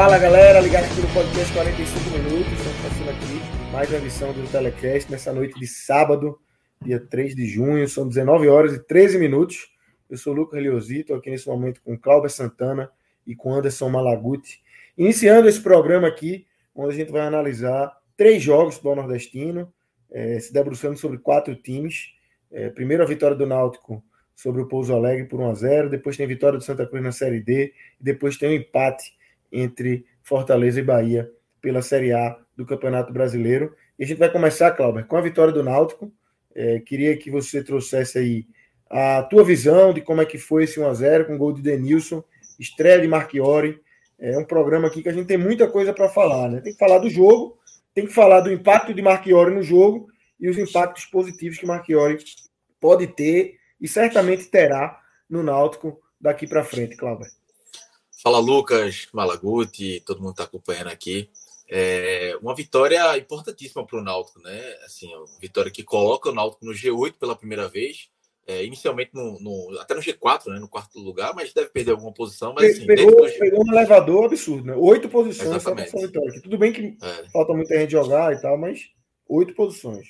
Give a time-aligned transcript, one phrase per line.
[0.00, 2.52] Fala galera, ligado aqui no podcast 45 minutos.
[2.54, 6.40] Estamos passando aqui mais uma edição do Telecast nessa noite de sábado,
[6.80, 7.86] dia 3 de junho.
[7.86, 9.70] São 19 horas e 13 minutos.
[10.08, 12.90] Eu sou o Lucas Leozzi, estou aqui nesse momento com Cláudio Santana
[13.26, 14.62] e com Anderson Malaguti.
[14.96, 19.70] Iniciando esse programa aqui, onde a gente vai analisar três jogos do Nordestino,
[20.10, 22.14] é, se debruçando sobre quatro times.
[22.50, 24.02] É, primeiro a vitória do Náutico
[24.34, 27.04] sobre o Pouso Alegre por 1 a 0 depois tem a vitória do Santa Cruz
[27.04, 29.19] na Série D, e depois tem o um empate
[29.52, 33.74] entre Fortaleza e Bahia pela Série A do Campeonato Brasileiro.
[33.98, 36.12] E a gente vai começar, Cláudio, com a vitória do Náutico.
[36.54, 38.46] É, queria que você trouxesse aí
[38.88, 42.24] a tua visão de como é que foi esse 1x0 com o gol de Denilson,
[42.58, 43.80] estreia de Marchiori.
[44.18, 46.60] É um programa aqui que a gente tem muita coisa para falar, né?
[46.60, 47.56] Tem que falar do jogo,
[47.94, 52.18] tem que falar do impacto de Marchiori no jogo e os impactos positivos que Marchiori
[52.80, 57.26] pode ter e certamente terá no Náutico daqui para frente, Cláudio.
[58.22, 61.30] Fala Lucas, Malaguti, todo mundo está acompanhando aqui.
[61.66, 64.60] É uma vitória importantíssima para o Náutico, né?
[64.84, 68.10] Assim, uma vitória que coloca o Náutico no G8 pela primeira vez.
[68.46, 70.58] É, inicialmente no, no, até no G4, né?
[70.58, 72.52] No quarto lugar, mas deve perder alguma posição.
[72.52, 73.38] Mas, assim, pegou, G...
[73.38, 74.74] pegou um elevador absurdo, né?
[74.76, 75.90] Oito posições Exatamente.
[75.90, 76.42] só vitória.
[76.42, 77.28] Tudo bem que é.
[77.30, 78.90] falta muita gente jogar e tal, mas
[79.28, 80.08] oito posições.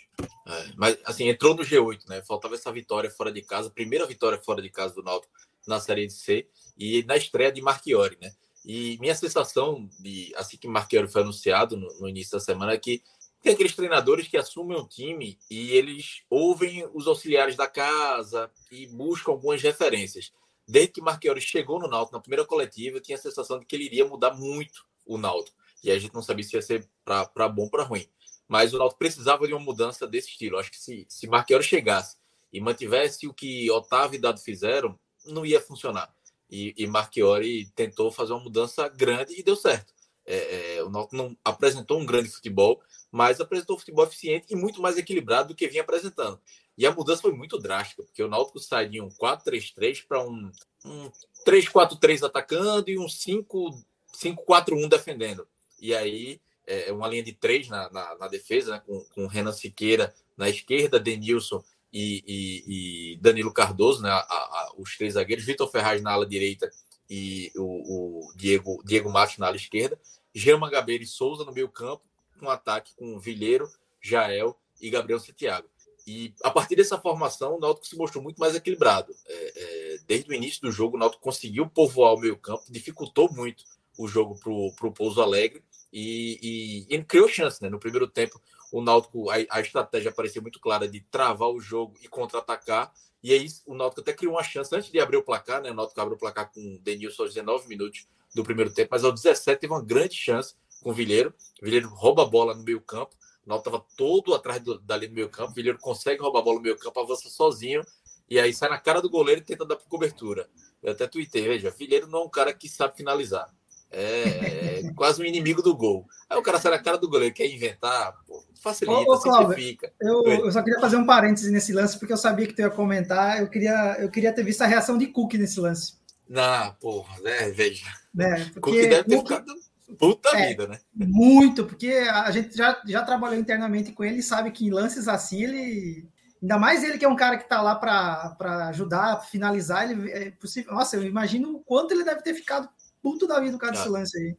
[0.48, 2.22] É, mas assim, entrou no G8, né?
[2.26, 5.32] Faltava essa vitória fora de casa, primeira vitória fora de casa do Náutico
[5.68, 6.48] na Série de C
[6.80, 8.32] e na estreia de Marchiori, né?
[8.64, 12.78] E minha sensação, de assim que Marchiori foi anunciado no, no, início da semana, é
[12.78, 13.02] que
[13.42, 18.86] tem aqueles treinadores que assumem um time e eles ouvem os auxiliares da casa e
[18.86, 20.32] buscam algumas referências.
[20.66, 23.76] Desde que Marchiori chegou no Náutico na primeira coletiva, eu tinha a sensação de que
[23.76, 25.56] ele iria mudar muito o Náutico.
[25.82, 28.06] E a gente não sabia se ia ser para bom ou para ruim.
[28.46, 30.58] Mas o Náutico precisava de uma mudança desse estilo.
[30.58, 32.16] Acho que se, se Marchiori chegasse
[32.52, 36.14] e mantivesse o que Otávio e Dado fizeram, não ia funcionar.
[36.50, 39.94] E, e Marchiori tentou fazer uma mudança grande e deu certo.
[40.26, 42.80] É, é, o Náutico não apresentou um grande futebol,
[43.10, 46.40] mas apresentou um futebol eficiente e muito mais equilibrado do que vinha apresentando.
[46.76, 50.50] E a mudança foi muito drástica, porque o Náutico sai de um 4-3-3 para um,
[50.84, 51.10] um
[51.46, 55.46] 3-4-3 atacando e um 5-4-1 defendendo.
[55.80, 59.52] E aí, é uma linha de três na, na, na defesa, né, com, com Renan
[59.52, 61.62] Siqueira na esquerda, Denilson
[61.92, 66.26] e, e, e Danilo Cardoso, né, a, a, os três zagueiros, Vitor Ferraz na ala
[66.26, 66.70] direita
[67.08, 69.98] e o, o, Diego, Diego Matos na ala esquerda,
[70.34, 72.02] Jean Mangabeira e Souza no meio campo,
[72.40, 73.68] um ataque com Vilheiro,
[74.00, 75.68] Jael e Gabriel Santiago.
[76.06, 79.14] E a partir dessa formação, o Náutico se mostrou muito mais equilibrado.
[79.26, 83.30] É, é, desde o início do jogo, o Náutico conseguiu povoar o meio campo, dificultou
[83.32, 83.64] muito
[83.98, 85.62] o jogo para o Pouso Alegre
[85.92, 87.62] e, e, e, criou chance.
[87.62, 87.68] Né?
[87.68, 88.40] No primeiro tempo,
[88.72, 92.92] o Náutico, a, a, estratégia parecia muito clara de travar o jogo e contra-atacar.
[93.22, 95.70] E aí o Náutico até criou uma chance antes de abrir o placar, né?
[95.70, 99.04] O Náutico abriu o placar com o Denilson aos 19 minutos do primeiro tempo, mas
[99.04, 101.34] aos 17 teve uma grande chance com o Vilheiro.
[101.60, 103.16] O Vilheiro rouba a bola no meio campo.
[103.44, 105.50] O Náutico estava todo atrás do, dali no meio campo.
[105.50, 107.82] O Vilheiro consegue roubar a bola no meio campo, avança sozinho.
[108.28, 110.48] E aí sai na cara do goleiro e tenta dar cobertura.
[110.80, 113.52] Eu até tuitei, veja, Vilheiro não é um cara que sabe finalizar.
[113.90, 116.06] É, é quase um inimigo do gol.
[116.28, 119.92] Aí o cara sai na cara do goleiro, quer inventar, pô, facilita, ô, ô, simplifica.
[120.00, 122.70] Eu, eu, só queria fazer um parêntese nesse lance, porque eu sabia que tu ia
[122.70, 123.40] comentar.
[123.40, 125.94] Eu queria, eu queria ter visto a reação de Cook nesse lance.
[126.28, 127.50] Não, porra, né?
[127.50, 127.86] Veja.
[128.18, 129.54] É, porque Cook deve ter Cook, ficado
[129.98, 130.78] puta é, vida, né?
[130.94, 135.08] Muito, porque a gente já, já trabalhou internamente com ele e sabe que em lances
[135.08, 136.08] assim ele.
[136.40, 140.30] Ainda mais ele que é um cara que tá lá para ajudar, finalizar, ele é
[140.30, 140.72] possível.
[140.72, 142.66] Nossa, eu imagino o quanto ele deve ter ficado
[143.02, 143.90] puto da vida do cara desse ah.
[143.90, 144.36] lance aí.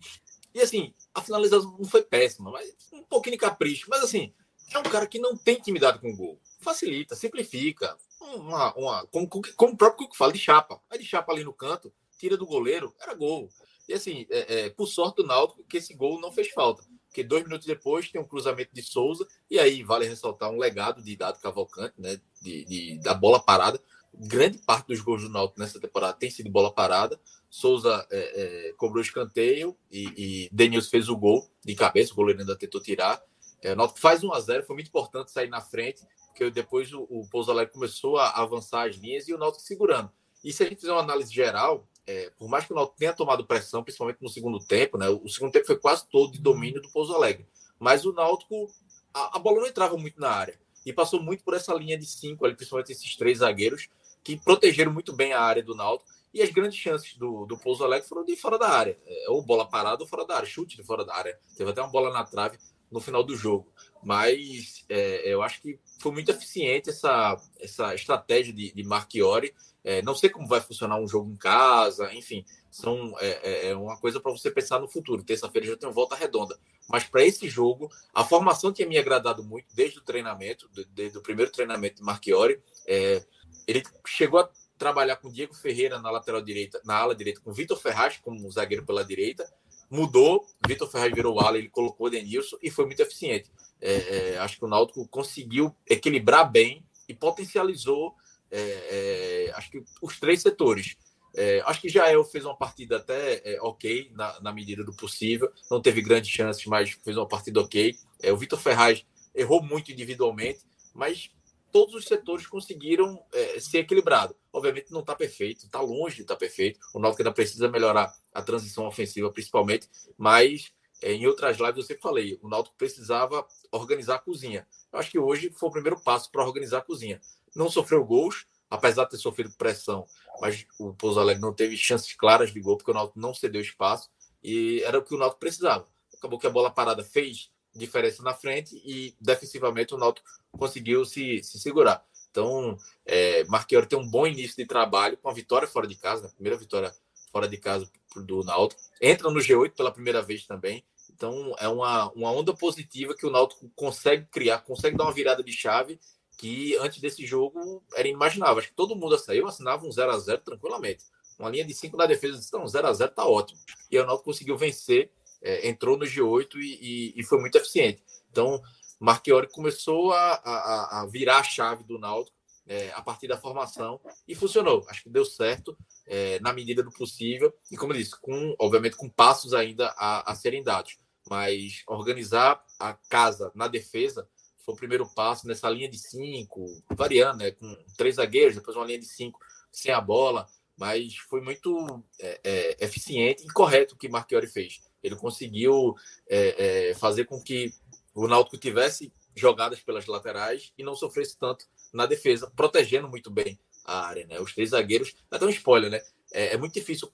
[0.53, 3.87] E assim, a finalização não foi péssima, mas um pouquinho de capricho.
[3.89, 4.33] Mas assim,
[4.73, 6.39] é um cara que não tem intimidade com o gol.
[6.59, 7.97] Facilita, simplifica.
[8.19, 10.81] Uma, uma, como, como o próprio Cuco fala, de chapa.
[10.89, 13.49] Aí de chapa ali no canto, tira do goleiro, era gol.
[13.87, 16.83] E assim, é, é, por sorte do Náutico, que esse gol não fez falta.
[17.07, 21.03] Porque dois minutos depois tem um cruzamento de Souza, e aí vale ressaltar um legado
[21.03, 22.21] de Dado Cavalcante, né?
[22.41, 23.81] De, de da bola parada.
[24.13, 27.19] Grande parte dos gols do Náutico nessa temporada tem sido bola parada.
[27.49, 32.55] Souza é, é, cobrou escanteio e, e fez o gol de cabeça, o goleiro ainda
[32.55, 33.21] tentou tirar.
[33.61, 36.91] É, o Náutico faz 1 a 0 foi muito importante sair na frente, porque depois
[36.93, 40.11] o, o Pouso Alegre começou a avançar as linhas e o Náutico segurando.
[40.43, 43.13] E se a gente fizer uma análise geral, é, por mais que o Náutico tenha
[43.13, 46.81] tomado pressão, principalmente no segundo tempo, né, o segundo tempo foi quase todo de domínio
[46.81, 47.47] do Pouso Alegre,
[47.79, 48.67] mas o Náutico,
[49.13, 52.05] a, a bola não entrava muito na área e passou muito por essa linha de
[52.05, 53.87] cinco, ali, principalmente esses três zagueiros,
[54.23, 56.09] que protegeram muito bem a área do Náutico.
[56.33, 59.43] E as grandes chances do, do Pouso Alegre foram de fora da área, é, ou
[59.43, 61.37] bola parada ou fora da área, chute de fora da área.
[61.57, 62.57] Teve até uma bola na trave
[62.89, 63.71] no final do jogo.
[64.03, 69.53] Mas é, eu acho que foi muito eficiente essa, essa estratégia de, de Marchiori.
[69.83, 73.75] É, não sei como vai funcionar um jogo em casa, enfim, são, é, é, é
[73.75, 75.23] uma coisa para você pensar no futuro.
[75.23, 76.57] Terça-feira já tem uma volta redonda.
[76.87, 81.21] Mas para esse jogo, a formação tinha me agradado muito desde o treinamento, desde o
[81.21, 82.61] primeiro treinamento de Marchiori.
[82.87, 83.23] É,
[83.67, 87.77] ele chegou a trabalhar com Diego Ferreira na lateral direita, na ala direita, com Vitor
[87.79, 89.51] Ferraz como zagueiro pela direita.
[89.89, 93.51] Mudou, Vitor Ferraz virou ala, ele colocou o Denilson e foi muito eficiente.
[93.79, 98.15] É, é, acho que o Náutico conseguiu equilibrar bem e potencializou,
[98.51, 100.95] é, é acho que os três setores.
[101.33, 105.49] É, acho que Jael fez uma partida até é, ok, na, na, medida do possível.
[105.69, 107.95] Não teve grandes chances, mas fez uma partida ok.
[108.31, 110.59] o Vitor Ferraz errou muito individualmente,
[110.93, 111.31] mas
[111.71, 114.35] todos os setores conseguiram é, ser equilibrado.
[114.51, 116.79] Obviamente não está perfeito, está longe de estar tá perfeito.
[116.93, 120.71] O Náutico ainda precisa melhorar a transição ofensiva, principalmente, mas
[121.01, 124.67] é, em outras lives eu sempre falei, o Náutico precisava organizar a cozinha.
[124.91, 127.19] Eu acho que hoje foi o primeiro passo para organizar a cozinha.
[127.55, 130.05] Não sofreu gols, apesar de ter sofrido pressão,
[130.39, 133.61] mas o Pouso Alegre não teve chances claras de gol, porque o Náutico não cedeu
[133.61, 134.09] espaço,
[134.43, 135.85] e era o que o Náutico precisava.
[136.17, 141.41] Acabou que a bola parada fez diferença na frente e defensivamente o Náutico conseguiu se,
[141.43, 142.03] se segurar.
[142.29, 146.21] Então, é, Marqueiro tem um bom início de trabalho com a vitória fora de casa,
[146.21, 146.33] a né?
[146.33, 146.93] primeira vitória
[147.31, 148.81] fora de casa do Náutico.
[149.01, 150.83] Entra no G8 pela primeira vez também.
[151.09, 155.43] Então, é uma, uma onda positiva que o Náutico consegue criar, consegue dar uma virada
[155.43, 155.99] de chave
[156.41, 158.57] que antes desse jogo era inimaginável.
[158.57, 161.05] Acho que todo mundo saiu, assinava um 0 a 0 tranquilamente.
[161.37, 163.59] Uma linha de 5 na defesa, disse, não, 0 a 0 tá ótimo.
[163.91, 168.03] E o Náutico conseguiu vencer é, entrou no G8 e, e, e, foi muito eficiente.
[168.31, 168.59] Então,
[168.99, 172.35] Marchiori começou a, a, a virar a chave do Náutico
[172.67, 174.83] é, a partir da formação e funcionou.
[174.87, 175.77] Acho que deu certo
[176.07, 180.31] é, na medida do possível e, como eu disse, com, obviamente com passos ainda a,
[180.31, 180.97] a serem dados.
[181.29, 184.27] Mas organizar a casa na defesa
[184.63, 188.85] foi o primeiro passo nessa linha de cinco, variando, né, com três zagueiros, depois uma
[188.85, 189.39] linha de cinco
[189.71, 190.47] sem a bola,
[190.77, 194.81] mas foi muito é, é, eficiente e correto o que Marchiori fez.
[195.03, 195.95] Ele conseguiu
[196.27, 197.71] é, é, fazer com que
[198.13, 203.59] o Náutico tivesse jogadas pelas laterais e não sofresse tanto na defesa, protegendo muito bem
[203.85, 204.25] a área.
[204.27, 204.39] Né?
[204.39, 206.01] Os três zagueiros, até um spoiler, né?
[206.33, 207.11] É, é muito difícil,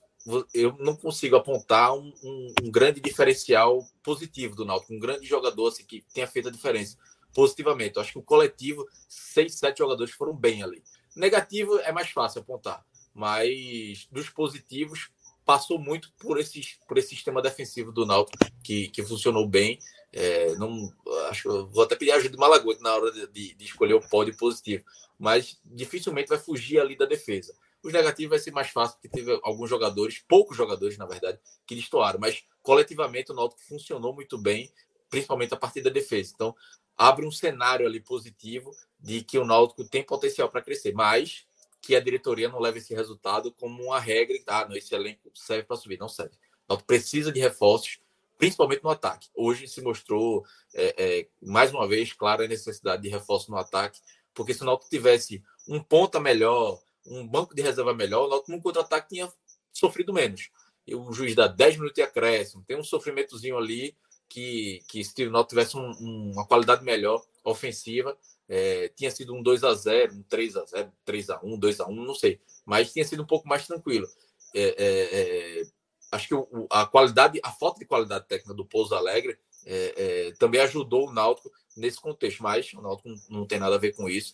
[0.53, 5.67] eu não consigo apontar um, um, um, grande diferencial positivo do Náutico, um grande jogador
[5.67, 6.97] assim, que tenha feito a diferença
[7.37, 7.97] positivamente.
[7.97, 10.83] Eu acho que o coletivo, seis, sete jogadores foram bem ali.
[11.15, 15.11] Negativo é mais fácil apontar, mas dos positivos,
[15.45, 19.77] passou muito por, esses, por esse sistema defensivo do Náutico, que, que funcionou bem.
[20.11, 20.91] É, não,
[21.29, 24.83] acho, vou até pedir ajuda do Malagote na hora de, de, escolher o pódio positivo,
[25.19, 27.53] mas dificilmente vai fugir ali da defesa.
[27.83, 31.75] Os negativos vai ser mais fácil, porque teve alguns jogadores, poucos jogadores, na verdade, que
[31.75, 34.71] destoaram, mas coletivamente o Náutico funcionou muito bem,
[35.07, 36.31] principalmente a partir da defesa.
[36.33, 36.55] Então,
[36.97, 41.45] abre um cenário ali positivo de que o Náutico tem potencial para crescer, mas
[41.81, 45.31] que a diretoria não leve esse resultado como uma regra e ah, não, esse elenco
[45.33, 45.99] serve para subir.
[45.99, 46.35] Não serve.
[46.65, 47.99] Então, precisa de reforços,
[48.37, 49.29] principalmente no ataque.
[49.35, 54.01] Hoje se mostrou, é, é, mais uma vez, clara a necessidade de reforço no ataque,
[54.33, 58.51] porque se o Náutico tivesse um ponta melhor, um banco de reserva melhor, o Náutico
[58.51, 59.31] no contra-ataque tinha
[59.71, 60.49] sofrido menos.
[60.85, 63.95] E o juiz dá 10 minutos de acréscimo, tem um sofrimentozinho ali
[64.29, 68.17] que, que se Náutico tivesse um, um, uma qualidade melhor ofensiva,
[68.49, 71.79] é, tinha sido um 2 a 0 um 3 a 0 3 a 1 2
[71.81, 72.39] a 1 não sei.
[72.65, 74.07] Mas tinha sido um pouco mais tranquilo.
[74.53, 75.63] É, é, é
[76.11, 80.31] acho que o, a qualidade, a falta de qualidade técnica do Pouso Alegre é, é,
[80.33, 82.41] também ajudou o Náutico nesse contexto.
[82.41, 84.33] Mas o Náutico não, não tem nada a ver com isso.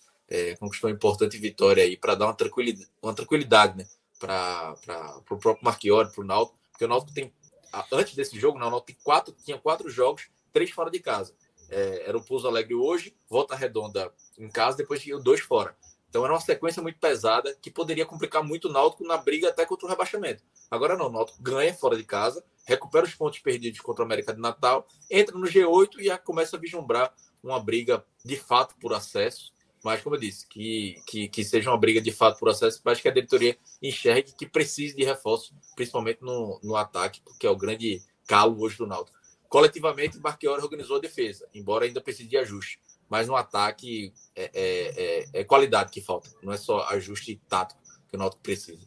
[0.59, 3.87] conquistou uma importante vitória aí para dar uma tranquilidade, uma tranquilidade né,
[4.19, 4.75] para
[5.29, 6.59] o próprio Marchiori, para o Náutico.
[6.71, 7.33] Porque o Náutico tem,
[7.91, 11.33] antes desse jogo, não, o Náutico quatro, tinha quatro jogos, três fora de casa
[11.73, 15.75] é, era o Pouso Alegre hoje, Volta Redonda em casa, depois tinha dois fora.
[16.09, 19.65] Então era uma sequência muito pesada que poderia complicar muito o Náutico na briga até
[19.65, 20.43] contra o rebaixamento.
[20.69, 24.33] Agora não, o Náutico ganha fora de casa, recupera os pontos perdidos contra o América
[24.33, 28.93] de Natal, entra no G8 e já começa a vislumbrar uma briga de fato por
[28.93, 29.51] acesso.
[29.83, 33.01] Mas, como eu disse, que, que, que seja uma briga de fato por acesso, mas
[33.01, 37.57] que a diretoria enxergue que precise de reforço, principalmente no, no ataque, porque é o
[37.57, 39.17] grande calo hoje do Náutico.
[39.49, 42.79] Coletivamente, o Marchiori organizou a defesa, embora ainda precise de ajuste.
[43.09, 47.81] Mas no ataque é, é, é, é qualidade que falta, não é só ajuste tático
[48.07, 48.79] que o Náutico precisa.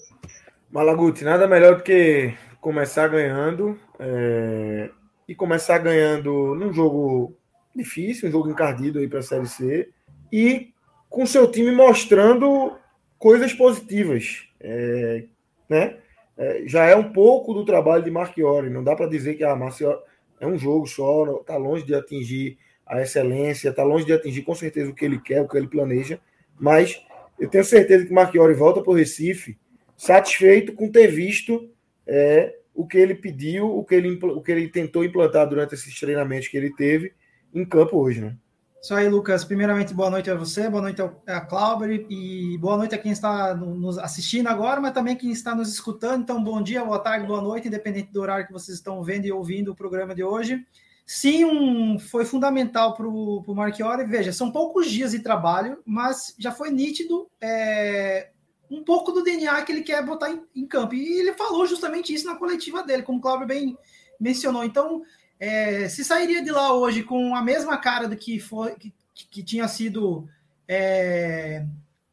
[0.71, 4.91] Malaguti, nada melhor do que começar ganhando é,
[5.29, 7.37] e começar ganhando num jogo
[7.75, 9.91] difícil, um jogo encardido aí para a Série C
[10.33, 10.75] e
[11.17, 12.77] com seu time mostrando
[13.19, 15.25] coisas positivas, é,
[15.67, 15.97] né?
[16.37, 18.69] É, já é um pouco do trabalho de Marchiori.
[18.69, 19.99] Não dá para dizer que a ah,
[20.39, 24.55] é um jogo só, está longe de atingir a excelência, está longe de atingir com
[24.55, 26.21] certeza o que ele quer, o que ele planeja.
[26.61, 27.03] Mas
[27.41, 29.57] eu tenho certeza que Marchiori volta para o Recife
[29.97, 31.71] satisfeito com ter visto
[32.07, 35.99] é, o que ele pediu, o que ele, o que ele tentou implantar durante esses
[35.99, 37.15] treinamentos que ele teve
[37.55, 38.37] em campo hoje, né?
[38.87, 39.45] Isso aí, Lucas.
[39.45, 43.53] Primeiramente, boa noite a você, boa noite a Cláudio e boa noite a quem está
[43.53, 46.23] nos assistindo agora, mas também quem está nos escutando.
[46.23, 49.33] Então, bom dia, boa tarde, boa noite, independente do horário que vocês estão vendo e
[49.33, 50.65] ouvindo o programa de hoje.
[51.05, 54.05] Sim, um, foi fundamental para o Marchiori.
[54.05, 58.29] Veja, são poucos dias de trabalho, mas já foi nítido é,
[58.71, 60.95] um pouco do DNA que ele quer botar em, em, campo.
[60.95, 63.77] E ele falou justamente isso na coletiva dele, como o Cláudio bem
[64.21, 64.63] mencionou.
[64.63, 65.03] Então,
[65.39, 69.43] é, se sairia de lá hoje com a mesma cara do que foi que, que
[69.43, 70.29] tinha sido
[70.69, 71.65] é,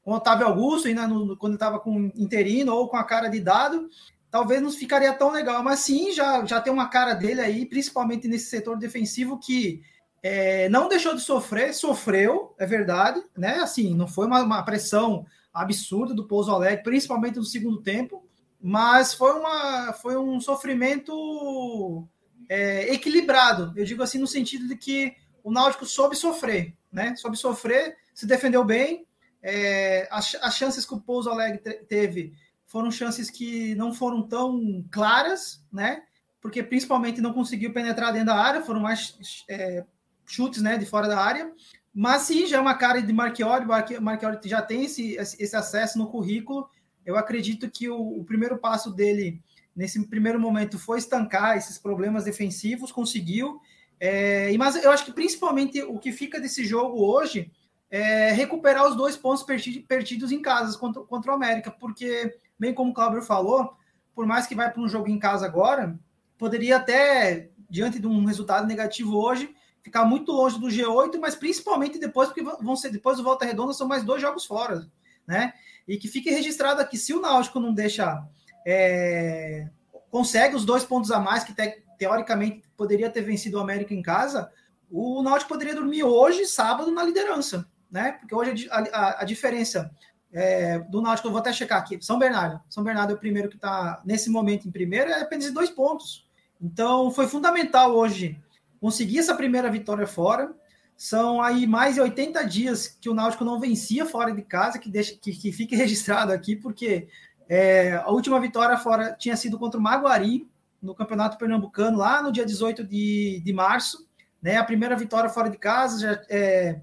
[0.06, 3.90] o Otávio Augusto, ainda no, quando estava com interino, ou com a cara de dado,
[4.30, 5.64] talvez não ficaria tão legal.
[5.64, 9.82] Mas sim, já, já tem uma cara dele aí, principalmente nesse setor defensivo, que
[10.22, 13.56] é, não deixou de sofrer, sofreu, é verdade, né?
[13.56, 18.26] Assim, não foi uma, uma pressão absurda do Pouso Alegre, principalmente no segundo tempo,
[18.60, 22.08] mas foi, uma, foi um sofrimento
[22.50, 23.74] é, equilibrado.
[23.76, 27.16] Eu digo assim no sentido de que o Náutico soube sofrer, né?
[27.16, 29.06] Soube sofrer, se defendeu bem.
[29.42, 32.34] É, as, as, chances que o Pouso Alegre teve
[32.66, 36.04] foram chances que não foram tão claras, né?
[36.42, 39.86] Porque principalmente não conseguiu penetrar dentro da área, foram mais é,
[40.26, 41.52] chutes, né, de fora da área.
[41.94, 43.66] Mas sim, já é uma cara de Marchiori,
[44.02, 46.68] Marchiori já tem esse, esse acesso no currículo.
[47.06, 49.42] Eu acredito que o, o, primeiro passo dele,
[49.76, 53.60] nesse primeiro momento, foi estancar esses problemas defensivos, conseguiu.
[54.00, 57.52] É, mas eu acho que principalmente o que fica desse jogo hoje
[57.90, 59.46] é recuperar os dois pontos
[59.88, 63.74] perdidos em casa contra, contra o América, porque, bem como o Cláudio falou,
[64.16, 65.98] por mais que vai para um jogo em casa agora,
[66.38, 69.54] poderia até, diante de um resultado negativo hoje,
[69.84, 73.74] ficar muito longe do G8, mas principalmente depois, porque vão ser depois do Volta Redonda,
[73.74, 74.88] são mais dois jogos fora,
[75.28, 75.54] né?
[75.88, 78.26] E que fique registrado aqui, se o Náutico não deixa.
[78.66, 79.68] É,
[80.10, 84.02] consegue os dois pontos a mais, que te, teoricamente poderia ter vencido o América em
[84.02, 84.52] casa,
[84.92, 88.14] o Náutico poderia dormir hoje, sábado, na liderança, né?
[88.14, 89.92] Porque hoje a, a, a diferença
[90.32, 92.62] é, do Náutico, eu vou até checar aqui, São Bernardo.
[92.70, 96.28] São Bernardo é o primeiro que está, nesse momento, em primeiro, é apenas dois pontos.
[96.62, 98.40] Então, foi fundamental hoje
[98.80, 100.54] conseguir essa primeira vitória fora.
[100.96, 104.90] São aí mais de 80 dias que o Náutico não vencia fora de casa, que,
[104.90, 107.08] deixa, que, que fique registrado aqui, porque
[107.48, 110.48] é, a última vitória fora tinha sido contra o Maguari,
[110.82, 114.06] no Campeonato Pernambucano, lá no dia 18 de, de março.
[114.42, 114.58] Né?
[114.58, 116.82] A primeira vitória fora de casa já é,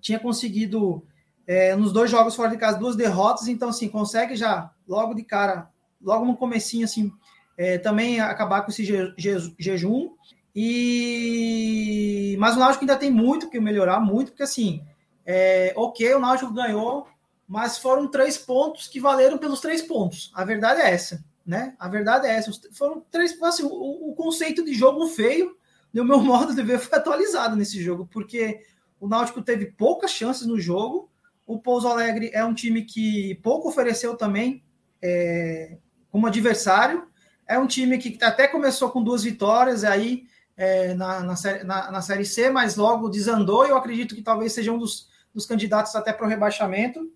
[0.00, 1.04] tinha conseguido,
[1.46, 5.22] é, nos dois jogos fora de casa, duas derrotas, então, assim, consegue já, logo de
[5.22, 5.70] cara,
[6.02, 7.12] logo no comecinho, assim,
[7.56, 10.10] é, também acabar com esse je, je, jejum.
[10.54, 14.82] E mas o Náutico ainda tem muito que melhorar, muito, porque assim,
[15.24, 17.06] é, ok, o Náutico ganhou,
[17.46, 20.32] mas foram três pontos que valeram pelos três pontos.
[20.34, 21.74] A verdade é essa, né?
[21.78, 22.50] A verdade é essa.
[22.72, 25.56] Foram três, assim, o, o conceito de jogo feio,
[25.92, 28.60] no meu modo de ver, foi atualizado nesse jogo, porque
[29.00, 31.10] o Náutico teve poucas chances no jogo.
[31.46, 34.64] O Pouso Alegre é um time que pouco ofereceu também
[35.00, 35.78] é,
[36.10, 37.06] como adversário.
[37.46, 40.24] É um time que até começou com duas vitórias, aí
[40.56, 41.34] é, na, na,
[41.64, 43.64] na, na, Série C, mas logo desandou.
[43.64, 47.08] E eu acredito que talvez seja um dos, dos candidatos até para o rebaixamento.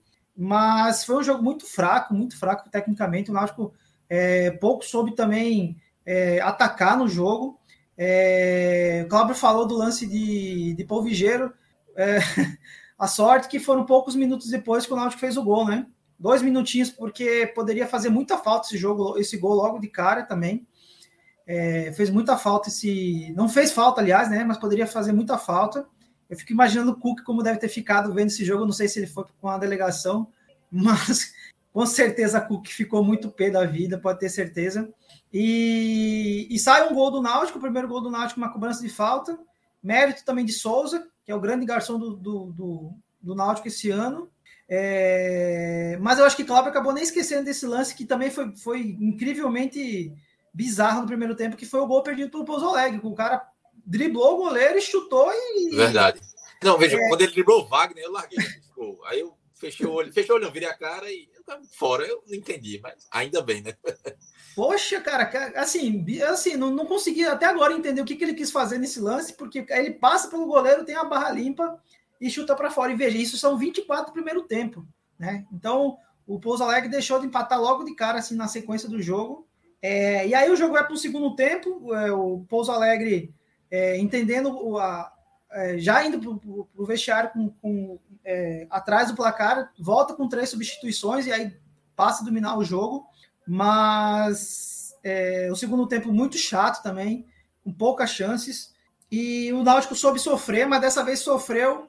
[0.42, 3.30] Mas foi um jogo muito fraco, muito fraco tecnicamente.
[3.30, 3.74] O Náutico
[4.08, 7.60] é, pouco soube também é, atacar no jogo.
[7.94, 11.52] É, o Cláudio falou do lance de, de Polvigeiro.
[11.94, 12.20] É,
[12.98, 15.86] a sorte que foram poucos minutos depois que o Náutico fez o gol, né?
[16.18, 20.66] Dois minutinhos, porque poderia fazer muita falta esse jogo, esse gol logo de cara também.
[21.46, 23.30] É, fez muita falta esse.
[23.36, 24.42] Não fez falta, aliás, né?
[24.42, 25.86] Mas poderia fazer muita falta.
[26.30, 28.64] Eu fico imaginando o Cook como deve ter ficado vendo esse jogo.
[28.64, 30.28] Não sei se ele foi com a delegação,
[30.70, 31.34] mas
[31.72, 34.88] com certeza Cook ficou muito pé da vida, pode ter certeza.
[35.32, 38.88] E, e sai um gol do Náutico, o primeiro gol do Náutico, uma cobrança de
[38.88, 39.38] falta.
[39.82, 43.90] Mérito também de Souza, que é o grande garçom do, do, do, do Náutico esse
[43.90, 44.30] ano.
[44.68, 48.96] É, mas eu acho que Cláudio acabou nem esquecendo desse lance que também foi, foi
[49.00, 50.14] incrivelmente
[50.54, 53.00] bizarro no primeiro tempo, que foi o gol perdido pelo Pouso Alegre.
[53.02, 53.44] O cara
[53.84, 55.74] driblou o goleiro e chutou e.
[55.74, 56.20] Verdade.
[56.62, 57.08] Não, veja, é...
[57.08, 58.38] quando ele driblou o Wagner, eu larguei.
[59.06, 61.28] Aí eu fechei o olho, fechei o olho, virei a cara e
[61.72, 62.04] fora.
[62.04, 63.74] Eu não entendi, mas ainda bem, né?
[64.54, 68.50] Poxa, cara, assim, assim não, não consegui até agora entender o que, que ele quis
[68.50, 71.80] fazer nesse lance, porque ele passa pelo goleiro, tem a barra limpa
[72.20, 72.92] e chuta para fora.
[72.92, 74.86] E veja, isso são 24 primeiro tempo,
[75.18, 75.46] né?
[75.52, 75.96] Então,
[76.26, 79.46] o Pouso Alegre deixou de empatar logo de cara, assim, na sequência do jogo.
[79.82, 83.32] É, e aí o jogo vai para o segundo tempo, é, o Pouso Alegre
[83.70, 85.12] é, entendendo o, a,
[85.52, 90.48] é, já indo para o vestiário com, com é, atrás do placar, volta com três
[90.48, 91.56] substituições e aí
[91.96, 93.06] passa a dominar o jogo,
[93.46, 97.26] mas é, o segundo tempo muito chato também,
[97.64, 98.74] com poucas chances,
[99.10, 101.88] e o Náutico soube sofrer, mas dessa vez sofreu,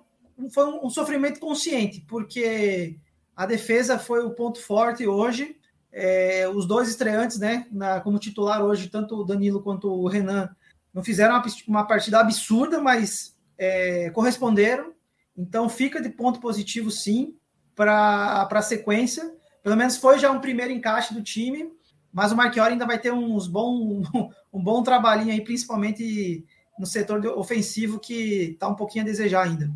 [0.52, 2.98] foi um, um sofrimento consciente, porque
[3.36, 5.56] a defesa foi o ponto forte hoje,
[5.92, 10.50] é, os dois estreantes, né, na, como titular hoje, tanto o Danilo quanto o Renan,
[10.93, 14.93] não fizeram uma, partida absurda, mas é, corresponderam.
[15.38, 17.36] Então fica de ponto positivo, sim,
[17.75, 19.33] para a sequência.
[19.63, 21.71] Pelo menos foi já um primeiro encaixe do time,
[22.12, 24.01] mas o Marchiori ainda vai ter uns bom,
[24.51, 26.45] um bom trabalhinho aí, principalmente
[26.77, 29.71] no setor ofensivo, que está um pouquinho a desejar ainda.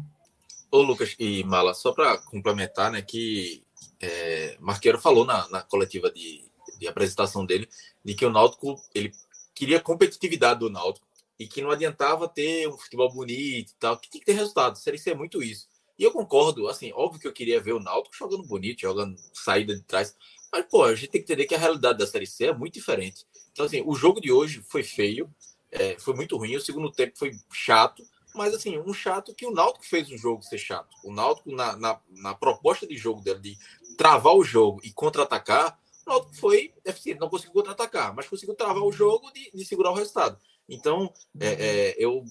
[0.71, 3.63] Ô, Lucas e Mala, só para complementar, né, que
[4.01, 6.43] é, Marqueiro falou na, na coletiva de,
[6.79, 7.69] de, apresentação dele
[8.03, 9.11] de que o Náutico ele
[9.53, 11.04] queria competitividade do Náutico
[11.39, 14.77] e que não adiantava ter um futebol bonito e tal, que tinha que ter resultado.
[14.77, 15.67] Série C é muito isso.
[15.97, 19.73] E eu concordo, assim, óbvio que eu queria ver o Náutico jogando bonito, jogando saída
[19.73, 20.15] de trás,
[20.51, 22.73] mas pô, a gente tem que entender que a realidade da Série C é muito
[22.73, 23.25] diferente.
[23.51, 25.33] Então, assim, o jogo de hoje foi feio,
[25.71, 29.51] é, foi muito ruim, o segundo tempo foi chato, mas assim, um chato que o
[29.51, 30.89] Náutico fez o jogo ser chato.
[31.03, 33.57] O Náutico, na, na, na proposta de jogo dele, de
[33.97, 38.83] travar o jogo e contra-atacar, o Náutico foi eficiente, não conseguiu contra-atacar, mas conseguiu travar
[38.83, 40.37] o jogo de, de segurar o resultado.
[40.67, 42.23] Então, é, é, eu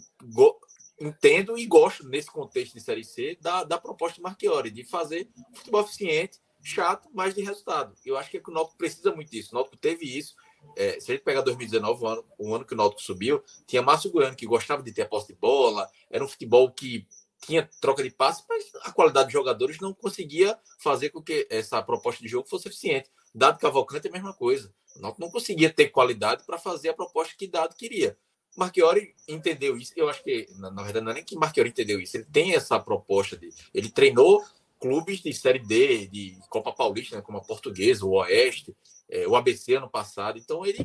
[1.01, 5.29] entendo e gosto, nesse contexto de Série C, da, da proposta de Marchiori, de fazer
[5.55, 7.95] futebol eficiente, chato, mas de resultado.
[8.05, 9.51] Eu acho que, é que o Náutico precisa muito disso.
[9.53, 10.35] O Náutico teve isso,
[10.77, 13.83] é, se a gente pegar 2019, o ano, o ano que o Náutico subiu, tinha
[13.83, 17.07] Márcio Goiano, que gostava de ter a posse de bola, era um futebol que
[17.45, 21.83] tinha troca de passes, mas a qualidade de jogadores não conseguia fazer com que essa
[21.83, 23.11] proposta de jogo fosse eficiente.
[23.35, 24.73] Dado Cavalcante é a mesma coisa.
[24.97, 28.17] O Náutico não conseguia ter qualidade para fazer a proposta que Dado queria.
[28.57, 29.93] Marchiori entendeu isso.
[29.97, 32.17] Eu acho que, na, na verdade, não é nem que Marchiori entendeu isso.
[32.17, 33.51] Ele tem essa proposta de.
[33.73, 34.45] Ele treinou
[34.81, 38.77] clubes de Série D, de Copa Paulista, né, como a Portuguesa, o Oeste,
[39.09, 40.39] é, o ABC ano passado.
[40.39, 40.85] Então ele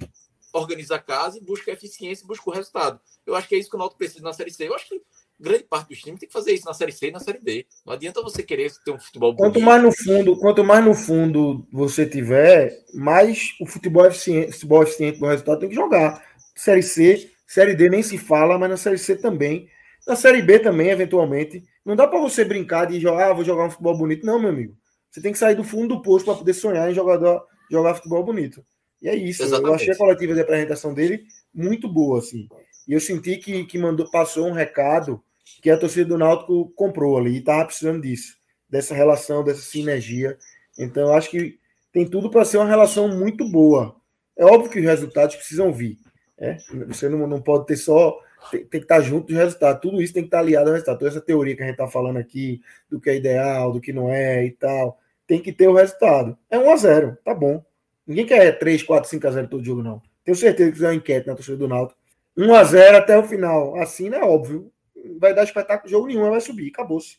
[0.52, 3.00] organiza a casa e busca eficiência busca o resultado.
[3.26, 4.68] Eu acho que é isso que o Náutico precisa na Série C.
[4.68, 5.02] Eu acho que
[5.40, 7.66] grande parte dos times tem que fazer isso na Série C e na Série D.
[7.86, 9.54] Não adianta você querer ter um futebol bonito.
[9.54, 14.84] Quanto mais no fundo, quanto mais no fundo você tiver, mais o futebol eficiente, futebol
[14.84, 16.24] eficiente do resultado tem que jogar.
[16.56, 19.68] Série C, Série D nem se fala, mas na Série C também.
[20.06, 21.64] Na Série B também, eventualmente.
[21.86, 24.26] Não dá para você brincar de jogar, ah, vou jogar um futebol bonito.
[24.26, 24.76] Não, meu amigo.
[25.10, 28.24] Você tem que sair do fundo do posto para poder sonhar em jogador, jogar futebol
[28.24, 28.64] bonito.
[29.02, 29.44] E é isso.
[29.44, 29.70] Exatamente.
[29.70, 31.24] Eu achei a coletiva de apresentação dele
[31.54, 32.48] muito boa, assim.
[32.88, 35.24] E eu senti que, que mandou, passou um recado
[35.62, 38.36] que a torcida do Náutico comprou ali e estava precisando disso,
[38.70, 40.38] dessa relação, dessa sinergia.
[40.78, 41.60] Então, acho que
[41.92, 43.96] tem tudo para ser uma relação muito boa.
[44.38, 45.98] É óbvio que os resultados precisam vir.
[46.38, 46.58] É?
[46.88, 48.18] Você não, não pode ter só.
[48.50, 49.82] Tem, tem que estar junto do resultado.
[49.82, 51.00] Tudo isso tem que estar aliado ao resultado.
[51.00, 53.92] Toda essa teoria que a gente está falando aqui, do que é ideal, do que
[53.92, 56.38] não é e tal, tem que ter o resultado.
[56.50, 57.64] É 1 a 0 tá bom.
[58.08, 60.02] Ninguém quer 3, 4, 5 a 0 todo jogo, não.
[60.24, 62.00] Tenho certeza que fizer uma enquete na torcida do Náutico.
[62.38, 63.76] 1 a 0 até o final.
[63.76, 64.72] Assim, é óbvio
[65.18, 67.18] vai dar espetáculo jogo nenhum, vai subir, acabou-se.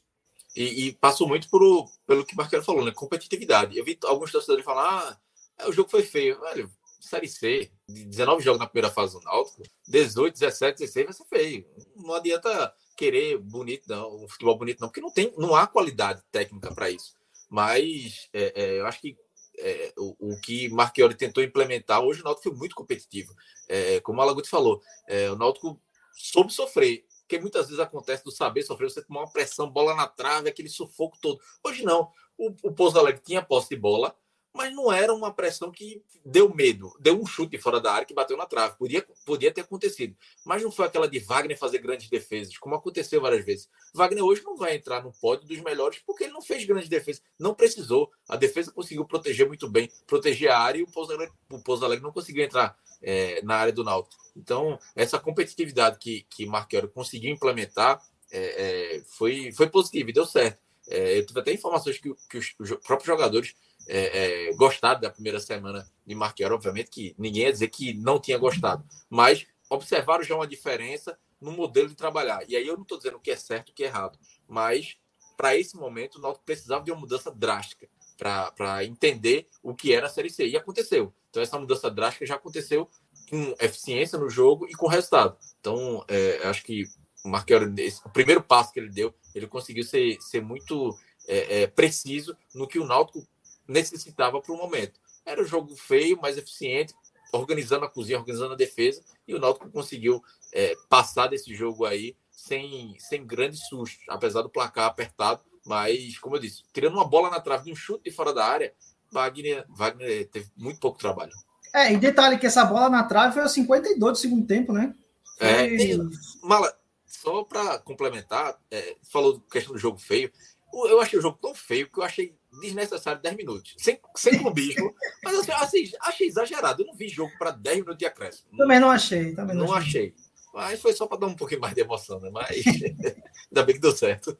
[0.57, 1.63] E, e, passou muito por,
[2.07, 2.93] pelo que o Marqueiro falou, né?
[2.93, 3.79] Competitividade.
[3.79, 5.19] Eu vi alguns torcedores falar:
[5.59, 6.41] ah, o jogo foi feio.
[6.41, 11.25] Velho, Série C, 19 jogos na primeira fase do Náutico, 18, 17, 16 vai ser
[11.25, 11.67] feio.
[11.97, 16.23] Não adianta querer bonito, não, um futebol bonito, não, porque não, tem, não há qualidade
[16.31, 17.15] técnica para isso.
[17.49, 19.17] Mas é, é, eu acho que
[19.59, 23.35] é, o, o, que Marchiori tentou implementar, hoje o Náutico foi muito competitivo.
[23.69, 25.81] É, como o Alaguti falou, é, o Náutico
[26.13, 30.09] soube sofrer porque muitas vezes acontece do saber sofrer, você tomar uma pressão, bola na
[30.09, 31.41] trave, aquele sufoco todo.
[31.65, 32.11] Hoje não.
[32.37, 34.17] O, o Pouso Alegre tinha posse de bola,
[34.53, 36.93] mas não era uma pressão que deu medo.
[36.99, 38.77] Deu um chute fora da área que bateu na trave.
[38.77, 40.17] Podia, podia ter acontecido.
[40.45, 43.69] Mas não foi aquela de Wagner fazer grandes defesas, como aconteceu várias vezes.
[43.95, 47.23] Wagner hoje não vai entrar no pódio dos melhores porque ele não fez grandes defesas.
[47.39, 48.11] Não precisou.
[48.29, 51.85] A defesa conseguiu proteger muito bem, proteger a área e o Pouso Alegre, o Pouso
[51.85, 54.17] Alegre não conseguiu entrar é, na área do Náutico.
[54.37, 60.27] Então, essa competitividade que, que Marquero conseguiu implementar é, é, foi, foi positiva e deu
[60.27, 60.59] certo.
[60.89, 63.55] É, eu tive até informações que, que os, os próprios jogadores
[63.87, 66.53] é, é, gostaram da primeira semana de Marquinhos.
[66.53, 71.53] Obviamente que ninguém ia dizer que não tinha gostado, mas observaram já uma diferença no
[71.53, 72.45] modelo de trabalhar.
[72.49, 74.19] E aí eu não estou dizendo o que é certo e o que é errado,
[74.47, 74.97] mas
[75.37, 80.07] para esse momento o Náutico precisava de uma mudança drástica para entender o que era
[80.07, 80.47] a Série C.
[80.47, 81.15] E aconteceu.
[81.31, 82.89] Então essa mudança drástica já aconteceu
[83.31, 85.39] com eficiência no jogo e com resultado.
[85.59, 86.85] Então é, acho que
[87.25, 90.95] o Marquinhos, o primeiro passo que ele deu, ele conseguiu ser, ser muito
[91.27, 93.27] é, é, preciso no que o Náutico
[93.71, 95.01] necessitava para o momento.
[95.25, 96.95] Era um jogo feio, mas eficiente,
[97.33, 102.17] organizando a cozinha, organizando a defesa, e o Náutico conseguiu é, passar desse jogo aí
[102.31, 105.43] sem, sem grandes sustos, apesar do placar apertado.
[105.65, 108.45] Mas, como eu disse, tirando uma bola na trave de um chute de fora da
[108.45, 108.75] área,
[109.13, 111.33] Wagner, Wagner teve muito pouco trabalho.
[111.73, 114.95] É, e detalhe que essa bola na trave foi aos 52 do segundo tempo, né?
[115.39, 115.75] É, foi...
[115.75, 116.11] É, tem,
[116.43, 116.75] Mala,
[117.07, 120.33] só para complementar, é, falou questão do jogo feio.
[120.73, 123.75] Eu achei o jogo tão feio que eu achei desnecessário 10 minutos.
[123.79, 124.95] Sem, sem clubismo.
[125.23, 126.83] mas assim, assim, achei exagerado.
[126.83, 128.57] Eu não vi jogo para 10 minutos de acréscimo.
[128.57, 129.35] Também não achei.
[129.35, 130.15] Também não, não achei.
[130.15, 130.31] achei.
[130.53, 132.31] Mas foi só para dar um pouquinho mais de emoção, né?
[132.33, 132.65] Mas
[133.51, 134.37] ainda bem que deu certo.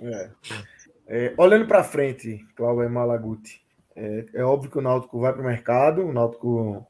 [0.00, 0.30] É.
[1.12, 3.60] É, olhando para frente, Cláudio Malaguti,
[3.96, 6.86] é, é, óbvio que o Náutico vai para o mercado, o Náutico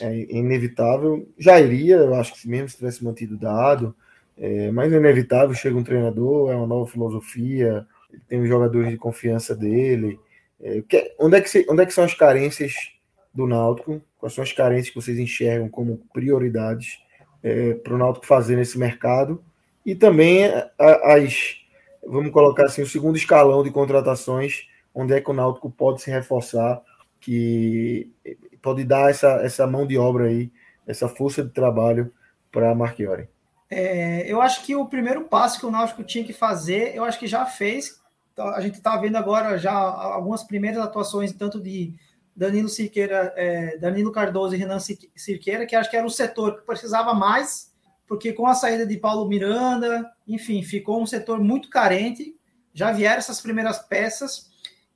[0.00, 1.28] é inevitável.
[1.38, 3.94] Já iria, eu acho que mesmo se tivesse mantido dado,
[4.36, 5.54] é, mas é inevitável.
[5.54, 7.86] Chega um treinador, é uma nova filosofia,
[8.28, 10.18] tem os jogadores de confiança dele.
[10.60, 12.74] É, que, onde, é que, onde é que são as carências
[13.34, 14.00] do Náutico?
[14.18, 16.98] Quais são as carências que vocês enxergam como prioridades
[17.42, 19.42] é, para o Náutico fazer nesse mercado?
[19.84, 20.44] E também
[20.78, 21.56] as,
[22.06, 26.10] vamos colocar assim, o segundo escalão de contratações, onde é que o Náutico pode se
[26.10, 26.80] reforçar,
[27.20, 28.12] que
[28.60, 30.52] pode dar essa, essa mão de obra aí,
[30.86, 32.12] essa força de trabalho
[32.50, 33.28] para a Marchiori.
[33.70, 37.18] É, eu acho que o primeiro passo que o Náutico tinha que fazer, eu acho
[37.18, 38.01] que já fez,
[38.38, 41.94] a gente está vendo agora já algumas primeiras atuações, tanto de
[42.34, 46.66] Danilo Cirqueira, é, Danilo Cardoso e Renan Cirqueira, que acho que era o setor que
[46.66, 47.72] precisava mais,
[48.06, 52.34] porque com a saída de Paulo Miranda, enfim, ficou um setor muito carente.
[52.74, 54.50] Já vieram essas primeiras peças,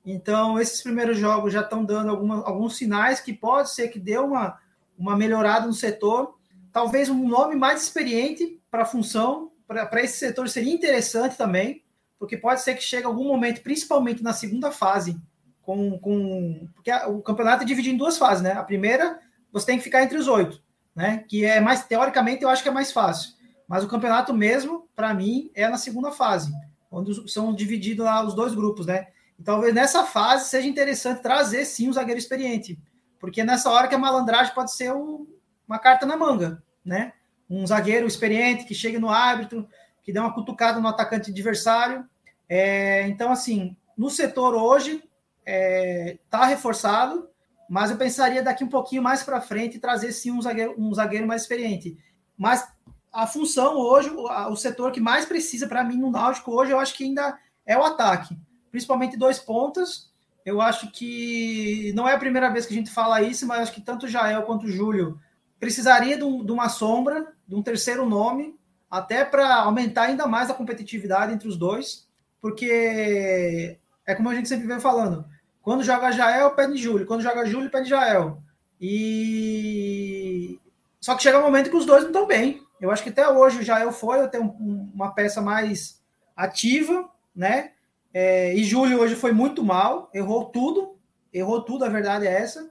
[0.05, 4.16] então esses primeiros jogos já estão dando alguma, alguns sinais que pode ser que dê
[4.16, 4.59] uma,
[4.99, 6.37] uma melhorada no setor.
[6.72, 11.86] Talvez um nome mais experiente para a função, para esse setor seria interessante também
[12.18, 15.20] porque pode ser que chegue algum momento, principalmente na segunda fase,
[15.62, 18.52] com, com porque o campeonato é dividido em duas fases, né?
[18.52, 19.18] A primeira
[19.52, 20.62] você tem que ficar entre os oito,
[20.94, 21.24] né?
[21.29, 23.33] Que é mais teoricamente eu acho que é mais fácil,
[23.66, 26.52] mas o campeonato mesmo, para mim, é na segunda fase,
[26.90, 29.09] onde são divididos lá os dois grupos, né?
[29.38, 32.79] E talvez nessa fase seja interessante trazer sim um zagueiro experiente,
[33.18, 37.12] porque nessa hora que a malandragem pode ser uma carta na manga, né?
[37.50, 39.68] Um zagueiro experiente que chegue no árbitro,
[40.07, 42.07] que dá uma cutucada no atacante adversário.
[42.49, 45.05] É, então, assim, no setor hoje está
[45.45, 47.29] é, tá reforçado,
[47.69, 51.27] mas eu pensaria daqui um pouquinho mais para frente trazer sim um zagueiro, um zagueiro
[51.27, 51.99] mais experiente.
[52.38, 52.66] Mas
[53.12, 56.79] a função hoje, o, o setor que mais precisa para mim no Náutico hoje, eu
[56.79, 58.38] acho que ainda é o ataque,
[58.71, 60.12] principalmente dois pontas.
[60.45, 63.73] Eu acho que não é a primeira vez que a gente fala isso, mas acho
[63.73, 65.19] que tanto o Jael quanto o Júlio
[65.59, 68.56] precisaria de, um, de uma sombra, de um terceiro nome,
[68.90, 72.09] até para aumentar ainda mais a competitividade entre os dois,
[72.40, 75.25] porque é como a gente sempre vem falando,
[75.62, 78.40] quando joga Jael, pede Júlio, quando joga Júlio, pede Jael.
[78.81, 80.61] E
[81.01, 82.62] só que chega um momento que os dois não estão bem.
[82.81, 86.03] Eu acho que até hoje o Jael foi até um, uma peça mais
[86.37, 87.72] ativa, né?
[88.12, 90.96] É, e Júlio hoje foi muito mal, errou tudo,
[91.33, 92.70] errou tudo, a verdade é essa.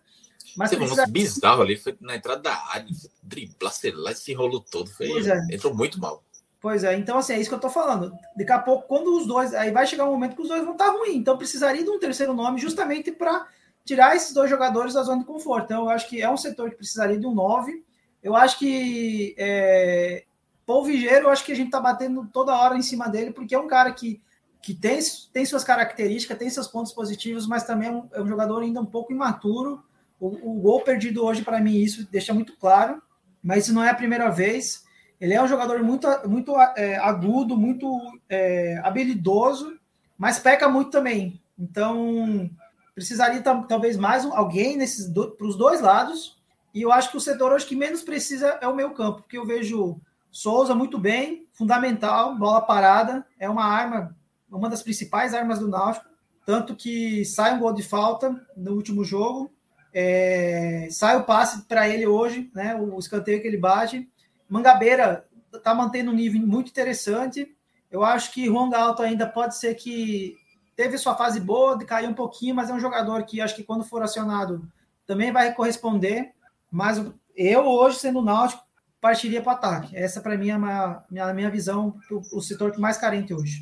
[0.56, 2.88] Mas Teve um bizarro ali, foi na entrada da área,
[3.22, 4.90] driblar, sei lá, se enrolou todo.
[4.90, 5.54] Foi, é.
[5.54, 6.24] Entrou muito mal.
[6.62, 8.12] Pois é, então assim, é isso que eu tô falando.
[8.36, 9.54] Daqui a pouco, quando os dois.
[9.54, 11.16] Aí vai chegar um momento que os dois vão estar tá ruins.
[11.16, 13.48] Então precisaria de um terceiro nome justamente para
[13.84, 15.66] tirar esses dois jogadores da zona de conforto.
[15.66, 17.84] Então eu acho que é um setor que precisaria de um 9.
[18.24, 19.36] Eu acho que.
[19.38, 20.24] É...
[20.66, 23.54] Paul Vigeiro, eu acho que a gente tá batendo toda hora em cima dele, porque
[23.54, 24.20] é um cara que,
[24.60, 24.98] que tem,
[25.32, 28.82] tem suas características, tem seus pontos positivos, mas também é um, é um jogador ainda
[28.82, 29.84] um pouco imaturo
[30.20, 33.02] o, o gol perdido hoje, para mim, isso deixa muito claro,
[33.44, 34.84] mas isso não é a primeira vez.
[35.20, 37.88] Ele é um jogador muito, muito é, agudo, muito
[38.30, 39.80] é, habilidoso,
[40.18, 41.40] mas peca muito também.
[41.58, 42.50] Então,
[42.94, 46.38] precisaria talvez mais alguém nesses para os dois lados.
[46.74, 49.38] E eu acho que o setor hoje que menos precisa é o meio campo, porque
[49.38, 50.00] eu vejo
[50.32, 54.14] Souza muito bem, fundamental, bola parada, é uma arma,
[54.52, 56.06] uma das principais armas do Náutico,
[56.46, 59.50] tanto que sai um gol de falta no último jogo,
[59.98, 62.76] é, sai o passe para ele hoje, né?
[62.76, 64.10] O escanteio que ele bate.
[64.50, 67.56] Mangabeira está mantendo um nível muito interessante.
[67.90, 70.36] Eu acho que Juan Galto ainda pode ser que
[70.76, 73.86] teve sua fase boa, caiu um pouquinho, mas é um jogador que acho que quando
[73.86, 74.70] for acionado
[75.08, 76.34] também vai corresponder.
[76.70, 77.02] Mas
[77.34, 78.66] eu, hoje, sendo náutico,
[79.00, 79.96] partiria para o ataque.
[79.96, 83.62] Essa, para mim, é a minha, minha visão, o, o setor mais carente hoje.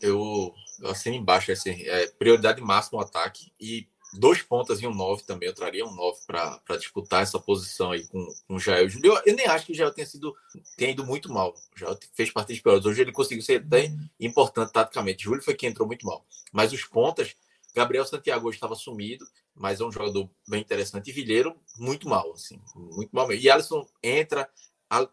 [0.00, 4.94] Eu, eu assino embaixo, assim, é, prioridade máxima o ataque e dois pontas e um
[4.94, 5.48] 9 também.
[5.48, 8.88] Eu traria um 9 para disputar essa posição aí com, com o Jael.
[9.02, 10.34] Eu, eu, nem acho que o Jael tenha, sido,
[10.76, 11.54] tenha ido muito mal.
[11.76, 12.84] Já fez partidas piores.
[12.84, 15.24] Hoje ele conseguiu ser bem importante taticamente.
[15.24, 16.24] Júlio foi quem entrou muito mal.
[16.52, 17.36] Mas os pontas,
[17.74, 21.10] Gabriel Santiago estava sumido, mas é um jogador bem interessante.
[21.10, 23.44] E Vilheiro, muito mal, assim, muito mal mesmo.
[23.44, 24.48] E Alisson entra,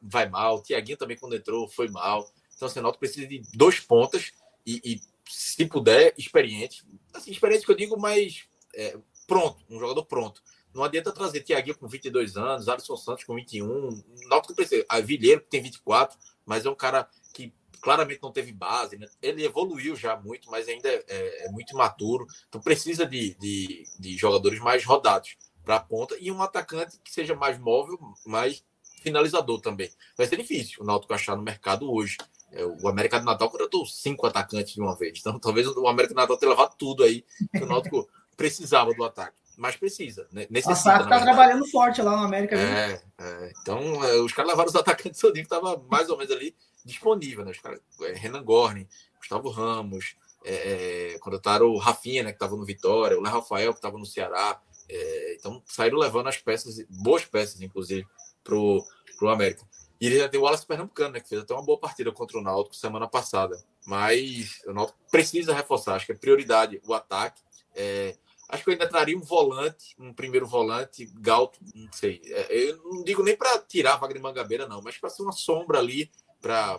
[0.02, 0.62] vai mal.
[0.62, 2.30] Tiaguinho também, quando entrou, foi mal.
[2.56, 4.32] Então, assim, Náutico precisa de dois pontas
[4.66, 6.84] e, e, se puder, experiente.
[7.14, 10.42] Assim, experiente que eu digo, mas é, pronto, um jogador pronto.
[10.74, 14.04] Não adianta trazer Tiaguinho com 22 anos, Alisson Santos com 21.
[14.28, 14.86] Náutico precisa.
[14.90, 18.98] A Vilheiro tem 24, mas é um cara que claramente não teve base.
[18.98, 19.08] Né?
[19.22, 22.28] Ele evoluiu já muito, mas ainda é, é, é muito imaturo.
[22.50, 27.12] Então precisa de, de, de jogadores mais rodados para a ponta e um atacante que
[27.12, 28.62] seja mais móvel, mais
[29.02, 29.90] finalizador também.
[30.18, 32.18] Vai ser difícil o Náutico achar no mercado hoje.
[32.52, 35.20] É, o América do Natal contratou cinco atacantes de uma vez.
[35.20, 39.04] Então, talvez o América do Natal tenha levado tudo aí que o Náutico precisava do
[39.04, 39.38] ataque.
[39.58, 40.28] Mas precisa.
[40.32, 40.48] Né?
[40.50, 42.56] Necessita, a tá trabalhando forte lá no América.
[42.56, 46.56] É, é, então, é, os caras levaram os atacantes que estava mais ou menos ali
[46.84, 47.46] disponível.
[47.46, 47.52] Né?
[47.52, 52.56] Os caras, é, Renan Gorne, Gustavo Ramos, é, é contrataram o Rafinha, né, que estava
[52.56, 54.60] no Vitória, o Léo Rafael, que estava no Ceará.
[55.38, 58.06] então, saíram levando as peças, boas peças, inclusive,
[58.44, 58.84] para o
[59.30, 59.66] América.
[60.00, 62.38] E ele já tem o Wallace Pernambucano, né, que fez até uma boa partida contra
[62.38, 63.58] o Náutico semana passada.
[63.88, 67.42] Mas o Náutico precisa reforçar, acho que é prioridade o ataque.
[67.74, 68.16] É,
[68.50, 72.22] acho que eu ainda traria um volante, um primeiro volante, Galto, não sei.
[72.26, 75.80] É, eu não digo nem para tirar a Mangabeira, não, mas para ser uma sombra
[75.80, 76.78] ali, para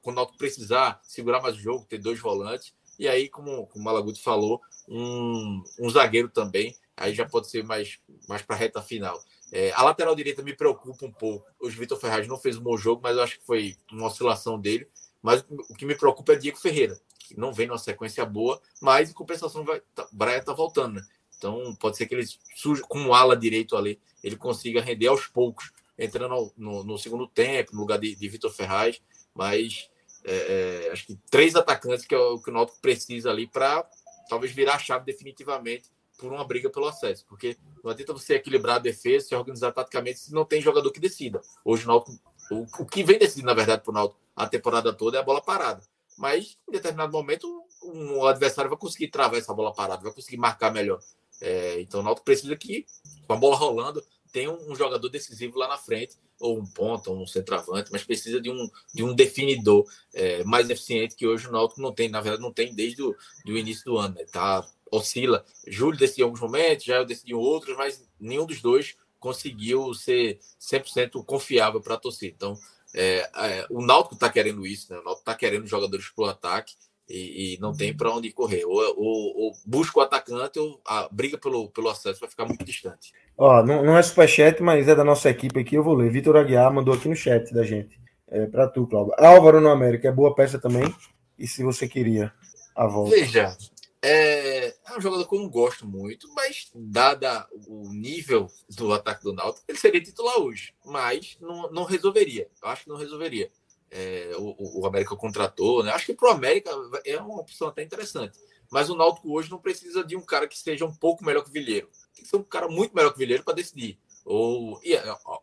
[0.00, 2.74] quando o Náutico precisar segurar mais o jogo, ter dois volantes.
[2.98, 6.74] E aí, como, como o Malaguti falou, um, um zagueiro também.
[6.96, 7.98] Aí já pode ser mais,
[8.28, 9.18] mais para reta final.
[9.50, 11.46] É, a lateral direita me preocupa um pouco.
[11.60, 14.06] Hoje o Vitor Ferraz não fez um bom jogo, mas eu acho que foi uma
[14.06, 14.86] oscilação dele.
[15.22, 16.98] Mas o que me preocupa é Diego Ferreira,
[17.36, 21.06] não vem numa sequência boa, mas em compensação vai, tá, Braia está voltando, né?
[21.36, 25.26] Então pode ser que ele surja com um ala direito ali, ele consiga render aos
[25.26, 29.02] poucos, entrando no, no, no segundo tempo, no lugar de, de Vitor Ferraz.
[29.34, 29.90] Mas
[30.24, 33.88] é, é, acho que três atacantes que é o que o Náutico precisa ali para
[34.28, 38.76] talvez virar a chave definitivamente por uma briga pelo acesso, porque não adianta você equilibrar
[38.76, 41.40] a defesa, se organizar taticamente, se não tem jogador que decida.
[41.64, 42.16] Hoje o Náutico,
[42.50, 45.24] o, o que vem decidindo, na verdade, para o Náutico a temporada toda é a
[45.24, 45.82] bola parada.
[46.22, 47.48] Mas, em determinado momento,
[47.82, 51.00] um adversário vai conseguir travar essa bola parada, vai conseguir marcar melhor.
[51.40, 52.86] É, então o Náutico precisa que,
[53.26, 57.20] com a bola rolando, tenha um, jogador decisivo lá na frente, ou um ponta, ou
[57.20, 61.50] um centroavante, mas precisa de um, de um definidor é, mais eficiente que hoje o
[61.50, 64.14] Náutico não tem, na verdade, não tem desde o do início do ano.
[64.14, 64.24] Né?
[64.30, 65.44] Tá oscila.
[65.66, 71.24] Júlio decidiu alguns momentos, já eu decidi outros, mas nenhum dos dois conseguiu ser 100%
[71.24, 72.32] confiável para a torcida.
[72.36, 72.56] Então,
[72.94, 74.98] é, é, o Náutico está querendo isso, né?
[74.98, 76.74] o Náutico está querendo jogadores para o ataque
[77.08, 78.64] e, e, não tem para onde correr.
[78.64, 82.64] Ou, ou, ou, busca o atacante ou a briga pelo, pelo acesso vai ficar muito
[82.64, 83.12] distante.
[83.36, 86.10] Ó, não, não é superchat, mas é da nossa equipe aqui, eu vou ler.
[86.10, 88.00] Vitor Aguiar mandou aqui no chat da gente.
[88.28, 89.14] É, para tu, Cláudio.
[89.18, 90.94] Álvaro no América é boa peça também.
[91.38, 92.32] E se você queria
[92.74, 93.14] a volta?
[93.14, 93.56] Veja,
[94.04, 99.22] é, é, um jogador que eu não gosto muito, mas dada o nível do ataque
[99.22, 102.50] do Náutico, ele seria titular hoje, mas não, não resolveria.
[102.60, 103.50] Eu acho que não resolveria.
[103.92, 105.92] É, o, o, América contratou, né?
[105.92, 106.70] Acho que para o América
[107.04, 108.36] é uma opção até interessante.
[108.72, 111.50] Mas o Náutico hoje não precisa de um cara que seja um pouco melhor que
[111.50, 111.88] o Vilheiro.
[112.14, 114.00] Tem que ser um cara muito melhor que o Vilheiro para decidir.
[114.24, 114.96] Ou e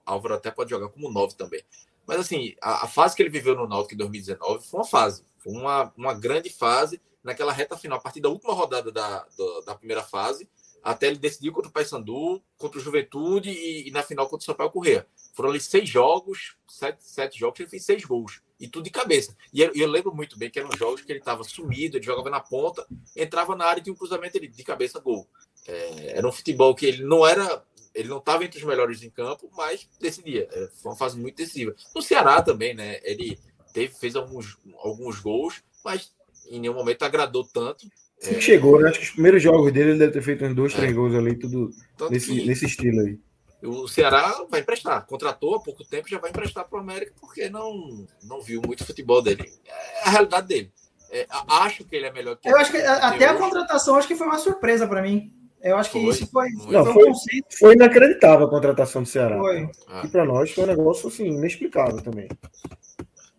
[0.06, 1.64] Álvaro até pode jogar como 9 também.
[2.08, 5.24] Mas assim, a, a, fase que ele viveu no Náutico em 2019 foi uma fase,
[5.38, 9.62] foi uma, uma grande fase naquela reta final, a partir da última rodada da, da,
[9.66, 10.50] da primeira fase,
[10.84, 14.46] até ele decidir contra o Paysandu, contra o Juventude e, e, na final contra o
[14.46, 15.06] Sampaio Corrêa.
[15.34, 18.42] Foram ali seis jogos, sete, sete jogos, ele fez seis gols.
[18.60, 19.36] E tudo de cabeça.
[19.54, 22.30] E eu, eu lembro muito bem que eram jogos que ele estava sumido, ele jogava
[22.30, 25.28] na ponta, entrava na área e tinha um cruzamento ele, de cabeça, gol.
[25.66, 27.64] É, era um futebol que ele não era.
[27.96, 30.48] Ele não estava entre os melhores em campo, mas decidia.
[30.52, 31.76] É, foi uma fase muito decisiva.
[31.96, 33.00] No Ceará também, né?
[33.04, 33.40] Ele
[33.74, 36.12] teve, fez alguns, alguns gols, mas
[36.50, 37.88] em nenhum momento agradou tanto.
[38.22, 38.40] É...
[38.40, 38.90] Chegou, né?
[38.90, 40.78] Acho que os primeiros jogos dele ele deve ter feito uns dois, é.
[40.78, 41.70] três gols ali, tudo
[42.10, 42.46] nesse, que...
[42.46, 43.20] nesse estilo aí.
[43.62, 47.50] O Ceará vai emprestar, contratou há pouco tempo já vai emprestar para o América porque
[47.50, 49.52] não, não viu muito futebol dele.
[49.66, 50.72] É a realidade dele.
[51.12, 54.16] É, acho que ele é melhor que Eu acho que até a contratação acho que
[54.16, 55.34] foi uma surpresa para mim.
[55.62, 57.16] Eu acho que foi, isso foi, não, foi, foi, um
[57.58, 59.38] foi, inacreditável a contratação do Ceará.
[59.38, 59.70] Foi.
[59.90, 60.04] Ah.
[60.06, 62.30] E para nós foi um negócio assim, inexplicável também.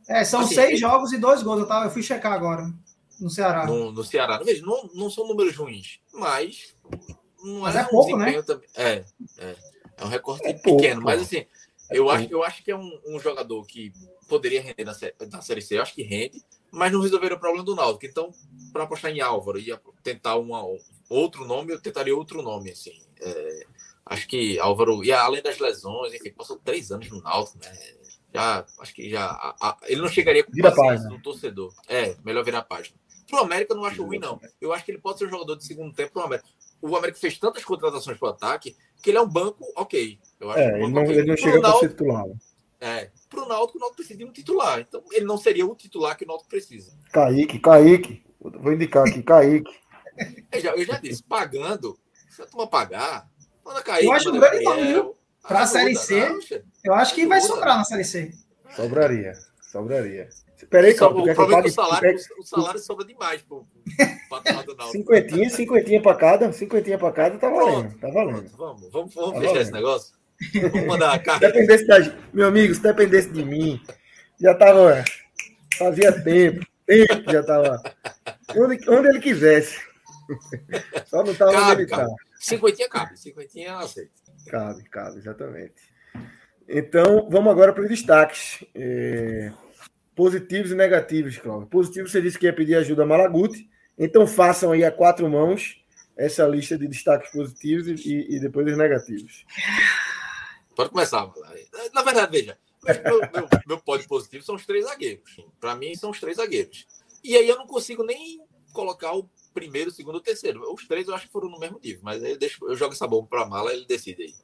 [0.07, 1.61] É, são assim, seis jogos e dois gols.
[1.61, 2.65] Eu, tava, eu fui checar agora.
[3.21, 3.67] No Ceará.
[3.67, 4.39] No, no Ceará.
[4.39, 6.75] Veja, não, não são números ruins, mas
[7.43, 8.43] não mas é, é pouco, né?
[8.43, 8.69] Também.
[8.75, 9.05] É,
[9.39, 9.57] é,
[9.97, 11.47] é um recorte é pequeno, pouco, mas assim,
[11.91, 13.93] eu acho, eu acho que é um, um jogador que
[14.29, 14.95] poderia render na,
[15.31, 18.07] na Série C, eu acho que rende, mas não resolveram o problema do Náutico.
[18.07, 18.31] Então,
[18.73, 20.63] para apostar em Álvaro e tentar uma,
[21.09, 22.97] outro nome, eu tentaria outro nome, assim.
[23.21, 23.67] É,
[24.07, 27.73] acho que Álvaro, e além das lesões, enfim, passou três anos no Náutico, né?
[28.33, 29.27] Já, acho que já.
[29.27, 31.75] A, a, ele não chegaria com paciência do torcedor.
[31.89, 32.97] É, melhor virar a página.
[33.31, 34.41] Pro América eu não acho ruim, não.
[34.61, 36.49] Eu acho que ele pode ser um jogador de segundo tempo pro América.
[36.83, 40.19] O América fez tantas contratações pro ataque que ele é um banco ok.
[40.41, 41.17] Eu acho é, um ele, não, okay.
[41.17, 42.25] ele não chega para ser titular.
[42.81, 44.81] É, pro Náutico, o Náutico precisa de um titular.
[44.81, 46.93] Então, ele não seria o titular que o Náutico precisa.
[47.13, 48.25] Kaique, Kaique.
[48.41, 49.71] Vou indicar aqui, Kaique.
[50.51, 53.29] eu, já, eu já disse, pagando, se a turma pagar,
[53.65, 54.07] manda Kaique.
[54.07, 55.15] Eu acho um grande nome?
[55.47, 56.39] Pra a Série C, não,
[56.85, 58.33] eu acho que vai sobrar na Série C.
[58.77, 60.29] Sobraria, sobraria.
[60.69, 63.67] Peraí, só, o problema é que o salário, o salário sobra demais pro
[64.93, 68.49] Cinquentinha, cinquentinha para cada, cinquentinha para cada, tá valendo, tá valendo.
[68.57, 69.61] Vamos, vamos, vamos tá fechar valendo.
[69.61, 70.15] esse negócio?
[70.55, 71.47] Vamos mandar a carta.
[71.53, 71.99] dependesse da,
[72.33, 73.81] meu amigo, se dependesse de mim,
[74.41, 75.05] já tava,
[75.77, 77.83] fazia tempo, tempo já tava,
[78.57, 79.81] onde, onde ele quisesse.
[81.07, 82.13] Só não tava cabe, onde ele cabe.
[82.39, 84.13] Cinquentinha cabe, cinquentinha eu aceito.
[84.49, 85.91] Cabe, cabe, exatamente.
[86.69, 88.65] Então, vamos agora para os destaques.
[88.75, 89.53] É...
[90.21, 91.67] Positivos e negativos, Cláudio.
[91.67, 93.71] Positivo, você disse que ia pedir ajuda a Malaguti.
[93.97, 95.83] Então, façam aí a quatro mãos
[96.15, 99.47] essa lista de destaques positivos e, e depois os negativos.
[100.77, 101.27] Pode começar.
[101.95, 102.59] Na verdade, veja,
[103.03, 105.39] meu, meu, meu pódio positivo são os três zagueiros.
[105.59, 106.87] Para mim, são os três zagueiros.
[107.25, 108.43] E aí eu não consigo nem
[108.75, 110.71] colocar o primeiro, segundo ou terceiro.
[110.71, 112.93] Os três eu acho que foram no mesmo nível, mas aí eu, deixo, eu jogo
[112.93, 114.35] essa bomba para a mala e ele decide aí.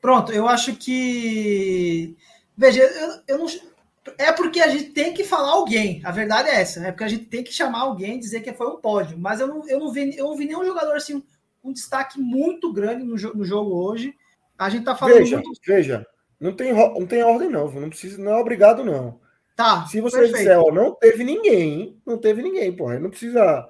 [0.00, 2.16] Pronto, eu acho que.
[2.58, 3.71] Veja, eu, eu não.
[4.18, 6.00] É porque a gente tem que falar alguém.
[6.04, 6.80] A verdade é essa.
[6.80, 9.16] É porque a gente tem que chamar alguém e dizer que foi um pódio.
[9.18, 11.22] Mas eu não, eu não, vi, eu não vi nenhum jogador assim, um,
[11.62, 14.14] um destaque muito grande no, no jogo hoje.
[14.58, 15.18] A gente tá falando.
[15.18, 15.60] Veja, muito...
[15.64, 16.06] veja.
[16.40, 17.70] Não tem, não tem ordem, não.
[17.70, 19.20] Não precisa, não é obrigado, não.
[19.54, 19.86] Tá.
[19.86, 20.38] Se você perfeito.
[20.38, 22.98] disser, ó, não teve ninguém, não teve ninguém, porra.
[22.98, 23.68] Não precisa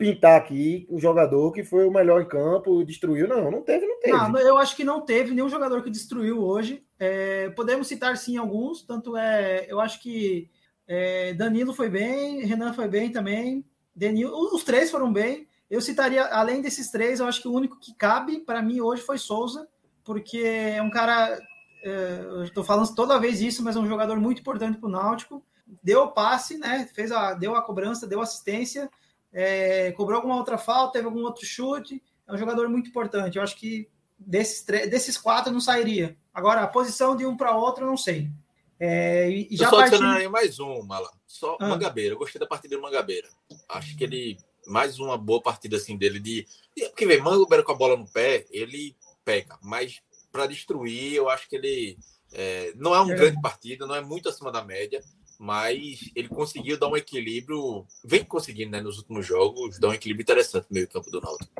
[0.00, 3.28] pintar aqui um jogador que foi o melhor em campo, destruiu.
[3.28, 4.16] Não, não teve, não teve.
[4.16, 6.82] Não, eu acho que não teve nenhum jogador que destruiu hoje.
[6.98, 10.48] É, podemos citar sim alguns, tanto é, eu acho que
[10.88, 13.62] é, Danilo foi bem, Renan foi bem também,
[13.94, 15.46] Denil, os três foram bem.
[15.70, 19.02] Eu citaria, além desses três, eu acho que o único que cabe para mim hoje
[19.02, 19.68] foi Souza,
[20.02, 21.38] porque é um cara,
[21.84, 24.92] é, eu estou falando toda vez isso, mas é um jogador muito importante para o
[24.92, 25.44] Náutico.
[25.84, 26.88] Deu o passe, né?
[26.94, 28.90] Fez a, deu a cobrança, deu assistência
[29.32, 32.02] é, cobrou alguma outra falta, teve algum outro chute.
[32.26, 33.36] É um jogador muito importante.
[33.36, 33.88] Eu acho que
[34.18, 36.16] desses, desses quatro não sairia.
[36.32, 38.30] Agora, a posição de um para outro, eu não sei.
[38.78, 40.30] É, e já eu só partindo...
[40.30, 41.10] mais um, Mala.
[41.26, 41.68] Só ah.
[41.68, 42.14] Mangabeira.
[42.14, 43.28] Eu gostei da partida do Mangabeira.
[43.68, 44.38] Acho que ele.
[44.66, 46.46] Mais uma boa partida assim dele de.
[46.88, 49.58] Porque, vem, Mangabeira com a bola no pé, ele pega.
[49.62, 50.00] Mas
[50.32, 51.98] para destruir, eu acho que ele.
[52.32, 53.16] É, não é um é.
[53.16, 55.02] grande partida, não é muito acima da média,
[55.40, 60.22] mas ele conseguiu dar um equilíbrio, vem conseguindo né, nos últimos jogos, dar um equilíbrio
[60.22, 61.50] interessante no meio campo do Náutico.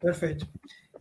[0.00, 0.48] Perfeito.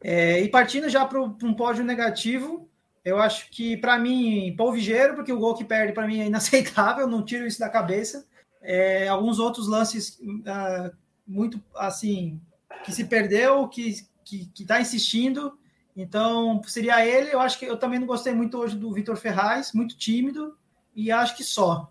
[0.03, 2.69] É, e partindo já para um pódio negativo,
[3.05, 6.25] eu acho que para mim, Paul Vigeiro, porque o gol que perde para mim é
[6.25, 8.27] inaceitável, não tiro isso da cabeça.
[8.61, 10.93] É, alguns outros lances uh,
[11.25, 12.41] muito assim
[12.83, 15.57] que se perdeu, que que está insistindo.
[15.95, 17.33] Então seria ele.
[17.33, 20.57] Eu acho que eu também não gostei muito hoje do Vitor Ferraz, muito tímido
[20.93, 21.89] e acho que só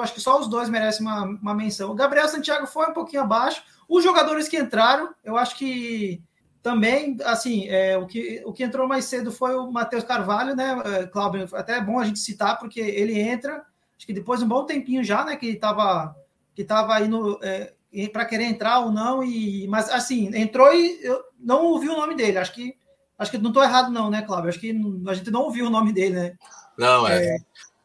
[0.00, 1.90] acho que só os dois merecem uma, uma menção.
[1.90, 3.62] O Gabriel Santiago foi um pouquinho abaixo.
[3.88, 6.22] Os jogadores que entraram, eu acho que
[6.62, 10.80] também, assim, é, o, que, o que entrou mais cedo foi o Matheus Carvalho, né,
[10.84, 11.48] é, Cláudio?
[11.54, 13.64] Até é bom a gente citar, porque ele entra,
[13.96, 16.14] acho que depois de um bom tempinho já, né, que estava
[16.54, 17.72] que tava indo é,
[18.12, 22.14] para querer entrar ou não, e, mas assim, entrou e eu não ouvi o nome
[22.14, 22.38] dele.
[22.38, 22.76] Acho que
[23.18, 24.48] acho que não estou errado, não, né, Cláudio?
[24.48, 24.70] Acho que
[25.06, 26.36] a gente não ouviu o nome dele, né?
[26.76, 27.24] Não, é.
[27.24, 27.38] é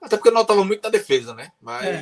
[0.07, 1.51] até porque não estava muito na defesa, né?
[1.61, 1.85] Mas.
[1.85, 2.01] É.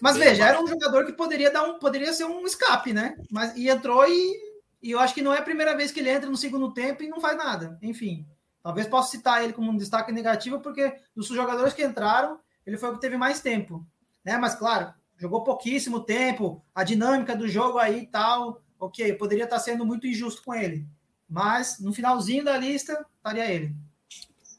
[0.00, 3.16] Mas veja, era um jogador que poderia dar um, poderia ser um escape, né?
[3.30, 4.34] Mas e entrou e,
[4.82, 7.02] e eu acho que não é a primeira vez que ele entra no segundo tempo
[7.02, 7.78] e não faz nada.
[7.80, 8.26] Enfim,
[8.62, 12.90] talvez possa citar ele como um destaque negativo, porque dos jogadores que entraram, ele foi
[12.90, 13.86] o que teve mais tempo,
[14.22, 14.36] né?
[14.36, 19.60] Mas claro, jogou pouquíssimo tempo, a dinâmica do jogo aí e tal, ok, poderia estar
[19.60, 20.86] sendo muito injusto com ele.
[21.26, 23.74] Mas no finalzinho da lista estaria ele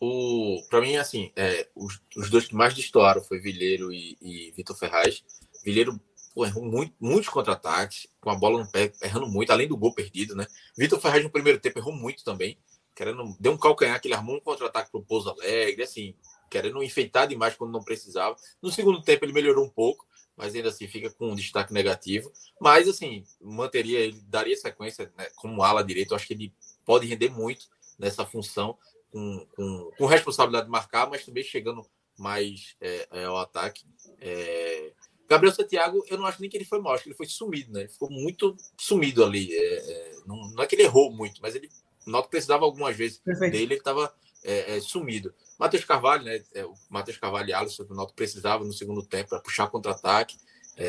[0.06, 4.52] o para mim assim é, os, os, dois que mais destoaram foi Vilheiro e, e
[4.56, 5.24] Vitor Ferraz
[5.64, 6.00] Vilheiro
[6.34, 9.94] pô, errou muito, muitos contra-ataques com a bola no pé errando muito além do gol
[9.94, 10.46] perdido né
[10.78, 12.58] Vitor Ferraz no primeiro tempo errou muito também
[12.96, 16.16] querendo deu um calcanhar que ele armou um contra-ataque pro Pouso Alegre assim
[16.50, 20.06] querendo enfeitar demais quando não precisava no segundo tempo ele melhorou um pouco
[20.38, 22.32] mas ainda assim fica com um destaque negativo.
[22.60, 26.14] Mas, assim, manteria, ele daria sequência né, como ala direito.
[26.14, 26.54] Acho que ele
[26.84, 28.78] pode render muito nessa função,
[29.16, 31.88] com, com, com responsabilidade de marcar, mas também chegando
[32.18, 33.86] mais é, é, ao ataque.
[34.20, 34.92] É...
[35.30, 37.72] Gabriel Santiago, eu não acho nem que ele foi mal, acho que ele foi sumido,
[37.72, 37.82] né?
[37.82, 39.56] Ele ficou muito sumido ali.
[39.56, 43.18] É, é, não, não, é que ele errou muito, mas ele que precisava algumas vezes
[43.20, 43.54] Perfeito.
[43.54, 44.14] dele, ele estava
[44.44, 45.34] é, sumido.
[45.58, 46.44] Matheus Carvalho, né?
[46.66, 50.38] o Matheus Carvalho e Alisson, o Náutico precisava no segundo tempo para puxar contra-ataque,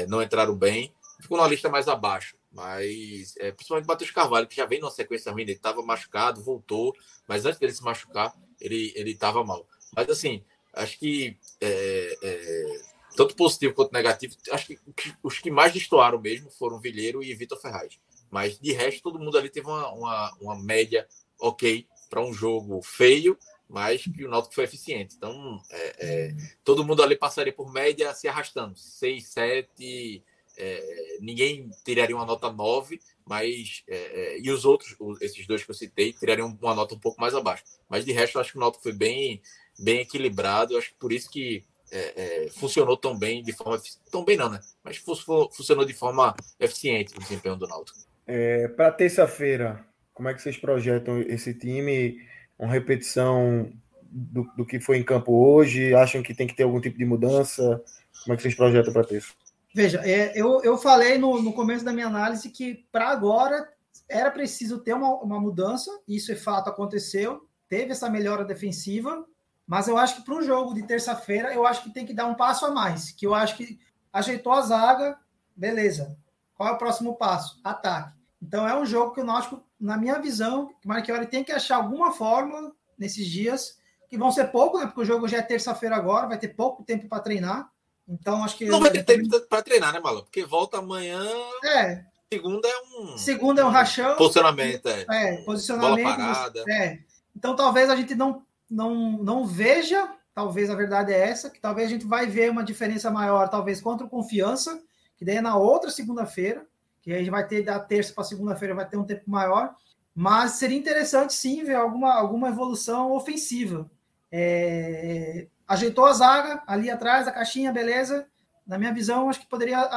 [0.09, 2.37] não entraram bem, ficou na lista mais abaixo.
[2.57, 6.97] Mas principalmente o Matheus Carvalho, que já vem numa sequência ruim, ele estava machucado, voltou,
[7.29, 9.69] mas antes dele se machucar, ele estava mal.
[9.95, 10.43] Mas assim,
[10.73, 12.81] acho que é, é,
[13.15, 14.79] tanto positivo quanto negativo, acho que
[15.23, 17.99] os que mais destoaram mesmo foram Vilheiro e Vitor Ferraz.
[18.31, 21.07] Mas de resto, todo mundo ali teve uma, uma, uma média
[21.39, 23.39] ok para um jogo feio,
[23.69, 25.15] mas que o Náutico foi eficiente.
[25.15, 26.35] Então, é, é,
[26.65, 28.79] todo mundo ali passaria por média se arrastando.
[28.79, 30.23] 6, 7,
[30.59, 33.83] é, ninguém tiraria uma nota 9, mas.
[33.89, 37.21] É, é, e os outros, esses dois que eu citei, tirariam uma nota um pouco
[37.21, 37.65] mais abaixo.
[37.89, 39.41] Mas de resto, acho que o Náutico foi bem,
[39.79, 40.73] bem equilibrado.
[40.73, 43.81] Eu acho que por isso que é, é, funcionou tão bem, de forma
[44.11, 44.61] tão bem não, né?
[44.83, 47.99] Mas funcionou de forma eficiente o desempenho do Náutico.
[48.27, 52.21] É, Para terça-feira, como é que vocês projetam esse time?
[52.59, 53.71] Uma repetição
[54.03, 55.95] do, do, que foi em campo hoje?
[55.95, 57.83] Acham que tem que ter algum tipo de mudança?
[58.25, 59.35] Como é que vocês projetam para terça?
[59.77, 63.71] Veja, é, eu, eu falei no, no começo da minha análise que para agora
[64.09, 69.27] era preciso ter uma, uma mudança, isso é fato, aconteceu, teve essa melhora defensiva,
[69.67, 72.25] mas eu acho que para um jogo de terça-feira, eu acho que tem que dar
[72.25, 73.11] um passo a mais.
[73.11, 73.79] Que eu acho que
[74.11, 75.19] ajeitou a zaga,
[75.55, 76.17] beleza.
[76.55, 77.61] Qual é o próximo passo?
[77.63, 78.17] Ataque.
[78.41, 81.77] Então é um jogo que o Náutico, na minha visão, o Marchiori tem que achar
[81.77, 83.77] alguma forma nesses dias,
[84.09, 84.87] que vão ser pouco, né?
[84.87, 87.71] Porque o jogo já é terça-feira agora, vai ter pouco tempo para treinar.
[88.09, 88.67] Então acho que.
[88.67, 90.23] Não vai ter tempo para treinar, né, Malu?
[90.23, 91.23] Porque volta amanhã.
[91.65, 92.05] É.
[92.33, 93.19] Segunda é um.
[93.19, 94.17] Segunda é um rachão.
[94.17, 95.07] Posicionamento, é.
[95.09, 96.05] É, posicionamento.
[96.05, 96.65] Bola parada.
[96.69, 96.99] É.
[97.35, 101.89] Então talvez a gente não não, não veja, talvez a verdade é essa, que talvez
[101.89, 104.83] a gente vai ver uma diferença maior, talvez contra o Confiança,
[105.17, 106.67] que daí é na outra segunda-feira,
[107.01, 109.75] que aí vai ter da terça para segunda-feira, vai ter um tempo maior,
[110.15, 113.89] mas seria interessante sim ver alguma, alguma evolução ofensiva.
[114.31, 118.27] É, ajeitou a zaga ali atrás, a caixinha, beleza.
[118.67, 119.89] Na minha visão, acho que poderia.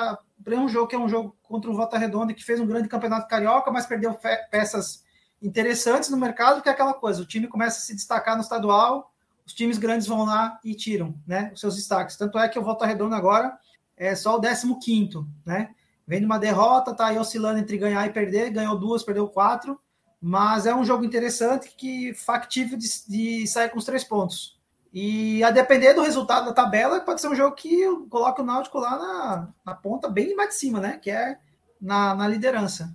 [0.43, 2.87] Para um jogo que é um jogo contra o Volta Redonda, que fez um grande
[2.87, 4.17] campeonato carioca, mas perdeu
[4.49, 5.03] peças
[5.41, 9.13] interessantes no mercado, que é aquela coisa, o time começa a se destacar no estadual,
[9.45, 12.15] os times grandes vão lá e tiram né, os seus destaques.
[12.15, 13.57] Tanto é que o Volta Redonda agora
[13.97, 15.73] é só o 15 né?
[16.05, 19.79] Vem de uma derrota, tá aí oscilando entre ganhar e perder, ganhou duas, perdeu quatro,
[20.21, 24.58] mas é um jogo interessante que factível de, de sair com os três pontos.
[24.91, 28.79] E a depender do resultado da tabela, pode ser um jogo que coloca o Náutico
[28.79, 30.99] lá na, na ponta, bem mais de cima, né?
[31.01, 31.37] Que é
[31.79, 32.93] na, na liderança.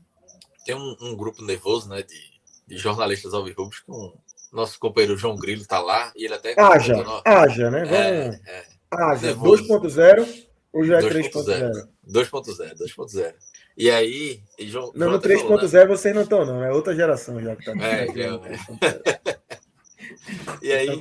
[0.64, 2.02] Tem um, um grupo nervoso, né?
[2.02, 2.34] De
[2.66, 4.14] de jornalistas alvirrubos com
[4.52, 7.22] nosso companheiro João Grilo está lá e ele até haja, no...
[7.24, 7.84] haja, né?
[7.84, 7.94] Vamos...
[7.94, 8.64] É, é.
[8.90, 11.88] Haja, 2.0 ou já é 3.0?
[12.08, 13.34] 2.0, 2.0.
[13.76, 15.86] E aí, e João, não, no 3.0 né?
[15.86, 16.62] vocês não estão, não.
[16.62, 17.72] É outra geração já que tá.
[17.84, 19.38] É, já, é.
[20.62, 21.00] e aí,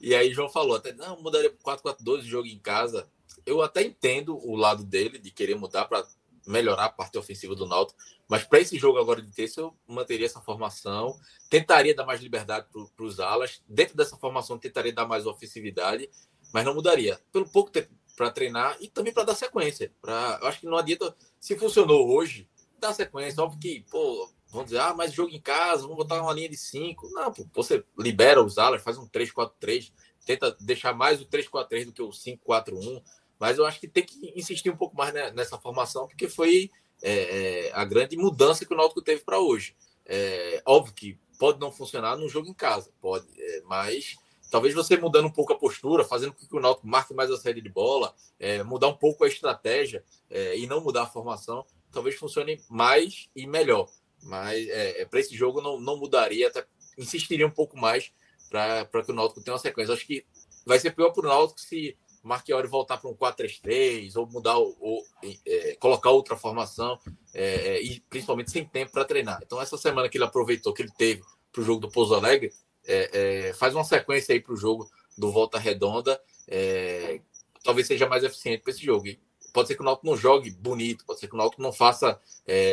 [0.00, 3.10] e, aí, João falou até, não, mudaria para 4-4-2 o jogo em casa.
[3.44, 6.06] Eu até entendo o lado dele de querer mudar para
[6.46, 10.26] melhorar a parte ofensiva do Náutico, mas para esse jogo agora de terça, eu manteria
[10.26, 11.18] essa formação,
[11.50, 13.62] tentaria dar mais liberdade para os alas.
[13.68, 16.08] Dentro dessa formação, tentaria dar mais ofensividade,
[16.52, 17.20] mas não mudaria.
[17.30, 19.92] Pelo pouco tempo para treinar e também para dar sequência.
[20.00, 21.14] Pra, eu acho que não adianta.
[21.38, 23.42] Se funcionou hoje, dá sequência.
[23.42, 26.56] Óbvio que, pô, vamos dizer, ah, mas jogo em casa, vamos botar uma linha de
[26.56, 27.08] 5.
[27.12, 29.92] Não, pô, você libera os alas, faz um 3-4-3,
[30.24, 33.02] tenta deixar mais o 3-4-3 do que o 5-4-1.
[33.38, 36.70] Mas eu acho que tem que insistir um pouco mais nessa formação, porque foi
[37.02, 39.76] é, é, a grande mudança que o Náutico teve para hoje.
[40.04, 44.16] É, óbvio que pode não funcionar num jogo em casa, pode, é, mas
[44.50, 47.36] talvez você mudando um pouco a postura, fazendo com que o Náutico marque mais a
[47.36, 51.64] série de bola, é, mudar um pouco a estratégia é, e não mudar a formação,
[51.92, 53.88] talvez funcione mais e melhor.
[54.22, 54.66] Mas
[55.10, 56.64] para esse jogo não, não mudaria, até
[56.96, 58.12] insistiria um pouco mais
[58.50, 59.94] para que o Náutico tenha uma sequência.
[59.94, 60.24] Acho que
[60.66, 65.04] vai ser pior para o Náutico se Marchiori voltar para um 4-3-3 ou mudar ou
[65.46, 66.98] é, colocar outra formação
[67.32, 69.40] é, é, e principalmente sem tempo para treinar.
[69.42, 72.52] Então essa semana que ele aproveitou que ele teve para o jogo do Pouso Alegre
[72.86, 77.20] é, é, faz uma sequência aí para o jogo do Volta Redonda é,
[77.62, 79.06] talvez seja mais eficiente para esse jogo.
[79.52, 82.20] Pode ser que o Náutico não jogue bonito, pode ser que o Náutico não faça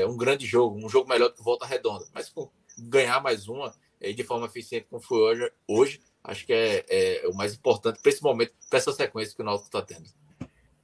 [0.07, 2.33] um grande jogo, um jogo melhor do que o Volta Redonda, mas
[2.77, 7.35] ganhar mais uma de forma eficiente como foi hoje, hoje acho que é, é o
[7.35, 10.09] mais importante para esse momento, para essa sequência que o Náutico está tendo.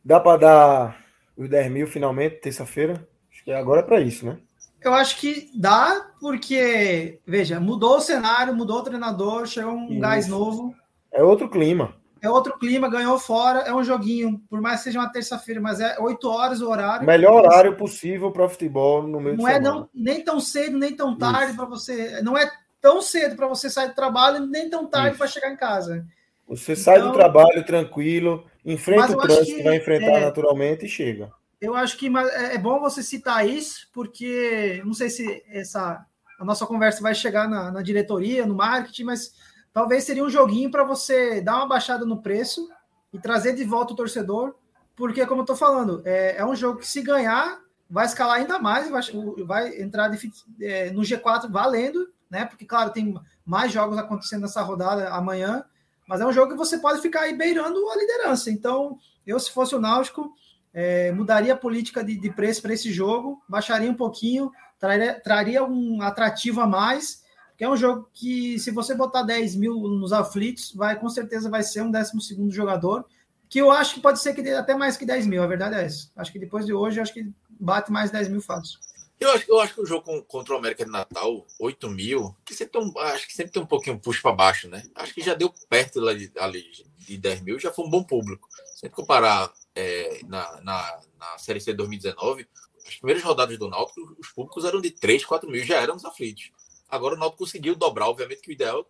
[0.03, 3.07] Dá para dar os 10 mil finalmente, terça-feira?
[3.31, 4.39] Acho que agora é para isso, né?
[4.81, 9.99] Eu acho que dá, porque, veja, mudou o cenário, mudou o treinador, chegou um isso.
[9.99, 10.75] gás novo.
[11.11, 11.95] É outro clima.
[12.21, 15.79] É outro clima, ganhou fora, é um joguinho, por mais que seja uma terça-feira, mas
[15.79, 17.05] é 8 horas o horário.
[17.05, 21.17] Melhor horário possível para futebol no meio Não é não, nem tão cedo, nem tão
[21.17, 22.21] tarde para você.
[22.21, 22.47] Não é
[22.79, 26.05] tão cedo para você sair do trabalho, nem tão tarde para chegar em casa.
[26.47, 30.85] Você então, sai do então trabalho tranquilo, enfrenta o trânsito que, vai enfrentar é, naturalmente
[30.85, 31.31] e chega.
[31.59, 36.05] Eu acho que é, é bom você citar isso, porque não sei se essa
[36.39, 39.31] a nossa conversa vai chegar na, na diretoria, no marketing, mas
[39.73, 42.69] talvez seria um joguinho para você dar uma baixada no preço
[43.13, 44.55] e trazer de volta o torcedor,
[44.95, 47.59] porque, como eu estou falando, é, é, um jogo que se ganhar,
[47.89, 49.01] vai escalar ainda mais, vai,
[49.45, 52.45] vai entrar de, é, no G4 valendo, né?
[52.45, 53.13] Porque, claro, tem
[53.45, 55.65] mais jogos acontecendo nessa rodada amanhã,
[56.07, 58.51] mas é um jogo que você pode ficar aí beirando a liderança.
[58.51, 60.33] Então, eu, se fosse o Náutico,
[60.73, 65.63] é, mudaria a política de, de preço para esse jogo, baixaria um pouquinho, traria, traria
[65.63, 67.23] um atrativo a mais,
[67.61, 71.47] que é um jogo que, se você botar 10 mil nos aflitos, vai com certeza
[71.47, 73.05] vai ser um 12 segundo jogador,
[73.47, 75.85] que eu acho que pode ser que até mais que 10 mil, a verdade é
[75.85, 76.09] essa.
[76.15, 78.79] Acho que depois de hoje, acho que bate mais 10 mil fácil.
[79.19, 82.55] Eu acho, eu acho que o jogo contra o América de Natal, 8 mil, que
[82.55, 84.81] sempre tem um, acho que sempre tem um pouquinho puxo para baixo, né?
[84.95, 86.63] Acho que já deu perto ali, ali
[86.97, 88.49] de 10 mil, já foi um bom público.
[88.73, 92.47] Se comparar é, na, na, na Série C 2019,
[92.87, 96.05] as primeiras rodadas do Náutico, os públicos eram de 3, 4 mil, já eram os
[96.05, 96.49] aflitos.
[96.91, 98.85] Agora o Náutico conseguiu dobrar, obviamente que o ideal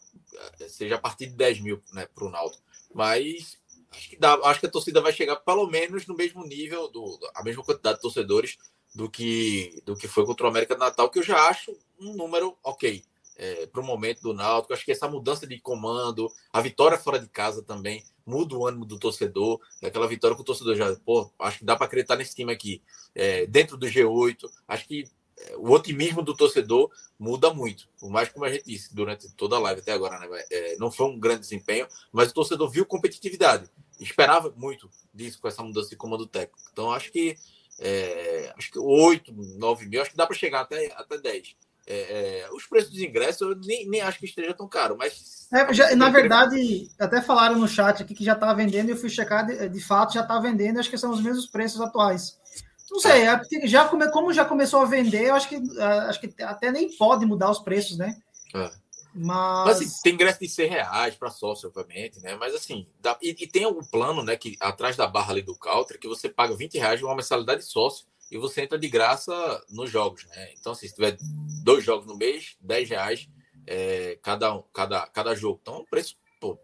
[0.60, 2.64] é, seja a partir de 10 mil né, para o Náutico.
[2.94, 3.60] Mas
[3.92, 7.20] acho que, dá, acho que a torcida vai chegar pelo menos no mesmo nível, do,
[7.36, 8.58] a mesma quantidade de torcedores
[8.94, 12.14] do que, do que foi contra o América do Natal, que eu já acho um
[12.14, 13.04] número ok
[13.38, 14.74] é, para o momento do Náutico.
[14.74, 18.86] Acho que essa mudança de comando, a vitória fora de casa também muda o ânimo
[18.86, 19.60] do torcedor.
[19.84, 22.82] Aquela vitória que o torcedor já, pô, acho que dá para acreditar nesse time aqui.
[23.16, 25.08] É, dentro do G8, acho que é,
[25.58, 27.88] o otimismo do torcedor muda muito.
[28.00, 30.28] Por mais como a gente disse durante toda a live até agora, né?
[30.50, 33.70] É, não foi um grande desempenho, mas o torcedor viu competitividade.
[34.00, 36.60] Esperava muito disso com essa mudança de comando técnico.
[36.72, 37.38] Então acho que
[37.80, 41.56] é, acho que 8, 9 mil, acho que dá para chegar até, até 10.
[41.88, 45.48] É, é, os preços dos ingressos eu nem, nem acho que esteja tão caro, mas.
[45.52, 48.98] É, já, na verdade, até falaram no chat aqui que já está vendendo, e eu
[48.98, 52.40] fui checar, de, de fato já está vendendo, acho que são os mesmos preços atuais.
[52.92, 56.44] Não sei, é, já come, como já começou a vender, eu acho que, acho que
[56.44, 58.22] até nem pode mudar os preços, né?
[58.54, 58.70] É.
[59.14, 62.36] Mas, Mas assim, tem ingresso de 100 reais para sócio, obviamente, né?
[62.36, 63.18] Mas assim, dá...
[63.22, 66.30] e, e, tem algum plano, né, que atrás da barra ali do Caltra, que você
[66.30, 69.34] paga 20 reais uma mensalidade de sócio e você entra de graça
[69.70, 70.54] nos jogos, né?
[70.58, 71.18] Então, assim, se tiver
[71.64, 73.30] dois jogos no mês, 10 reais
[73.68, 75.60] é, cada, cada, cada jogo.
[75.62, 76.16] Então, o preço,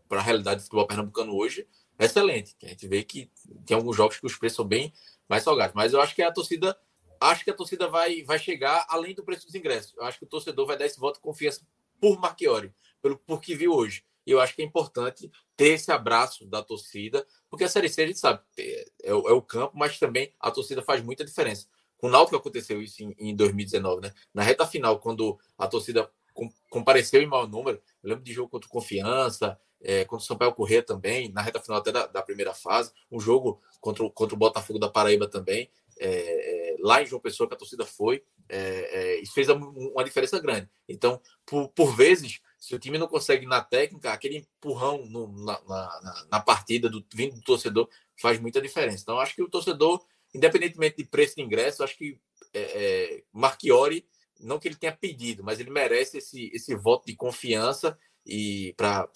[0.07, 1.67] para a realidade do futebol pernambucano hoje,
[1.99, 2.55] é excelente.
[2.63, 3.29] A gente vê que
[3.65, 4.93] tem alguns jogos que os preços são bem
[5.29, 5.75] mais salgados.
[5.75, 6.77] Mas eu acho que a torcida
[7.19, 9.93] acho que a torcida vai, vai chegar além do preço dos ingressos.
[9.97, 11.65] Eu acho que o torcedor vai dar esse voto de confiança
[11.99, 12.71] por Marchiori,
[13.01, 14.03] pelo por que viu hoje.
[14.25, 18.03] E eu acho que é importante ter esse abraço da torcida, porque a Série C
[18.03, 21.67] a gente sabe, é, é, é o campo, mas também a torcida faz muita diferença.
[21.97, 24.13] Com o Náutico aconteceu isso em, em 2019, né?
[24.33, 28.49] Na reta final, quando a torcida com, compareceu em maior número, eu lembro de jogo
[28.49, 32.53] contra Confiança, é, contra o Sampaio Corrêa também, na reta final até da, da, primeira
[32.53, 35.69] fase, um jogo contra, o, contra o Botafogo da Paraíba também,
[35.99, 40.03] é, é, lá em João Pessoa que a torcida foi, é, é, isso fez uma
[40.03, 40.69] diferença grande.
[40.87, 45.61] Então, por, por vezes, se o time não consegue na técnica, aquele empurrão no, na,
[45.67, 49.03] na, na, partida do vindo do torcedor faz muita diferença.
[49.03, 50.03] Então, acho que o torcedor,
[50.33, 52.19] independentemente de preço de ingresso, acho que
[52.53, 54.07] é, é, Marchiori,
[54.39, 57.97] não que ele tenha pedido, mas ele merece esse, esse voto de confiança
[58.27, 59.07] e para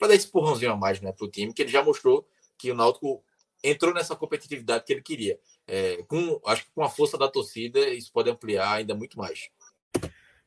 [0.00, 2.26] dar esse empurrãozinho a mais né, para o time, que ele já mostrou
[2.58, 3.22] que o Náutico
[3.62, 5.38] entrou nessa competitividade que ele queria.
[5.68, 9.50] É, com, acho que com a força da torcida, isso pode ampliar ainda muito mais.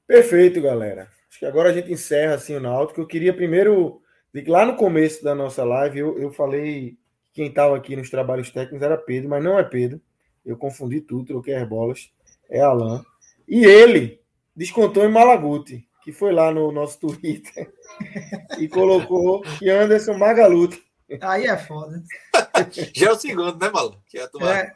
[0.06, 1.10] Perfeito, galera.
[1.30, 2.99] Acho que agora a gente encerra assim o Náutico.
[2.99, 4.01] Eu queria primeiro,
[4.47, 6.97] lá no começo da nossa live, eu, eu falei que
[7.34, 10.01] quem estava aqui nos trabalhos técnicos era Pedro, mas não é Pedro.
[10.45, 12.12] Eu confundi tudo, troquei as bolas.
[12.49, 13.04] É Alan.
[13.47, 14.22] E ele
[14.56, 17.74] descontou em Malaguti, que foi lá no nosso Twitter
[18.60, 20.84] e colocou que Anderson Magaluti
[21.22, 22.01] Aí é foda.
[22.93, 24.01] Já é o segundo, né, Malu?
[24.08, 24.74] Que é, é.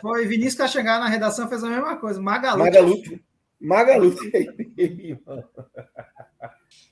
[0.00, 2.20] Foi Vinícius que chegar na redação fez a mesma coisa.
[2.20, 2.62] Magalute.
[2.62, 3.24] Magalute.
[3.60, 4.30] Magalute.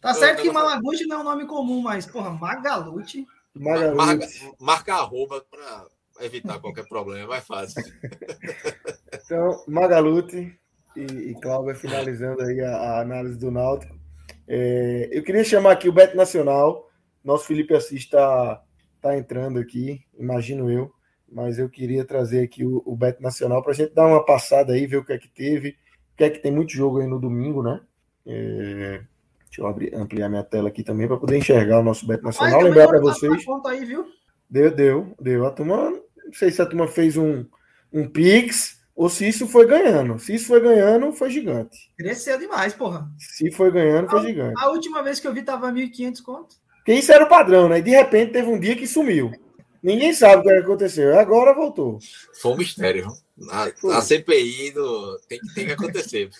[0.00, 3.26] tá certo que Malaguti não é um nome comum, mas, porra, Magalute.
[3.54, 3.96] Magalute.
[3.96, 4.26] Marca,
[4.58, 5.86] marca arroba para
[6.20, 7.82] evitar qualquer problema, é mais fácil.
[9.12, 10.58] Então, Magalute
[10.96, 13.94] e, e Cláudio finalizando aí a, a análise do Náutico.
[14.46, 16.90] É, eu queria chamar aqui o Beto Nacional
[17.24, 18.62] nosso Felipe Assis está
[19.00, 20.92] tá entrando aqui, imagino eu.
[21.26, 24.74] mas eu queria trazer aqui o, o Bet Nacional para a gente dar uma passada
[24.74, 25.70] aí, ver o que é que teve.
[26.12, 27.80] O que é que tem muito jogo aí no domingo, né?
[28.26, 29.02] É,
[29.46, 32.60] deixa eu abrir, ampliar minha tela aqui também para poder enxergar o nosso Bet Nacional.
[32.60, 33.32] Ai, Lembrar para vocês.
[33.66, 33.86] Aí?
[34.48, 35.46] Deu, deu, deu.
[35.46, 37.44] A turma, não sei se a turma fez um,
[37.92, 40.18] um Pix ou se isso foi ganhando.
[40.18, 41.90] Se isso foi ganhando, foi gigante.
[41.98, 43.08] Cresceu demais, porra.
[43.18, 44.54] Se foi ganhando, foi a, gigante.
[44.56, 46.56] A última vez que eu vi tava 1.500 conto.
[46.76, 47.78] Porque isso era o padrão, né?
[47.78, 49.32] E de repente teve um dia que sumiu.
[49.82, 51.18] Ninguém sabe o que aconteceu.
[51.18, 51.98] Agora voltou.
[52.40, 53.08] Foi um mistério.
[53.50, 53.64] A,
[53.98, 55.18] a CPI do...
[55.28, 56.30] tem, tem que acontecer.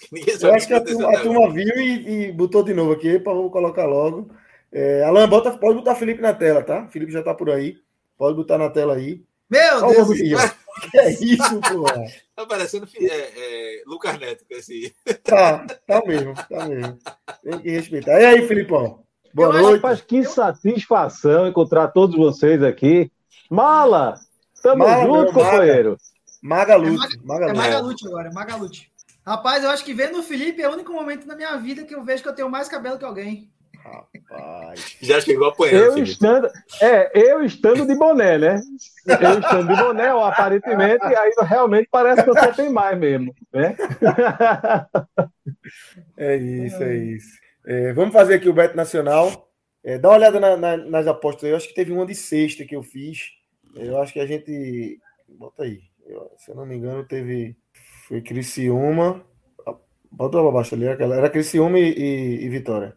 [0.40, 3.32] Eu acho que a turma, a turma viu e, e, botou de novo aqui para
[3.32, 4.30] colocar logo.
[4.72, 6.86] É, Alan, bota, pode botar Felipe na tela, tá?
[6.88, 7.78] Felipe já tá por aí.
[8.16, 9.22] Pode botar na tela aí.
[9.50, 10.54] Meu Deus!
[10.90, 12.04] Que é isso, porra?
[12.34, 14.94] Tá parecendo é, é, Lucas Neto com esse.
[15.22, 16.98] Tá, tá mesmo, tá mesmo.
[17.42, 18.20] Tem que respeitar.
[18.20, 19.04] E aí, Filipão?
[19.32, 19.76] Boa Eu noite.
[19.76, 23.10] Rapaz, que satisfação encontrar todos vocês aqui.
[23.50, 24.14] Mala!
[24.62, 25.96] Tamo Mala, junto, companheiro.
[26.42, 27.16] Magalute.
[27.16, 28.92] É, Maga, é Magalute agora, é Magalute.
[29.26, 31.94] Rapaz, eu acho que vendo o Felipe é o único momento na minha vida que
[31.94, 33.50] eu vejo que eu tenho mais cabelo que alguém.
[33.84, 34.96] Rapaz.
[35.02, 35.98] Já chegou apanhando.
[35.98, 38.60] Eu estando, é, eu estando de boné, né?
[39.06, 43.76] Eu estando de boné, ó, aparentemente, aí realmente parece que você tem mais mesmo, né?
[46.16, 47.38] É isso, é isso.
[47.66, 49.50] É, vamos fazer aqui o Beto Nacional.
[49.82, 51.50] É, dá uma olhada na, na, nas apostas aí.
[51.50, 53.30] Eu acho que teve uma de sexta que eu fiz.
[53.74, 54.98] Eu acho que a gente.
[55.28, 55.80] Bota aí.
[56.06, 57.56] Eu, se eu não me engano, teve.
[58.06, 59.24] Foi Criciúma.
[60.10, 60.88] Bota lá abaixo ali.
[60.88, 62.96] Aquela, era Criciúma e, e, e Vitória.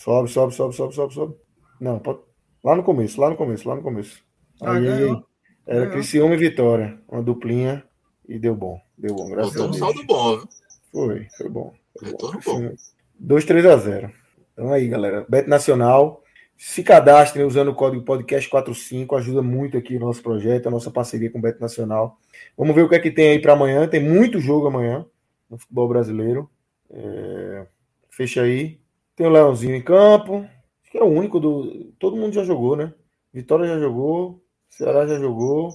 [0.00, 1.34] Sobe, sobe, sobe, sobe, sobe, sobe.
[1.78, 2.20] Não, pode...
[2.64, 4.24] lá no começo, lá no começo, lá no começo.
[4.62, 5.22] Ah, aí, aí
[5.66, 5.92] era ganhou.
[5.92, 7.84] Criciúma e Vitória, uma duplinha
[8.26, 8.80] e deu bom.
[8.96, 9.76] Deu bom, graças a Deus.
[9.76, 10.48] um saldo bom, viu?
[10.90, 11.74] Foi, foi bom.
[11.98, 12.60] Foi Retorno bom.
[12.62, 12.74] bom.
[13.18, 14.10] 2, 3 a 0.
[14.54, 15.26] Então aí, galera.
[15.28, 16.22] Bet Nacional.
[16.56, 21.30] Se cadastrem usando o código podcast45, ajuda muito aqui o nosso projeto, a nossa parceria
[21.30, 22.18] com o Bet Nacional.
[22.56, 23.86] Vamos ver o que é que tem aí para amanhã.
[23.86, 25.04] Tem muito jogo amanhã
[25.50, 26.50] no futebol brasileiro.
[26.90, 27.66] É...
[28.08, 28.79] Fecha aí.
[29.20, 30.48] Tem o Leãozinho em campo.
[30.82, 31.92] Acho que é o único do.
[31.98, 32.90] Todo mundo já jogou, né?
[33.30, 34.42] Vitória já jogou.
[34.66, 35.68] Ceará já jogou.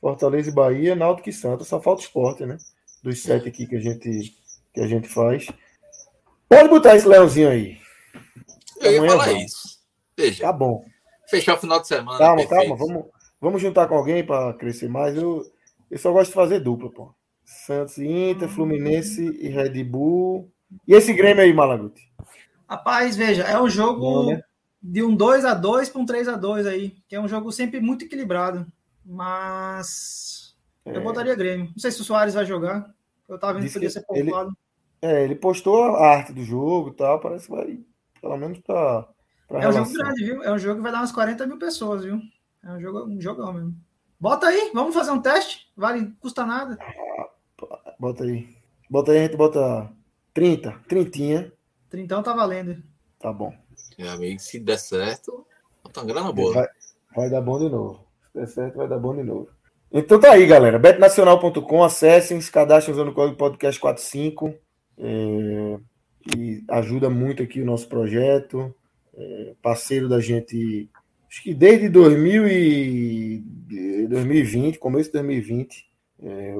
[0.00, 1.66] Fortaleza e Bahia, Náutico e Santos.
[1.66, 2.58] Só falta esporte, né?
[3.02, 4.36] Dos sete aqui que a gente,
[4.72, 5.48] que a gente faz.
[6.48, 7.76] Pode botar esse Leãozinho aí.
[8.80, 9.80] Eu ia falar isso.
[10.16, 10.44] Veja.
[10.44, 10.84] Tá bom.
[11.28, 12.18] Fechar o final de semana.
[12.18, 12.68] Calma, perfeito.
[12.68, 12.76] calma.
[12.76, 13.06] Vamos,
[13.40, 15.16] vamos juntar com alguém para crescer mais.
[15.16, 15.44] Eu,
[15.90, 17.12] eu só gosto de fazer dupla, pô.
[17.44, 20.48] Santos e Inter, Fluminense e Red Bull.
[20.86, 22.12] E esse Grêmio aí, Malaguti?
[22.72, 24.42] Rapaz, veja, é um jogo né?
[24.82, 27.52] de um 2 a 2 para um 3 a 2 aí, que é um jogo
[27.52, 28.66] sempre muito equilibrado.
[29.04, 30.56] Mas
[30.86, 30.96] é.
[30.96, 31.66] eu botaria Grêmio.
[31.66, 32.90] Não sei se o Soares vai jogar.
[33.28, 34.56] Eu tava vendo que podia ser poupado.
[35.02, 37.78] Ele, é, ele postou a arte do jogo e tal, parece que vai,
[38.22, 39.06] pelo menos para.
[39.50, 40.42] É um jogo grande, viu?
[40.42, 42.22] É um jogo que vai dar umas 40 mil pessoas, viu?
[42.64, 43.76] É um, jogo, um jogão mesmo.
[44.18, 45.70] Bota aí, vamos fazer um teste.
[45.76, 46.78] Vale, custa nada.
[47.98, 48.48] Bota aí.
[48.88, 49.92] Bota aí, a gente bota
[50.32, 51.52] 30, trintinha.
[51.92, 52.82] Trintão tá valendo.
[53.20, 53.52] Tá bom.
[53.98, 55.46] Meu amigo, se der certo,
[55.92, 56.54] tá uma grana boa.
[56.54, 56.68] Vai,
[57.14, 58.06] vai, dar bom de novo.
[58.32, 59.50] Se der certo, vai dar bom de novo.
[59.92, 60.78] Então tá aí, galera.
[60.78, 64.56] betnacional.com, acessem, se cadastrem usando o código podcast45.
[64.96, 65.78] É,
[66.34, 68.74] e ajuda muito aqui o nosso projeto.
[69.14, 70.88] É, parceiro da gente,
[71.28, 73.44] acho que desde 2000 e
[74.08, 75.86] 2020, começo de 2020,
[76.22, 76.54] é,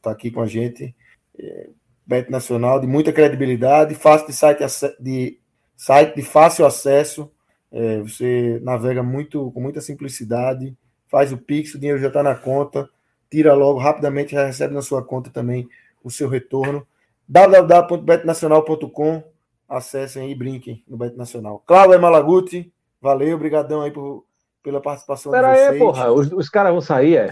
[0.00, 0.94] tá aqui com a gente.
[1.36, 1.70] É,
[2.06, 4.64] Bet Nacional, de muita credibilidade, fácil de site
[5.00, 5.38] de,
[5.76, 7.30] site de fácil acesso.
[7.72, 10.76] É, você navega muito com muita simplicidade,
[11.08, 12.88] faz o Pix, o dinheiro já está na conta,
[13.30, 15.68] tira logo rapidamente, já recebe na sua conta também
[16.02, 16.86] o seu retorno.
[17.28, 19.24] www.betnacional.com
[19.68, 21.60] Acessem aí e brinquem no Bet Nacional.
[21.66, 24.24] Cláudio Malaguti, valeu, obrigadão aí por,
[24.62, 25.70] pela participação Pera de vocês.
[25.72, 27.30] aí, porra, os, os caras vão sair, é?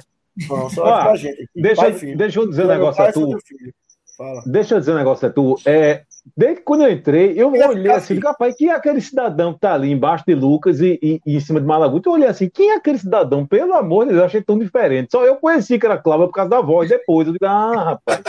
[0.48, 1.48] Não, só ah, a gente.
[1.54, 3.38] Deixa, pai, deixa eu dizer um negócio a tu.
[4.16, 4.42] Fala.
[4.46, 5.56] Deixa eu dizer um negócio tu.
[5.66, 6.04] É,
[6.36, 9.90] desde quando eu entrei, eu olhei assim, rapaz, quem é aquele cidadão que tá ali
[9.90, 12.06] embaixo de Lucas e, e, e em cima de Malaguti?
[12.06, 13.46] Eu olhei assim, quem é aquele cidadão?
[13.46, 15.10] Pelo amor de Deus, eu achei tão diferente.
[15.10, 16.88] Só eu conheci que era Cláudia por causa da voz.
[16.88, 18.20] Depois eu digo, ah, rapaz.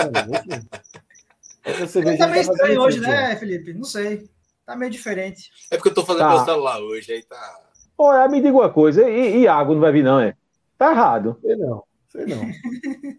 [1.79, 3.73] Você Ele tá meio estranho hoje, né, Felipe?
[3.73, 4.29] Não sei.
[4.65, 5.51] Tá meio diferente.
[5.69, 6.36] É porque eu tô fazendo tá.
[6.36, 7.59] meu celular hoje, aí tá.
[7.97, 10.36] Olha, me diga uma coisa, e Iago não vai vir, não, é?
[10.77, 11.38] Tá errado.
[11.41, 11.83] Sei não.
[12.16, 12.49] Sei não.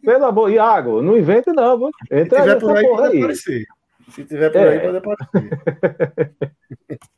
[0.03, 1.91] Pelo amor, Iago, não invente não, viu?
[2.11, 3.19] Entra Se tiver por aí, pode aí.
[3.19, 3.65] aparecer.
[4.11, 4.69] Se tiver por é.
[4.69, 6.33] aí, pode aparecer.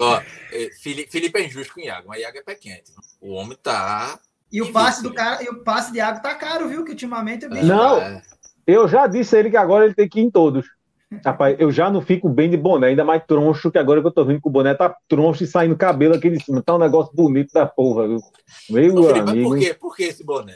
[0.00, 0.20] Ó,
[0.52, 0.70] é,
[1.10, 2.92] Felipe é injusto com o Iago, mas Iago é pé quente.
[3.20, 4.18] O homem tá.
[4.50, 6.84] E o passe do cara, e o passe de Iago tá caro, viu?
[6.84, 7.66] Que ultimamente o bicho.
[7.66, 8.22] Não, é.
[8.66, 10.66] eu já disse a ele que agora ele tem que ir em todos.
[11.24, 14.12] Rapaz, eu já não fico bem de boné, ainda mais troncho, que agora que eu
[14.12, 16.62] tô vendo que o boné tá troncho e saindo cabelo aqui de cima.
[16.62, 18.20] Tá um negócio bonito da porra, viu?
[18.70, 19.48] Meu Ô, Felipe, amigo.
[19.48, 19.74] Por, quê?
[19.74, 20.54] por que esse boné?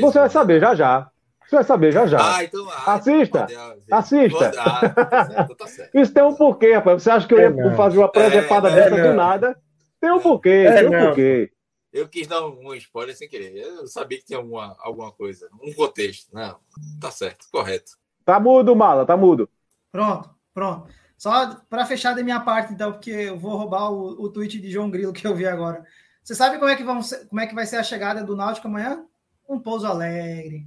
[0.00, 1.10] Você vai saber já já.
[1.46, 2.36] Você vai saber já já.
[2.36, 2.68] Ah, então.
[2.68, 3.46] Ah, assista!
[3.48, 4.52] Então assista!
[4.58, 5.94] Ah, tá certo, tá certo.
[5.94, 7.02] Isso tem um porquê, rapaz.
[7.02, 9.56] Você acha que eu ia é, fazer uma presepada é, dessa é, do nada?
[10.00, 11.06] Tem um porquê, é, tem um não.
[11.06, 11.52] porquê.
[11.92, 13.56] Eu quis dar um spoiler sem querer.
[13.56, 16.34] Eu sabia que tinha alguma, alguma coisa, um contexto.
[16.34, 16.58] Não,
[17.00, 17.92] tá certo, correto.
[18.24, 19.48] Tá mudo, Mala, tá mudo.
[19.92, 20.88] Pronto, pronto.
[21.16, 24.70] Só para fechar da minha parte, então, porque eu vou roubar o, o tweet de
[24.70, 25.84] João Grilo que eu vi agora.
[26.22, 28.66] Você sabe como é que, vamos, como é que vai ser a chegada do Náutico
[28.66, 29.06] amanhã?
[29.48, 30.66] Um pouso alegre.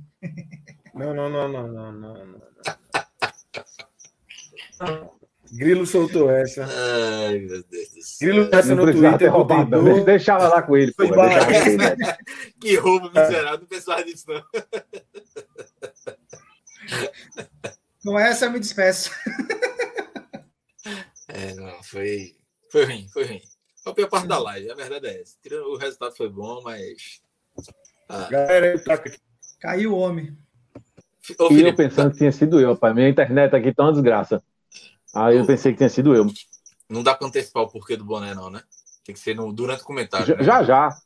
[0.94, 2.14] Não, não, não, não, não, não.
[4.80, 5.20] não.
[5.52, 6.66] Grilo soltou essa.
[6.66, 8.30] Ai, meu Deus do céu.
[8.30, 9.32] Grilo essa no Twitter.
[9.32, 10.94] Roubado, deixa, deixa ela lá com ele.
[10.94, 11.04] Pô,
[12.62, 14.44] que roubo miserável, não pensava nisso, não.
[18.04, 19.12] Com essa eu me despeço.
[21.28, 22.36] É, não, foi,
[22.72, 23.42] foi ruim, foi ruim.
[23.84, 25.38] Foi a pior parte da live, a verdade é essa.
[25.66, 27.22] O resultado foi bom, mas.
[28.10, 28.28] Ah.
[28.30, 28.76] Galera,
[29.60, 30.36] Caiu o homem.
[31.38, 32.94] Ô, e eu pensando que tinha sido eu, pai.
[32.94, 34.42] Minha internet aqui tá uma desgraça.
[35.14, 36.26] Aí eu pensei que tinha sido eu.
[36.90, 38.64] Não dá para antecipar o porquê do boné, não, né?
[39.04, 40.26] Tem que ser no, durante o comentário.
[40.26, 40.44] Já, né?
[40.44, 40.98] já, já.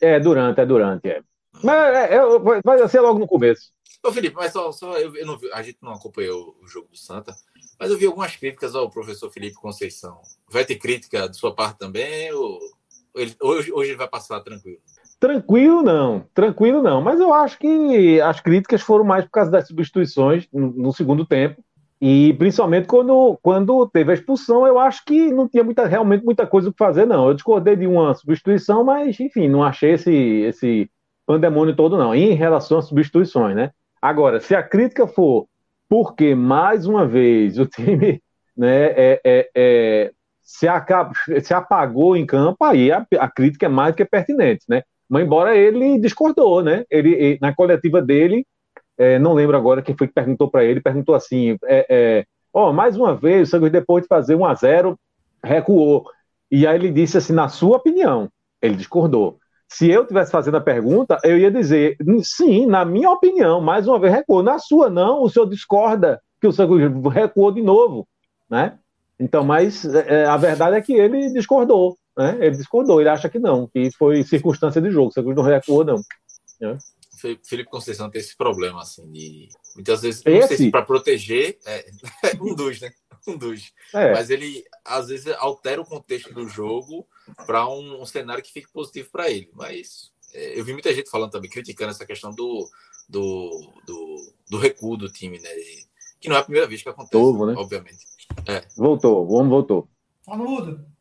[0.00, 1.22] É, durante, é durante, é.
[1.62, 2.20] Mas é, é,
[2.62, 3.72] vai ser logo no começo.
[4.04, 6.88] Ô, Felipe, mas só, só eu, eu não vi, a gente não acompanhou o jogo
[6.88, 7.34] do Santa,
[7.80, 10.20] mas eu vi algumas críticas ao professor Felipe Conceição.
[10.50, 12.30] Vai ter crítica de sua parte também?
[12.32, 12.60] Ou,
[13.14, 14.80] ou ele, hoje, hoje ele vai passar tranquilo?
[15.18, 17.00] Tranquilo não, tranquilo não.
[17.00, 21.24] Mas eu acho que as críticas foram mais por causa das substituições no, no segundo
[21.24, 21.62] tempo.
[22.00, 26.46] E principalmente quando, quando teve a expulsão, eu acho que não tinha muita, realmente muita
[26.46, 27.28] coisa para fazer, não.
[27.28, 30.90] Eu discordei de uma substituição, mas, enfim, não achei esse, esse
[31.26, 33.70] pandemônio todo, não, em relação às substituições, né?
[34.00, 35.48] Agora, se a crítica for
[35.88, 38.22] porque, mais uma vez, o time
[38.56, 40.12] né, é, é, é
[40.42, 41.12] se, acaba,
[41.42, 44.82] se apagou em campo, aí a, a crítica é mais do que pertinente, né?
[45.08, 46.84] Mas embora ele discordou, né?
[46.90, 48.44] Ele, ele na coletiva dele,
[48.98, 52.72] é, não lembro agora quem foi que perguntou para ele, perguntou assim, é, é, ó,
[52.72, 54.98] mais uma vez, o Santos depois de fazer 1 a 0
[55.42, 56.04] recuou.
[56.50, 58.28] E aí ele disse assim, na sua opinião,
[58.60, 59.38] ele discordou.
[59.68, 63.98] Se eu tivesse fazendo a pergunta, eu ia dizer, sim, na minha opinião, mais uma
[63.98, 64.42] vez recuou.
[64.42, 66.80] Na sua não, o senhor discorda que o Santos
[67.12, 68.06] recuou de novo,
[68.48, 68.78] né?
[69.18, 71.96] Então, mas é, a verdade é que ele discordou.
[72.16, 72.38] Né?
[72.40, 76.00] Ele discordou, ele acha que não, que foi circunstância de jogo, Santos não recuou, não.
[76.60, 76.78] Né?
[77.44, 80.48] Felipe Conceição tem esse problema, assim, de muitas vezes, não esse?
[80.48, 81.86] sei se para proteger, é,
[82.40, 82.90] um dos, né?
[83.26, 83.72] Um dos.
[83.94, 84.12] É.
[84.12, 87.06] Mas ele, às vezes, altera o contexto do jogo
[87.46, 89.50] para um, um, cenário que fique positivo para ele.
[89.54, 92.68] Mas é, eu vi muita gente falando também, criticando essa questão do,
[93.08, 95.48] do, do, do recuo do time, né?
[96.20, 97.54] Que não é a primeira vez que acontece, Novo, né?
[97.56, 98.06] obviamente.
[98.46, 98.62] É.
[98.76, 99.88] Voltou, o homem voltou.
[100.24, 100.95] Tá mudo.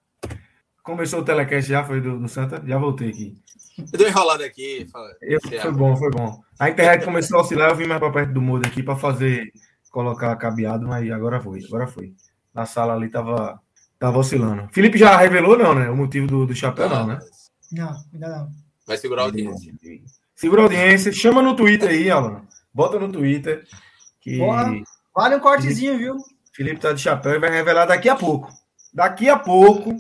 [0.86, 2.62] Começou o telecast já, foi do, do Santa?
[2.64, 3.36] Já voltei aqui.
[3.76, 4.88] Eu dei uma enrolada aqui.
[5.20, 6.40] Eu, foi bom, foi bom.
[6.60, 9.52] A internet começou a oscilar, eu vim mais para perto do mudo aqui para fazer,
[9.90, 12.14] colocar cabeado, mas agora foi, agora foi.
[12.54, 13.60] Na sala ali tava,
[13.98, 14.70] tava oscilando.
[14.72, 15.90] Felipe já revelou, não, né?
[15.90, 17.20] O motivo do, do chapéu, não, não né?
[17.72, 18.50] Não, ainda não.
[18.86, 19.74] Vai segurar a audiência.
[20.36, 22.44] Segura a audiência, chama no Twitter aí, Alan.
[22.72, 23.66] Bota no Twitter.
[24.22, 24.38] Que...
[24.38, 24.72] Porra,
[25.16, 26.16] vale um cortezinho, viu?
[26.54, 28.54] Felipe tá de chapéu e vai revelar daqui a pouco.
[28.94, 29.98] Daqui a pouco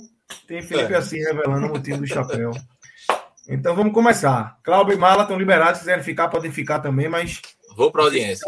[0.47, 0.97] tem Felipe é.
[0.97, 2.51] assim revelando o motivo do chapéu.
[3.47, 4.59] Então vamos começar.
[4.63, 7.41] Cláudio e Mala estão liberados, se quiserem ficar, podem ficar também, mas.
[7.75, 8.45] Vou para a audiência.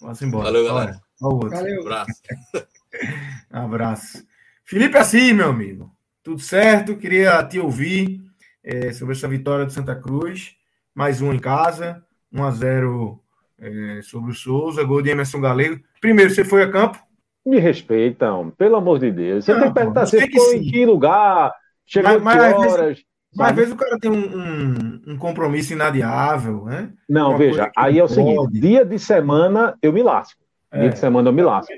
[0.00, 0.44] Vamos embora.
[0.44, 1.00] Valeu, galera.
[1.22, 1.80] Olha, Valeu.
[1.82, 2.22] Abraço.
[3.50, 4.26] Abraço.
[4.64, 5.90] Felipe Assis, meu amigo.
[6.22, 6.96] Tudo certo?
[6.96, 8.20] Queria te ouvir
[8.62, 10.54] é, sobre essa vitória do Santa Cruz.
[10.94, 12.02] Mais um em casa.
[12.32, 13.22] 1 a 0
[13.58, 14.84] é, sobre o Souza.
[14.84, 15.80] Gol de Emerson Galego.
[16.00, 16.98] Primeiro, você foi a campo?
[17.46, 19.44] Me respeitam, pelo amor de Deus.
[19.44, 21.52] Você não, tem que perguntar se ficou em que lugar,
[21.86, 22.98] chegou mas, mas, que horas.
[23.36, 26.90] Mas às vezes o cara tem um, um, um compromisso inadiável, né?
[27.08, 28.14] Não, Uma veja, aí é o pode.
[28.14, 30.40] seguinte: dia de semana eu me lasco.
[30.72, 30.80] É.
[30.80, 31.72] Dia de semana eu me lasco.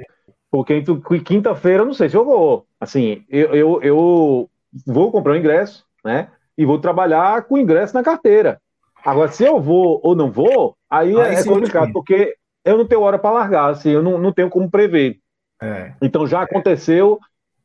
[0.50, 0.82] Porque
[1.24, 2.64] quinta-feira eu não sei se eu vou.
[2.80, 4.50] Assim, eu, eu, eu
[4.86, 6.28] vou comprar um ingresso, né?
[6.56, 8.60] E vou trabalhar com o ingresso na carteira.
[9.04, 12.86] Agora, se eu vou ou não vou, aí, aí é, é complicado, porque eu não
[12.86, 15.18] tenho hora para largar, assim, eu não, não tenho como prever.
[15.60, 15.92] É.
[16.00, 17.18] Então já aconteceu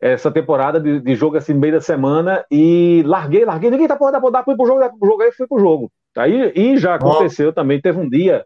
[0.04, 3.96] essa temporada de, de, jogo assim no meio da semana e larguei, larguei, ninguém tá
[3.96, 5.92] porra, dá, dá, fui pro jogo, pro jogo, aí fui pro jogo.
[6.18, 8.46] Aí, e já aconteceu também, teve um dia,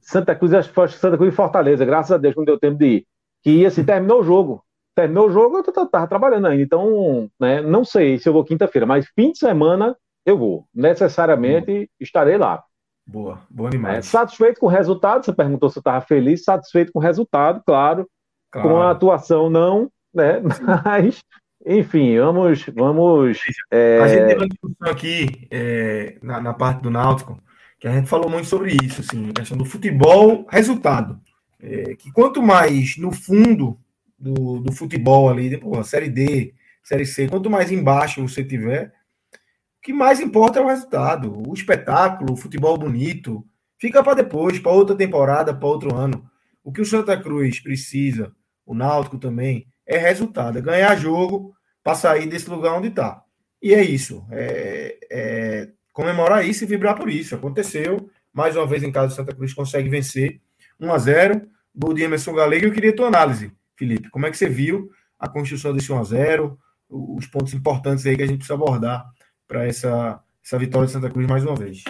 [0.00, 2.78] Santa Cruz, acho que foi Santa Cruz e Fortaleza, graças a Deus não deu tempo
[2.78, 3.06] de ir,
[3.44, 4.62] que assim, terminou o jogo.
[4.94, 8.86] Terminou o jogo, eu tava trabalhando ainda, então, né, não sei se eu vou quinta-feira,
[8.86, 9.94] mas fim de semana
[10.24, 12.64] eu vou, necessariamente estarei lá.
[13.06, 13.98] Boa, boa demais.
[13.98, 17.62] É, satisfeito com o resultado, você perguntou se eu estava feliz, satisfeito com o resultado,
[17.64, 18.08] claro,
[18.56, 18.68] Claro.
[18.68, 20.40] Com a atuação, não, né?
[20.84, 21.22] Mas,
[21.64, 22.64] enfim, vamos.
[22.74, 23.38] vamos
[23.70, 23.98] é...
[24.00, 27.38] A gente teve uma discussão aqui é, na, na, parte do Náutico
[27.78, 31.20] que a gente falou muito sobre isso, assim, a questão do futebol, resultado.
[31.60, 33.78] É, que quanto mais no fundo
[34.18, 39.82] do, do futebol ali, pô, Série D, Série C, quanto mais embaixo você tiver, o
[39.82, 43.46] que mais importa é o resultado, o espetáculo, o futebol bonito,
[43.78, 46.24] fica para depois, para outra temporada, para outro ano.
[46.64, 48.32] O que o Santa Cruz precisa,
[48.66, 53.22] o Náutico também, é resultado, é ganhar jogo para sair desse lugar onde está.
[53.62, 54.26] E é isso.
[54.30, 57.34] É, é, comemorar isso e vibrar por isso.
[57.34, 58.10] Aconteceu.
[58.32, 60.40] Mais uma vez em casa, o Santa Cruz consegue vencer
[60.78, 62.66] 1 a 0 Gol de Emerson Galego.
[62.66, 64.10] Eu queria tua análise, Felipe.
[64.10, 66.58] Como é que você viu a construção desse 1 a 0
[66.88, 69.04] os pontos importantes aí que a gente precisa abordar
[69.46, 71.84] para essa, essa vitória de Santa Cruz mais uma vez?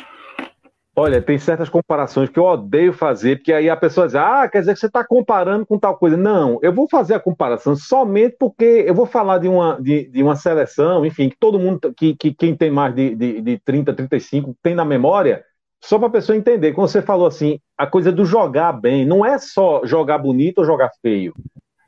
[0.98, 4.60] Olha, tem certas comparações que eu odeio fazer, porque aí a pessoa diz, ah, quer
[4.60, 6.16] dizer que você está comparando com tal coisa.
[6.16, 10.22] Não, eu vou fazer a comparação somente porque eu vou falar de uma, de, de
[10.22, 13.92] uma seleção, enfim, que todo mundo, que, que quem tem mais de, de, de 30,
[13.92, 15.44] 35 tem na memória,
[15.84, 16.72] só para a pessoa entender.
[16.72, 20.64] Quando você falou assim, a coisa do jogar bem, não é só jogar bonito ou
[20.64, 21.34] jogar feio.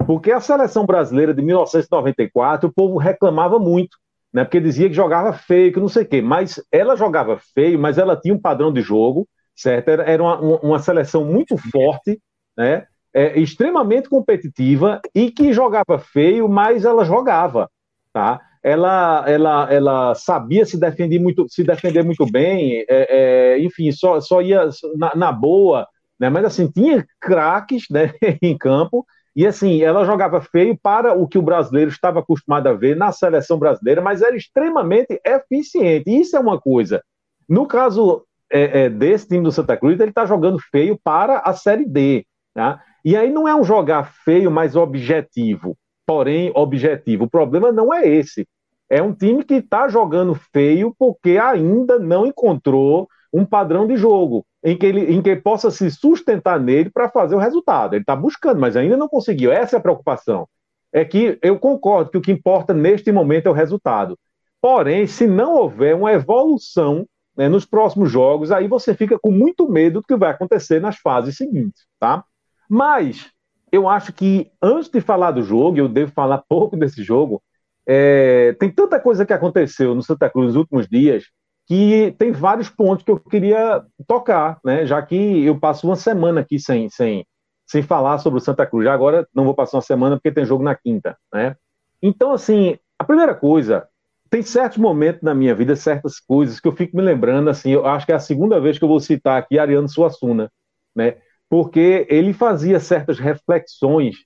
[0.07, 3.97] Porque a seleção brasileira de 1994, o povo reclamava muito
[4.33, 4.45] né?
[4.45, 6.23] Porque dizia que jogava feio, que não sei o quê.
[6.23, 9.89] Mas ela jogava feio, mas ela tinha um padrão de jogo, certo?
[9.89, 12.21] Era, era uma, uma seleção muito forte,
[12.57, 12.87] né?
[13.15, 17.71] É, extremamente competitiva e que jogava feio, mas ela jogava,
[18.13, 18.41] tá?
[18.63, 24.21] Ela, ela, ela sabia se defender muito, se defender muito bem, é, é, enfim, só,
[24.21, 25.87] só ia na, na boa,
[26.21, 26.29] né?
[26.29, 28.13] Mas assim tinha craques, né,
[28.43, 29.07] em campo
[29.39, 33.13] e assim, ela jogava feio para o que o brasileiro estava acostumado a ver na
[33.13, 36.11] seleção brasileira, mas era extremamente eficiente.
[36.11, 37.05] Isso é uma coisa.
[37.49, 41.53] No caso é, é, desse time do Santa Cruz, ele está jogando feio para a
[41.53, 42.27] Série D.
[42.53, 42.83] Tá?
[43.05, 45.79] E aí não é um jogar feio, mas objetivo.
[46.05, 47.27] Porém, objetivo.
[47.27, 48.45] O problema não é esse.
[48.91, 54.45] É um time que está jogando feio porque ainda não encontrou um padrão de jogo
[54.69, 57.95] em que ele, em que possa se sustentar nele para fazer o resultado.
[57.95, 59.51] Ele está buscando, mas ainda não conseguiu.
[59.51, 60.47] Essa é a preocupação.
[60.93, 64.19] É que eu concordo que o que importa neste momento é o resultado.
[64.61, 67.07] Porém, se não houver uma evolução
[67.37, 70.99] né, nos próximos jogos, aí você fica com muito medo do que vai acontecer nas
[70.99, 72.25] fases seguintes, tá?
[72.69, 73.31] Mas
[73.73, 77.43] eu acho que antes de falar do jogo, eu devo falar pouco desse jogo.
[77.87, 81.25] É, tem tanta coisa que aconteceu no Santa Cruz nos últimos dias
[81.69, 84.87] que tem vários pontos que eu queria tocar, né?
[84.87, 87.27] Já que eu passo uma semana aqui sem, sem,
[87.67, 88.85] sem falar sobre o Santa Cruz.
[88.85, 91.55] Já agora não vou passar uma semana porque tem jogo na quinta, né?
[92.03, 93.87] Então, assim, a primeira coisa,
[94.31, 97.87] tem certos momentos na minha vida, certas coisas que eu fico me lembrando, assim, eu
[97.87, 100.51] acho que é a segunda vez que eu vou citar aqui Ariano Suassuna,
[100.97, 101.17] né?
[101.51, 104.17] Porque ele fazia certas reflexões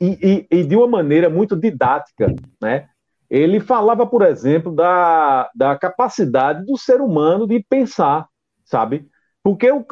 [0.00, 2.88] e, e, e de uma maneira muito didática, né?
[3.32, 8.28] Ele falava, por exemplo, da, da capacidade do ser humano de pensar,
[8.62, 9.08] sabe?
[9.42, 9.82] Porque o,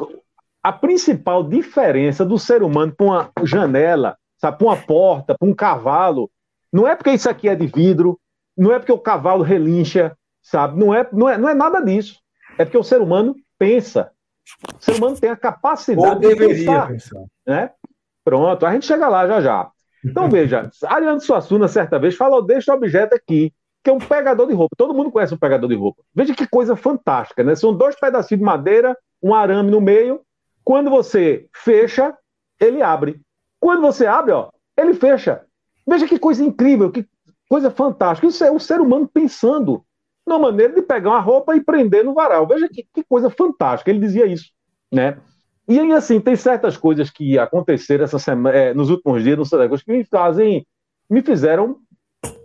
[0.61, 5.55] a principal diferença do ser humano para uma janela, sabe, para uma porta, para um
[5.55, 6.29] cavalo,
[6.71, 8.19] não é porque isso aqui é de vidro,
[8.55, 10.79] não é porque o cavalo relincha, sabe?
[10.79, 12.19] Não é, não é, não é nada disso.
[12.59, 14.11] É porque o ser humano pensa.
[14.79, 17.23] O ser humano tem a capacidade Ou de pensar, pensar.
[17.47, 17.71] Né?
[18.23, 19.71] Pronto, a gente chega lá já já.
[20.03, 24.53] Então, veja, Ariano Suassuna, certa vez, falou deste objeto aqui, que é um pegador de
[24.53, 24.75] roupa.
[24.77, 26.01] Todo mundo conhece um pegador de roupa.
[26.13, 27.55] Veja que coisa fantástica, né?
[27.55, 30.21] São dois pedacinhos de madeira, um arame no meio.
[30.63, 32.15] Quando você fecha,
[32.59, 33.19] ele abre.
[33.59, 35.43] Quando você abre, ó, ele fecha.
[35.87, 37.05] Veja que coisa incrível, que
[37.49, 38.27] coisa fantástica.
[38.27, 39.83] Isso é o ser humano pensando
[40.25, 42.47] na maneira de pegar uma roupa e prender no varal.
[42.47, 43.89] Veja que, que coisa fantástica.
[43.89, 44.51] Ele dizia isso,
[44.91, 45.17] né?
[45.67, 49.45] E aí, assim, tem certas coisas que aconteceram essa semana, é, nos últimos dias no
[49.45, 50.65] Santa Cruz que me fazem,
[51.09, 51.77] me fizeram,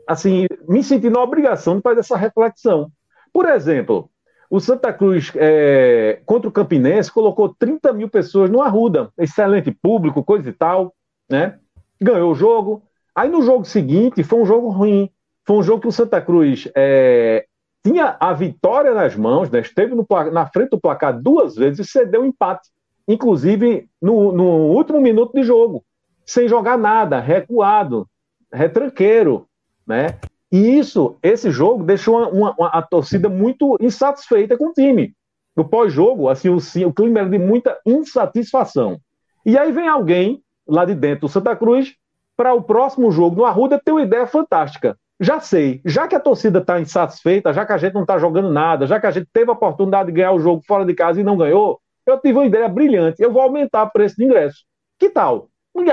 [0.07, 2.91] assim, me sentir na obrigação de fazer essa reflexão.
[3.33, 4.11] Por exemplo,
[4.51, 10.23] o Santa Cruz é, contra o Campinense colocou 30 mil pessoas no Arruda, excelente público,
[10.23, 10.95] coisa e tal,
[11.29, 11.59] né?
[12.01, 12.83] Ganhou o jogo.
[13.15, 15.11] Aí no jogo seguinte foi um jogo ruim.
[15.45, 17.47] Foi um jogo que o Santa Cruz é,
[17.85, 19.61] tinha a vitória nas mãos, né?
[19.61, 22.69] esteve no, na frente do placar duas vezes e cedeu um empate
[23.07, 25.85] inclusive no, no último minuto de jogo,
[26.25, 28.09] sem jogar nada, recuado,
[28.53, 29.47] retranqueiro,
[29.87, 30.19] né?
[30.51, 35.15] E isso, esse jogo deixou uma, uma, uma, a torcida muito insatisfeita com o time.
[35.57, 38.99] No pós-jogo, assim, o, o clima era de muita insatisfação.
[39.45, 41.95] E aí vem alguém lá de dentro do Santa Cruz
[42.37, 44.97] para o próximo jogo no Arruda ter uma ideia fantástica.
[45.19, 48.53] Já sei, já que a torcida está insatisfeita, já que a gente não está jogando
[48.53, 51.21] nada, já que a gente teve a oportunidade de ganhar o jogo fora de casa
[51.21, 54.65] e não ganhou, eu tive uma ideia brilhante, eu vou aumentar o preço de ingresso.
[54.99, 55.49] Que tal?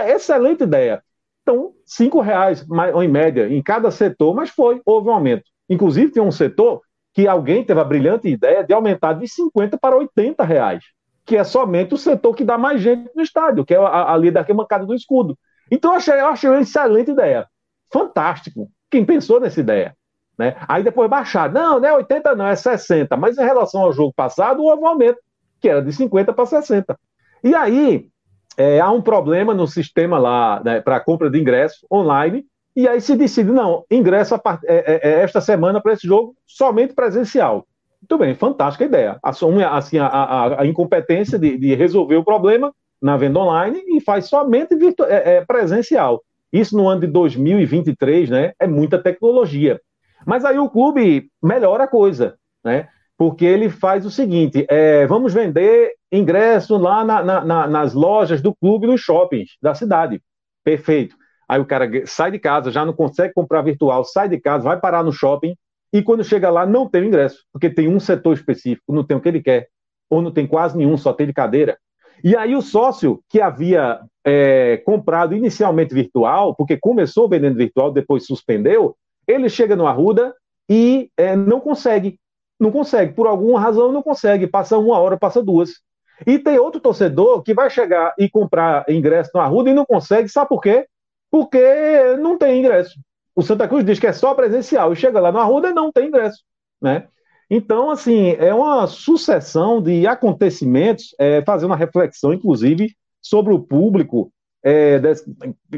[0.07, 1.03] Excelente ideia.
[1.41, 2.65] Então, cinco reais
[3.01, 5.43] em média em cada setor, mas foi, houve um aumento.
[5.69, 6.81] Inclusive, tem um setor
[7.13, 10.83] que alguém teve a brilhante ideia de aumentar de 50 para 80 reais,
[11.25, 14.39] que é somente o setor que dá mais gente no estádio, que é ali da
[14.39, 15.37] arquibancada do escudo.
[15.69, 17.47] Então eu achei, eu achei uma excelente ideia.
[17.91, 18.69] Fantástico.
[18.89, 19.95] Quem pensou nessa ideia?
[20.37, 20.55] Né?
[20.67, 21.51] Aí depois baixar.
[21.51, 23.15] Não, não é 80, não, é 60.
[23.17, 25.19] Mas em relação ao jogo passado, houve um aumento,
[25.63, 26.99] que era de 50 para 60.
[27.41, 28.09] E aí
[28.57, 32.45] é, há um problema no sistema lá né, para compra de ingresso online,
[32.75, 34.61] e aí se decide, não, ingresso part...
[34.65, 37.65] é, é, é, esta semana para esse jogo somente presencial.
[38.01, 39.17] Muito bem, fantástica ideia.
[39.23, 44.01] Assume assim, a, a, a incompetência de, de, resolver o problema na venda online e
[44.01, 45.05] faz somente virtu...
[45.05, 46.21] É, é, presencial.
[46.51, 48.51] Isso no ano de 2023, né?
[48.59, 49.79] É muita tecnologia.
[50.25, 52.35] Mas aí o clube melhora a coisa,
[52.65, 52.89] né?
[53.23, 58.53] Porque ele faz o seguinte: é, vamos vender ingresso lá na, na, nas lojas do
[58.53, 60.21] clube nos shoppings da cidade.
[60.61, 61.15] Perfeito.
[61.47, 64.77] Aí o cara sai de casa, já não consegue comprar virtual, sai de casa, vai
[64.77, 65.55] parar no shopping
[65.93, 69.15] e quando chega lá não tem o ingresso, porque tem um setor específico, não tem
[69.15, 69.69] o que ele quer,
[70.09, 71.77] ou não tem quase nenhum, só tem de cadeira.
[72.21, 78.25] E aí o sócio que havia é, comprado inicialmente virtual, porque começou vendendo virtual, depois
[78.25, 80.35] suspendeu, ele chega no Arruda
[80.69, 82.19] e é, não consegue.
[82.63, 84.47] Não consegue, por alguma razão não consegue.
[84.47, 85.81] Passa uma hora, passa duas.
[86.25, 90.29] E tem outro torcedor que vai chegar e comprar ingresso no Arruda e não consegue,
[90.29, 90.87] sabe por quê?
[91.29, 92.97] Porque não tem ingresso.
[93.35, 95.91] O Santa Cruz diz que é só presencial e chega lá no Arruda e não
[95.91, 96.41] tem ingresso,
[96.81, 97.07] né?
[97.49, 104.31] Então, assim, é uma sucessão de acontecimentos, é, fazer uma reflexão, inclusive, sobre o público,
[104.63, 105.01] é,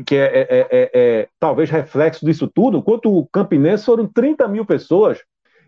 [0.05, 2.77] que é, é, é, é, talvez reflexo disso tudo.
[2.77, 5.19] Enquanto o Campinense foram 30 mil pessoas,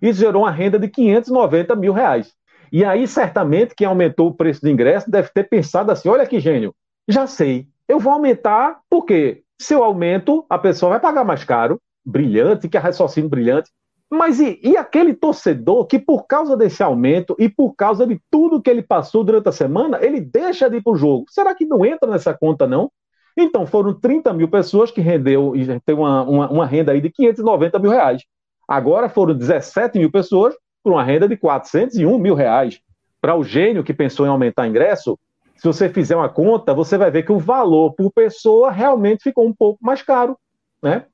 [0.01, 2.33] isso gerou uma renda de 590 mil reais.
[2.71, 6.39] E aí, certamente, quem aumentou o preço do ingresso deve ter pensado assim: olha que
[6.39, 6.73] gênio,
[7.07, 11.79] já sei, eu vou aumentar, porque se eu aumento, a pessoa vai pagar mais caro,
[12.05, 13.71] brilhante, que é raciocínio brilhante.
[14.09, 18.61] Mas e, e, aquele torcedor que, por causa desse aumento e por causa de tudo
[18.61, 21.25] que ele passou durante a semana, ele deixa de ir para o jogo?
[21.29, 22.89] Será que não entra nessa conta, não?
[23.37, 27.09] Então, foram 30 mil pessoas que rendeu e tem uma, uma, uma, renda aí de
[27.11, 28.23] 590 mil reais.
[28.67, 32.79] Agora foram 17 mil pessoas por uma renda de 401 mil reais.
[33.21, 35.17] Para o gênio que pensou em aumentar ingresso,
[35.55, 39.47] se você fizer uma conta, você vai ver que o valor por pessoa realmente ficou
[39.47, 40.37] um pouco mais caro,
[40.81, 41.05] né?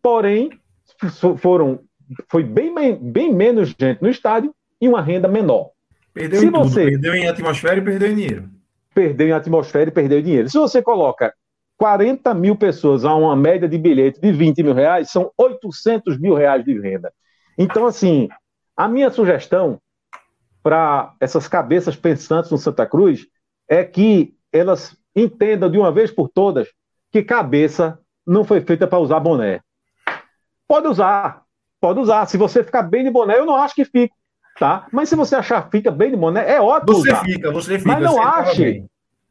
[0.00, 0.50] Porém,
[1.38, 1.80] foram
[2.28, 5.70] foi bem, bem menos gente no estádio e uma renda menor.
[6.12, 6.84] Perdeu Se em tudo, você...
[6.84, 8.50] perdeu em atmosfera e perdeu em dinheiro.
[8.94, 10.48] Perdeu em atmosfera e perdeu em dinheiro.
[10.48, 11.34] Se você coloca
[11.78, 16.34] 40 mil pessoas a uma média de bilhete de 20 mil reais, são 800 mil
[16.34, 17.12] reais de renda.
[17.58, 18.28] Então, assim,
[18.76, 19.80] a minha sugestão
[20.62, 23.26] para essas cabeças pensantes no Santa Cruz
[23.68, 26.68] é que elas entendam de uma vez por todas
[27.12, 29.60] que cabeça não foi feita para usar boné.
[30.66, 31.42] Pode usar,
[31.80, 32.26] pode usar.
[32.26, 34.14] Se você ficar bem de boné, eu não acho que fica,
[34.58, 34.86] tá?
[34.90, 36.94] Mas se você achar que fica bem de boné, é ótimo.
[36.94, 37.24] Você usar.
[37.24, 37.92] fica, você fica.
[37.92, 38.84] Mas não ache,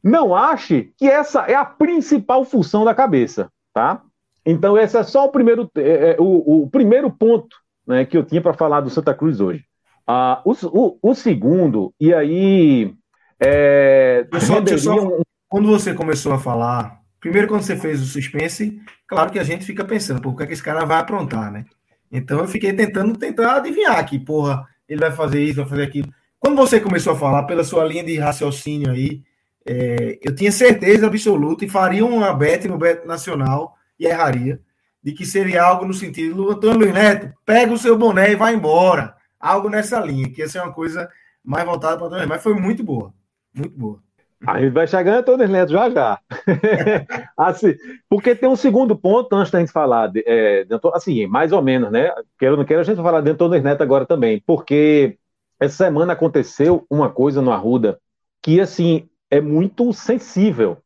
[0.03, 4.01] não ache que essa é a principal função da cabeça, tá?
[4.45, 7.55] Então esse é só o primeiro, é, é o, o, primeiro ponto
[7.87, 9.63] né, que eu tinha para falar do Santa Cruz hoje.
[10.05, 12.93] Ah, o, o, o segundo, e aí.
[13.39, 19.31] É, só, só, quando você começou a falar, primeiro quando você fez o suspense, claro
[19.31, 21.65] que a gente fica pensando, por que, é que esse cara vai aprontar, né?
[22.11, 26.09] Então eu fiquei tentando tentar adivinhar aqui, porra, ele vai fazer isso, vai fazer aquilo.
[26.37, 29.23] Quando você começou a falar, pela sua linha de raciocínio aí,
[29.65, 34.59] é, eu tinha certeza absoluta e faria uma bet no Bet Nacional e erraria,
[35.01, 38.53] de que seria algo no sentido, Antônio Luiz Neto, pega o seu boné e vai
[38.53, 39.15] embora.
[39.39, 41.09] Algo nessa linha, que ia ser uma coisa
[41.43, 43.13] mais voltada para o Mas foi muito boa,
[43.53, 43.99] muito boa.
[44.45, 46.19] A gente vai chegando a Tones Neto já já.
[47.37, 47.75] assim,
[48.09, 51.61] porque tem um segundo ponto antes da gente falar, de, é, de, assim, mais ou
[51.61, 52.11] menos, né?
[52.37, 55.17] Quero não quero, a gente vai falar de Tones Neto agora também, porque
[55.59, 57.99] essa semana aconteceu uma coisa no Arruda
[58.41, 60.77] que, assim, é muito sensível.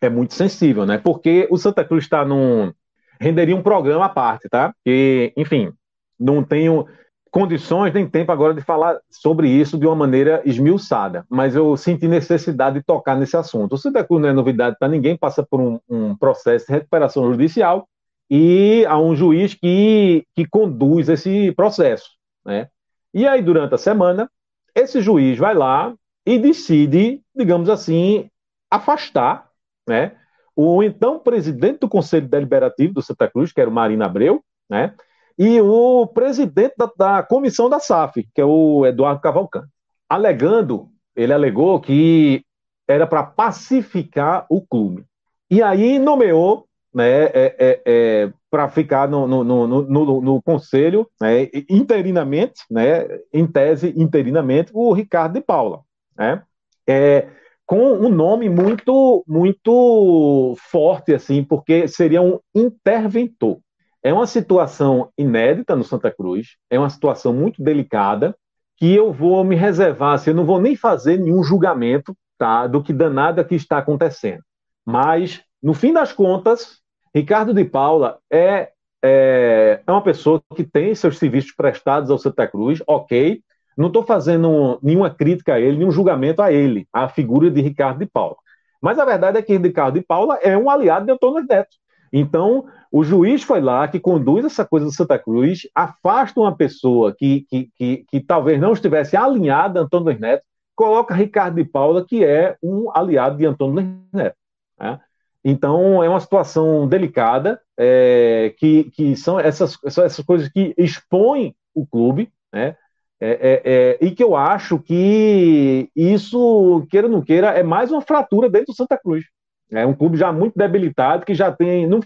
[0.00, 0.98] É muito sensível, né?
[0.98, 2.70] Porque o Santa Cruz está num.
[3.18, 4.74] renderia um programa à parte, tá?
[4.84, 5.72] E, enfim,
[6.20, 6.86] não tenho
[7.30, 12.06] condições nem tempo agora de falar sobre isso de uma maneira esmiuçada, mas eu senti
[12.06, 13.72] necessidade de tocar nesse assunto.
[13.72, 17.28] O Santa Cruz não é novidade para ninguém, passa por um, um, processo de recuperação
[17.32, 17.88] judicial
[18.30, 22.10] e há um juiz que, que conduz esse processo.
[22.44, 22.68] Né?
[23.12, 24.30] E aí, durante a semana,
[24.74, 25.92] esse juiz vai lá
[26.26, 28.28] e decide, digamos assim,
[28.70, 29.48] afastar
[29.88, 30.16] né,
[30.54, 34.94] o então presidente do Conselho Deliberativo do Santa Cruz, que era o Marina Abreu, né,
[35.38, 39.68] e o presidente da, da comissão da SAF, que é o Eduardo Cavalcante,
[40.08, 42.44] alegando, ele alegou que
[42.86, 45.04] era para pacificar o clube.
[45.50, 51.50] E aí nomeou né, é, é, é, para ficar no, no, no, no, conselho, né,
[51.68, 55.80] interinamente, né, em tese, interinamente, o Ricardo de Paula.
[56.16, 56.40] Né,
[56.86, 57.28] é,
[57.66, 63.58] com um nome muito, muito forte, assim, porque seria um interventor.
[64.02, 68.36] É uma situação inédita no Santa Cruz, é uma situação muito delicada,
[68.76, 72.82] que eu vou me reservar, assim, eu não vou nem fazer nenhum julgamento tá, do
[72.82, 74.42] que danada que está acontecendo.
[74.84, 76.80] Mas, no fim das contas,
[77.14, 78.72] Ricardo de Paula é,
[79.02, 83.40] é, é uma pessoa que tem seus serviços prestados ao Santa Cruz, ok.
[83.76, 87.98] Não estou fazendo nenhuma crítica a ele, nenhum julgamento a ele, a figura de Ricardo
[87.98, 88.36] de Paula.
[88.80, 91.76] Mas a verdade é que Ricardo de Paula é um aliado de Antônio Neto.
[92.12, 97.12] Então, o juiz foi lá, que conduz essa coisa do Santa Cruz, afasta uma pessoa
[97.12, 100.44] que, que, que, que talvez não estivesse alinhada a Antônio Neto,
[100.76, 104.36] coloca Ricardo de Paula, que é um aliado de Antônio Neto.
[104.78, 105.00] Né?
[105.44, 111.84] Então, é uma situação delicada, é, que, que são, essas, essas coisas que expõem o
[111.86, 112.76] clube, né?
[113.20, 117.90] É, é, é, e que eu acho que isso, queira ou não queira, é mais
[117.90, 119.24] uma fratura dentro do Santa Cruz.
[119.70, 121.86] É um clube já muito debilitado, que já tem.
[121.86, 122.00] Não,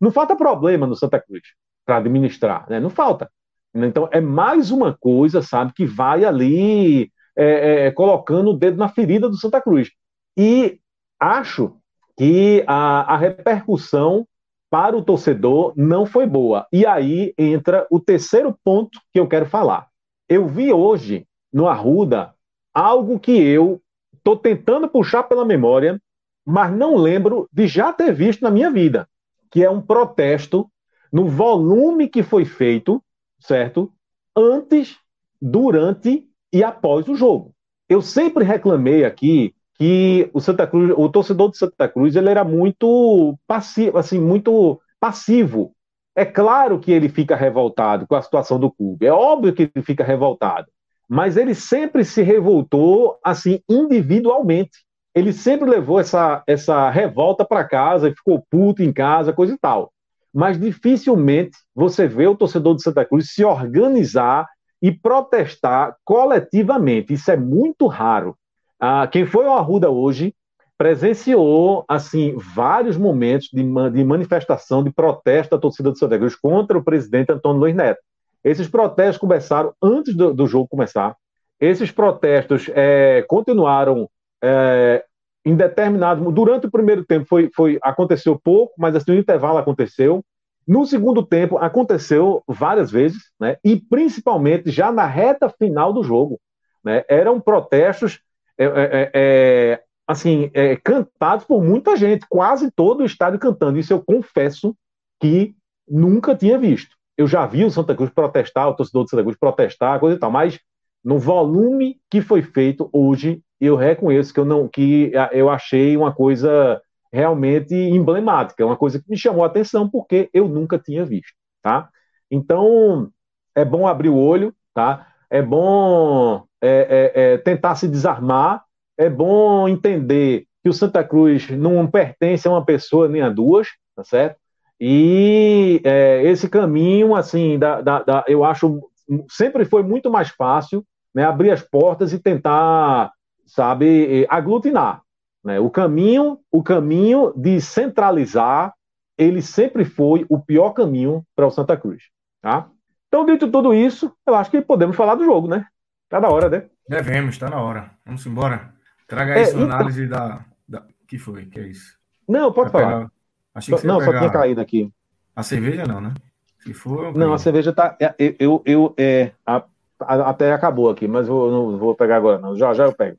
[0.00, 1.42] não falta problema no Santa Cruz
[1.84, 2.80] para administrar, né?
[2.80, 3.30] não falta.
[3.74, 8.88] Então, é mais uma coisa, sabe, que vai ali é, é, colocando o dedo na
[8.88, 9.90] ferida do Santa Cruz.
[10.36, 10.80] E
[11.20, 11.76] acho
[12.16, 14.26] que a, a repercussão
[14.70, 16.66] para o torcedor não foi boa.
[16.72, 19.87] E aí entra o terceiro ponto que eu quero falar.
[20.28, 22.34] Eu vi hoje no Arruda
[22.74, 23.80] algo que eu
[24.14, 26.00] estou tentando puxar pela memória,
[26.44, 29.08] mas não lembro de já ter visto na minha vida,
[29.50, 30.70] que é um protesto
[31.10, 33.02] no volume que foi feito,
[33.40, 33.90] certo?
[34.36, 34.98] Antes,
[35.40, 37.54] durante e após o jogo.
[37.88, 42.44] Eu sempre reclamei aqui que o Santa Cruz, o torcedor do Santa Cruz, ele era
[42.44, 45.72] muito passivo, assim, muito passivo.
[46.18, 49.84] É claro que ele fica revoltado com a situação do clube, é óbvio que ele
[49.84, 50.66] fica revoltado,
[51.08, 54.84] mas ele sempre se revoltou assim individualmente.
[55.14, 59.58] Ele sempre levou essa, essa revolta para casa e ficou puto em casa, coisa e
[59.58, 59.92] tal.
[60.34, 64.44] Mas dificilmente você vê o torcedor do Santa Cruz se organizar
[64.82, 67.12] e protestar coletivamente.
[67.12, 68.36] Isso é muito raro.
[68.80, 70.34] Ah, quem foi ao Arruda hoje
[70.78, 76.78] presenciou assim vários momentos de, de manifestação, de protesto da torcida do Santa Cruz contra
[76.78, 78.00] o presidente Antônio Luiz Neto.
[78.44, 81.16] Esses protestos começaram antes do, do jogo começar.
[81.60, 84.08] Esses protestos é, continuaram
[84.42, 85.04] é,
[85.44, 90.24] em determinado durante o primeiro tempo foi, foi aconteceu pouco, mas assim, no intervalo aconteceu.
[90.66, 93.56] No segundo tempo aconteceu várias vezes, né?
[93.64, 96.38] E principalmente já na reta final do jogo,
[96.84, 97.04] né?
[97.08, 98.20] Eram protestos
[98.58, 103.78] é, é, é, é, assim, é, cantados por muita gente, quase todo o estádio cantando.
[103.78, 104.74] Isso eu confesso
[105.20, 105.54] que
[105.86, 106.96] nunca tinha visto.
[107.14, 110.18] Eu já vi o Santa Cruz protestar, o torcedor do Santa Cruz protestar, coisa e
[110.18, 110.58] tal, mas
[111.04, 116.14] no volume que foi feito hoje, eu reconheço que eu não que eu achei uma
[116.14, 116.80] coisa
[117.12, 121.88] realmente emblemática, uma coisa que me chamou a atenção porque eu nunca tinha visto, tá?
[122.30, 123.10] Então
[123.54, 125.06] é bom abrir o olho, tá?
[125.28, 128.64] É bom é, é, é, tentar se desarmar,
[128.98, 133.68] é bom entender que o Santa Cruz não pertence a uma pessoa nem a duas,
[133.94, 134.36] tá certo?
[134.80, 138.80] E é, esse caminho, assim, da, da, da, eu acho
[139.28, 140.84] sempre foi muito mais fácil
[141.14, 143.10] né, abrir as portas e tentar,
[143.46, 145.02] sabe, aglutinar.
[145.42, 145.58] Né?
[145.58, 148.72] O caminho, o caminho de centralizar,
[149.16, 152.04] ele sempre foi o pior caminho para o Santa Cruz,
[152.40, 152.68] tá?
[153.08, 155.64] Então, dito tudo isso, eu acho que podemos falar do jogo, né?
[156.08, 156.66] Tá na hora, né?
[156.86, 157.90] Devemos, tá na hora.
[158.04, 158.77] Vamos embora.
[159.08, 159.74] Traga aí é, sua então...
[159.74, 160.84] análise da, da.
[161.08, 161.46] que foi?
[161.46, 161.96] Que é isso?
[162.28, 162.96] Não, pode Vai falar.
[162.98, 163.12] Pegar...
[163.54, 164.92] Achei que não, só tinha caído aqui.
[165.34, 166.14] A cerveja não, né?
[166.60, 167.16] Se for.
[167.16, 167.96] Não, a cerveja tá.
[167.98, 169.64] É, eu, eu, eu é, a,
[170.00, 172.54] a, até acabou aqui, mas eu não vou pegar agora, não.
[172.54, 173.16] Já já eu pego.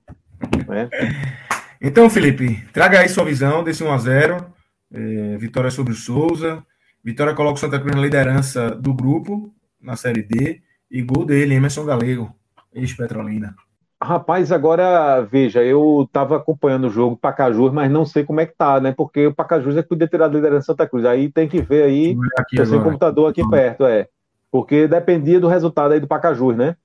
[0.68, 0.90] Né?
[1.82, 4.46] então, Felipe, traga aí sua visão desse 1x0.
[4.92, 6.64] É, vitória sobre o Souza.
[7.04, 10.62] Vitória coloca o Santa Cruz na liderança do grupo, na Série D.
[10.92, 12.34] E gol dele, Emerson Galego
[12.74, 13.56] ex-Petrolina.
[14.02, 18.56] Rapaz, agora veja, eu estava acompanhando o jogo Pacajus, mas não sei como é que
[18.56, 18.94] tá, né?
[18.94, 21.04] Porque o Pacajus é que podia ter a liderança Santa Cruz.
[21.04, 22.18] Aí tem que ver aí,
[22.50, 24.08] tem um computador aqui perto, é.
[24.50, 26.78] Porque dependia do resultado aí do Pacajus, né?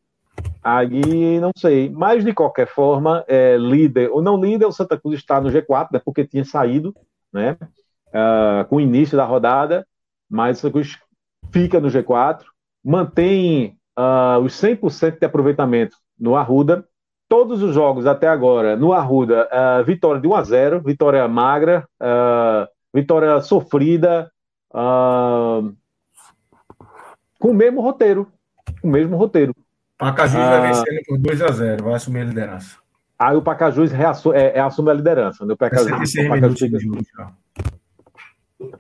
[0.63, 1.89] Aí não sei.
[1.89, 5.89] Mas de qualquer forma, é, líder ou não líder, o Santa Cruz está no G4,
[5.93, 6.01] né?
[6.05, 6.93] Porque tinha saído,
[7.33, 7.57] né?
[8.09, 9.87] Uh, com o início da rodada,
[10.29, 10.99] mas o Santa Cruz
[11.53, 12.43] fica no G4,
[12.85, 16.85] mantém uh, os 100% de aproveitamento no Arruda.
[17.35, 21.85] Todos os jogos até agora no Arruda, uh, vitória de 1 a 0, vitória magra,
[22.01, 24.31] uh, vitória sofrida,
[24.73, 25.75] uh,
[27.41, 28.31] com o mesmo roteiro.
[28.85, 29.53] O mesmo roteiro.
[29.99, 32.77] Pacajus uh, vai vencendo por 2 a 0 vai assumir a liderança.
[33.19, 35.45] Aí o Pacajus reassu é, é, assume a liderança.
[35.45, 35.55] Né?
[35.55, 37.33] O Pacajus, o Pacajus fica...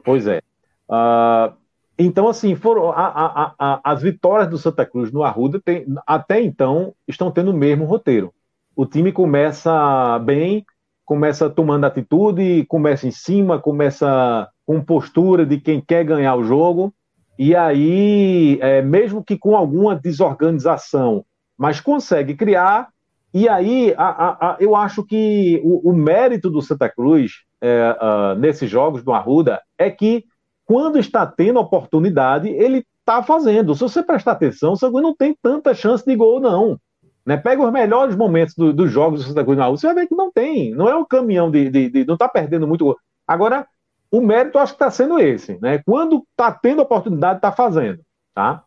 [0.05, 0.40] Pois é.
[0.89, 1.52] Uh,
[1.98, 6.40] então, assim, foram a, a, a, as vitórias do Santa Cruz no Arruda tem, até
[6.40, 8.32] então estão tendo o mesmo roteiro.
[8.76, 10.64] O time começa bem,
[11.05, 16.92] começa tomando atitude, começa em cima, começa com postura de quem quer ganhar o jogo.
[17.38, 21.24] E aí, é, mesmo que com alguma desorganização,
[21.59, 22.88] mas consegue criar.
[23.32, 28.38] E aí, a, a, eu acho que o, o, mérito do Santa Cruz é, uh,
[28.38, 30.24] nesses jogos do Arruda é que
[30.64, 33.74] quando está tendo oportunidade, ele está fazendo.
[33.74, 36.78] Se você prestar atenção, o Santa não tem tanta chance de gol, não.
[37.24, 37.36] Né?
[37.36, 40.06] Pega os melhores momentos do, dos jogos do Santa Cruz na Arruda, você vai ver
[40.06, 40.74] que não tem.
[40.74, 42.98] Não é um caminhão de, de, de não está perdendo muito gol.
[43.26, 43.66] Agora,
[44.10, 45.78] o mérito acho que está sendo esse, né?
[45.84, 48.01] Quando está tendo oportunidade, está fazendo,
[48.34, 48.62] tá?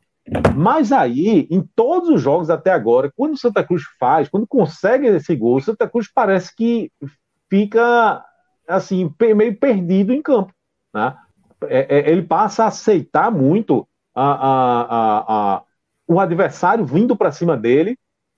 [0.55, 5.07] Mas aí, em todos os jogos até agora, quando o Santa Cruz faz, quando consegue
[5.07, 6.91] esse gol, o Santa Cruz parece que
[7.49, 8.25] fica
[8.67, 10.51] assim meio perdido em campo,
[10.93, 11.15] né?
[11.63, 15.63] É, é, ele passa a aceitar muito a, a, a
[16.07, 17.97] o adversário vindo para cima dele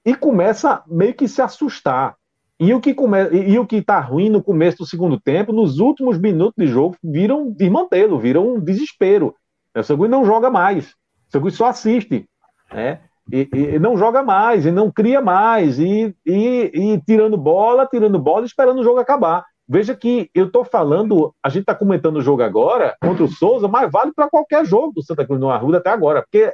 [0.09, 2.15] e começa meio que se assustar.
[2.59, 3.29] E o que come...
[3.31, 6.95] e o que está ruim no começo do segundo tempo, nos últimos minutos de jogo,
[7.03, 9.35] viram desmantelo, viram um desespero.
[9.75, 10.87] O Sagui não joga mais.
[11.27, 12.27] O Sagui só assiste.
[12.73, 13.01] Né?
[13.31, 18.17] E, e, não joga mais, e não cria mais, e, e, e tirando bola, tirando
[18.17, 19.45] bola, esperando o jogo acabar.
[19.67, 23.67] Veja que eu estou falando, a gente está comentando o jogo agora contra o Souza,
[23.67, 26.51] mas vale para qualquer jogo do Santa Cruz no Arruda até agora, porque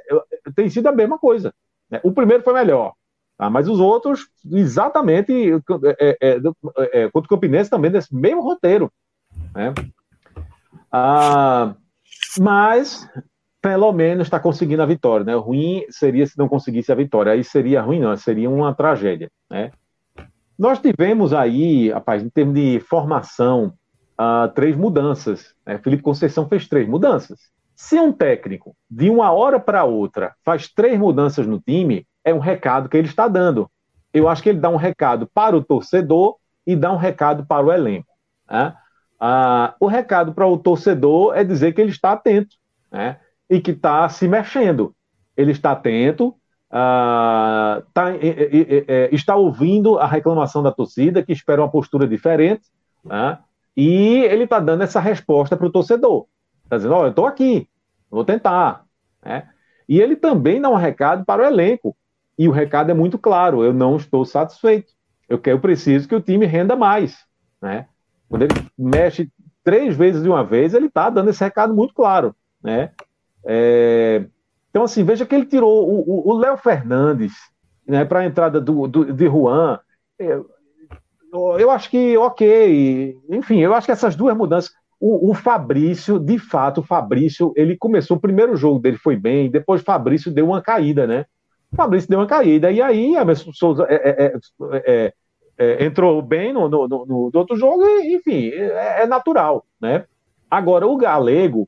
[0.53, 1.53] tem sido a mesma coisa.
[1.89, 2.01] Né?
[2.03, 2.91] O primeiro foi melhor,
[3.37, 3.49] Tá?
[3.49, 5.57] Mas os outros, exatamente, é,
[5.99, 6.41] é, é,
[6.93, 8.91] é, contra o Campinense também, nesse mesmo roteiro.
[9.53, 9.73] Né?
[10.91, 11.75] Ah,
[12.39, 13.07] mas,
[13.61, 15.25] pelo menos, está conseguindo a vitória.
[15.25, 15.35] Né?
[15.35, 17.33] O ruim seria se não conseguisse a vitória.
[17.33, 19.29] Aí seria ruim, não, seria uma tragédia.
[19.49, 19.71] Né?
[20.57, 23.73] Nós tivemos aí, rapaz, em termos de formação,
[24.17, 25.53] ah, três mudanças.
[25.65, 25.77] Né?
[25.79, 27.53] Felipe Conceição fez três mudanças.
[27.75, 32.39] Se um técnico, de uma hora para outra, faz três mudanças no time, é um
[32.39, 33.69] recado que ele está dando.
[34.11, 37.65] Eu acho que ele dá um recado para o torcedor e dá um recado para
[37.65, 38.07] o elenco.
[38.49, 38.75] Né?
[39.19, 42.55] Ah, o recado para o torcedor é dizer que ele está atento
[42.91, 43.19] né?
[43.47, 44.95] e que está se mexendo.
[45.37, 46.35] Ele está atento,
[46.71, 52.63] ah, tá, é, está ouvindo a reclamação da torcida, que espera uma postura diferente,
[53.03, 53.37] né?
[53.77, 56.25] e ele está dando essa resposta para o torcedor.
[56.63, 57.69] Está dizendo: Olha, eu estou aqui,
[58.09, 58.83] vou tentar.
[59.23, 59.47] Né?
[59.87, 61.95] E ele também dá um recado para o elenco.
[62.37, 64.93] E o recado é muito claro: eu não estou satisfeito.
[65.27, 67.17] Eu, quero, preciso que o time renda mais.
[67.61, 67.87] Né?
[68.29, 69.29] Quando ele mexe
[69.63, 72.35] três vezes de uma vez, ele está dando esse recado muito claro.
[72.61, 72.91] Né?
[73.45, 74.25] É...
[74.69, 77.33] Então, assim, veja que ele tirou o Léo Fernandes
[77.87, 79.79] né, para a entrada do, do, de Juan.
[80.19, 80.49] Eu,
[81.59, 83.17] eu acho que, ok.
[83.29, 84.71] Enfim, eu acho que essas duas mudanças.
[84.99, 89.51] O, o, Fabrício, de fato, o Fabrício, ele começou o primeiro jogo dele foi bem,
[89.51, 91.25] depois o Fabrício deu uma caída, né?
[91.75, 92.71] Fabrício deu uma caída.
[92.71, 94.33] E aí, a Souza é é, é,
[94.73, 95.13] é,
[95.57, 100.05] é, entrou bem no, no, no, no, outro jogo, e, enfim, é, é, natural, né?
[100.49, 101.67] Agora, o Galego,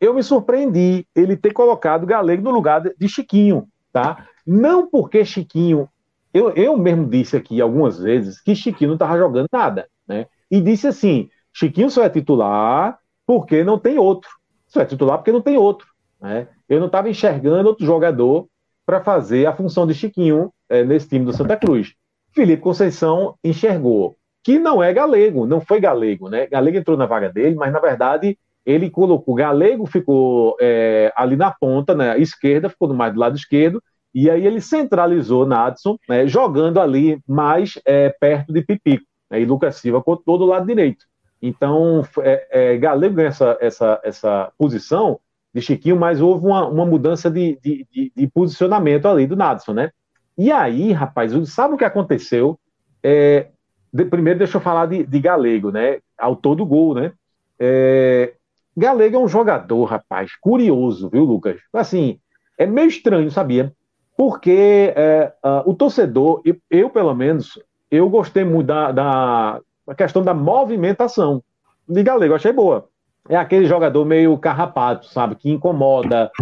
[0.00, 4.26] eu me surpreendi ele ter colocado o Galego no lugar de Chiquinho, tá?
[4.46, 5.88] Não porque Chiquinho.
[6.32, 10.26] Eu, eu mesmo disse aqui algumas vezes que Chiquinho não estava jogando nada, né?
[10.50, 14.30] E disse assim: Chiquinho só é titular porque não tem outro.
[14.66, 15.86] Só é titular porque não tem outro.
[16.20, 16.48] Né?
[16.68, 18.46] Eu não estava enxergando outro jogador
[18.90, 21.94] para fazer a função de Chiquinho é, nesse time do Santa Cruz.
[22.32, 26.48] Felipe Conceição enxergou que não é galego, não foi galego, né?
[26.48, 28.36] Galego entrou na vaga dele, mas na verdade
[28.66, 33.80] ele colocou Galego, ficou é, ali na ponta, né, esquerda, ficou mais do lado esquerdo,
[34.12, 39.44] e aí ele centralizou Nadson, né, jogando ali mais é, perto de Pipico, né, e
[39.44, 41.06] Lucas Silva com todo o lado direito.
[41.40, 45.20] Então, é, é, Galego ganha essa, essa, essa posição
[45.52, 49.72] de Chiquinho, mas houve uma, uma mudança de, de, de, de, posicionamento ali do Nadson,
[49.72, 49.90] né?
[50.38, 52.58] E aí, rapaz, sabe o que aconteceu?
[53.02, 53.48] É,
[54.08, 55.98] primeiro, deixa eu falar de, Galego, né?
[56.16, 57.12] Autor do gol, né?
[57.58, 58.34] É,
[58.76, 61.60] Galego é um jogador, rapaz, curioso, viu, Lucas?
[61.72, 62.18] Assim,
[62.56, 63.74] é meio estranho, sabia?
[64.16, 65.32] Porque é,
[65.64, 67.58] o torcedor, eu, eu, pelo menos,
[67.90, 69.60] eu gostei muito da, da
[69.96, 71.42] questão da movimentação
[71.88, 72.88] de Galego, achei boa
[73.30, 75.36] é aquele jogador meio carrapato, sabe?
[75.36, 76.32] Que incomoda,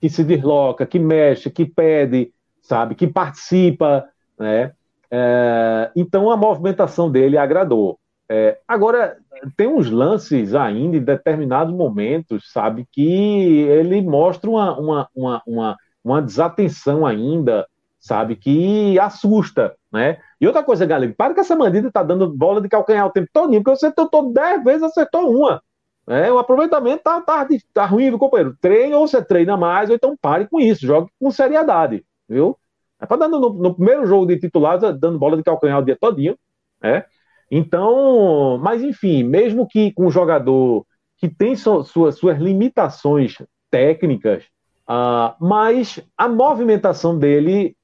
[0.00, 2.94] que se desloca, que mexe, que pede, sabe?
[2.94, 4.08] Que participa,
[4.38, 4.72] né?
[5.10, 7.98] É, então a movimentação dele agradou.
[8.30, 9.18] É, agora,
[9.58, 15.76] tem uns lances ainda em determinados momentos, sabe, que ele mostra uma, uma, uma, uma,
[16.02, 17.66] uma desatenção ainda,
[18.00, 20.16] sabe, que assusta, né?
[20.40, 23.28] E outra coisa, galera, para que essa bandida tá dando bola de calcanhar o tempo
[23.34, 25.60] todo, porque você tentou 10 vezes, acertou uma.
[26.08, 28.56] É, o aproveitamento tá, tá, tá ruim, viu, companheiro?
[28.60, 32.56] Treine ou você treina mais, ou então pare com isso, jogue com seriedade, viu?
[32.98, 35.98] É para dando no, no, primeiro jogo de titular, dando bola de calcanhar o dia
[36.00, 36.36] todinho,
[36.82, 37.04] né?
[37.50, 40.86] Então, mas enfim, mesmo que com um jogador
[41.18, 43.36] que tem so, suas, suas limitações
[43.70, 44.44] técnicas,
[44.88, 47.76] uh, mas a movimentação dele,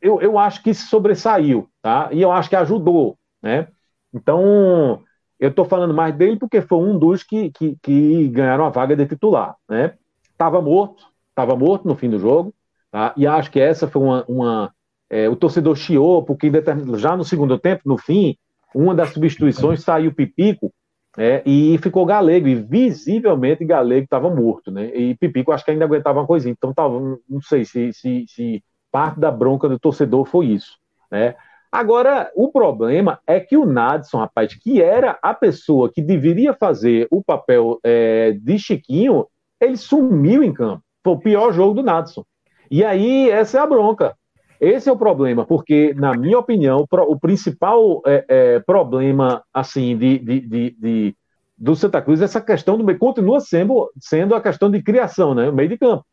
[0.00, 2.08] eu, eu acho que sobressaiu, tá?
[2.10, 3.68] E eu acho que ajudou, né?
[4.12, 5.02] Então,
[5.42, 8.94] eu estou falando mais dele porque foi um dos que, que, que ganharam a vaga
[8.94, 9.94] de titular, né?
[10.38, 12.54] Tava morto, estava morto no fim do jogo,
[12.92, 13.12] tá?
[13.16, 14.72] E acho que essa foi uma, uma
[15.10, 16.48] é, o torcedor chiou porque
[16.96, 18.36] já no segundo tempo, no fim,
[18.72, 20.72] uma das substituições saiu Pipico
[21.18, 24.94] é, e ficou Galego, e visivelmente Galego estava morto, né?
[24.94, 28.62] E Pipico acho que ainda aguentava uma coisinha, então tava, não sei se, se, se
[28.92, 30.78] parte da bronca do torcedor foi isso,
[31.10, 31.34] né?
[31.72, 37.08] Agora, o problema é que o Nadson, rapaz, que era a pessoa que deveria fazer
[37.10, 39.26] o papel é, de Chiquinho,
[39.58, 40.82] ele sumiu em campo.
[41.02, 42.24] Foi o pior jogo do Nadson.
[42.70, 44.14] E aí, essa é a bronca.
[44.60, 50.18] Esse é o problema, porque, na minha opinião, o principal é, é, problema assim de,
[50.18, 51.16] de, de, de,
[51.58, 55.34] do Santa Cruz é essa questão do meio, continua sendo, sendo a questão de criação,
[55.34, 55.48] né?
[55.48, 56.04] O meio de campo.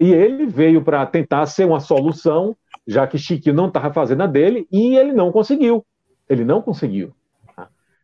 [0.00, 2.56] E ele veio para tentar ser uma solução,
[2.86, 5.84] já que Chiquinho não estava fazendo a dele, e ele não conseguiu.
[6.28, 7.14] Ele não conseguiu.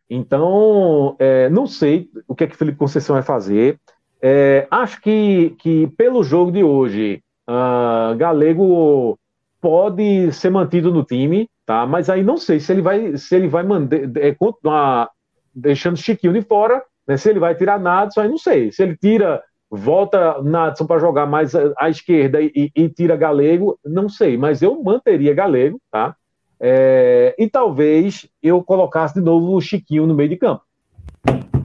[0.09, 3.79] Então, é, não sei o que é que Felipe Conceição vai fazer.
[4.21, 9.17] É, acho que, que pelo jogo de hoje, uh, Galego
[9.61, 11.85] pode ser mantido no time, tá?
[11.85, 15.09] Mas aí não sei se ele vai, se ele vai manter, é, continuar
[15.55, 17.15] deixando Chiquinho de fora, né?
[17.15, 18.71] Se ele vai tirar Nadson, aí não sei.
[18.71, 19.41] Se ele tira,
[19.71, 24.35] volta Nadson para jogar mais à, esquerda e, e, tira Galego, não sei.
[24.35, 26.13] Mas eu manteria Galego, tá?
[26.59, 30.61] É, e talvez eu colocasse de novo o Chiquinho no meio de campo.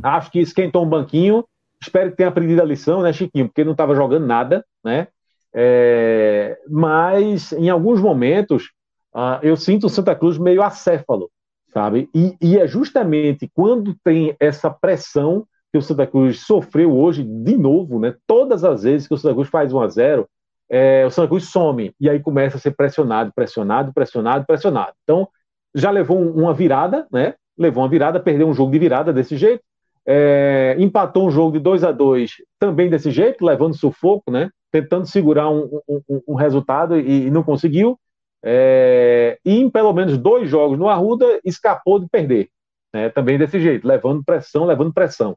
[0.02, 1.44] Acho que esquentou um banquinho.
[1.82, 3.48] Espero que tenha aprendido a lição, né, Chiquinho?
[3.48, 5.08] Porque não estava jogando nada, né?
[5.52, 8.70] É, mas em alguns momentos
[9.14, 11.30] uh, eu sinto o Santa Cruz meio acéfalo,
[11.72, 12.08] sabe?
[12.14, 17.56] E, e, é justamente quando tem essa pressão que o Santa Cruz sofreu hoje de
[17.56, 18.14] novo, né?
[18.26, 20.28] Todas as vezes que o Santa Cruz faz 1 a 0
[20.68, 24.92] é, o Santa Cruz some e aí começa a ser pressionado, pressionado, pressionado, pressionado.
[25.02, 25.28] Então
[25.74, 27.34] já levou uma virada, né?
[27.56, 29.62] Levou uma virada, perdeu um jogo de virada desse jeito.
[30.08, 34.50] É, empatou um jogo de 2 a 2 também desse jeito, levando sufoco, né?
[34.70, 37.98] tentando segurar um, um, um resultado e, e, não conseguiu.
[38.44, 42.50] É, e em pelo menos dois jogos no Arruda escapou de perder.
[42.94, 45.36] Né, também desse jeito, levando pressão, levando pressão.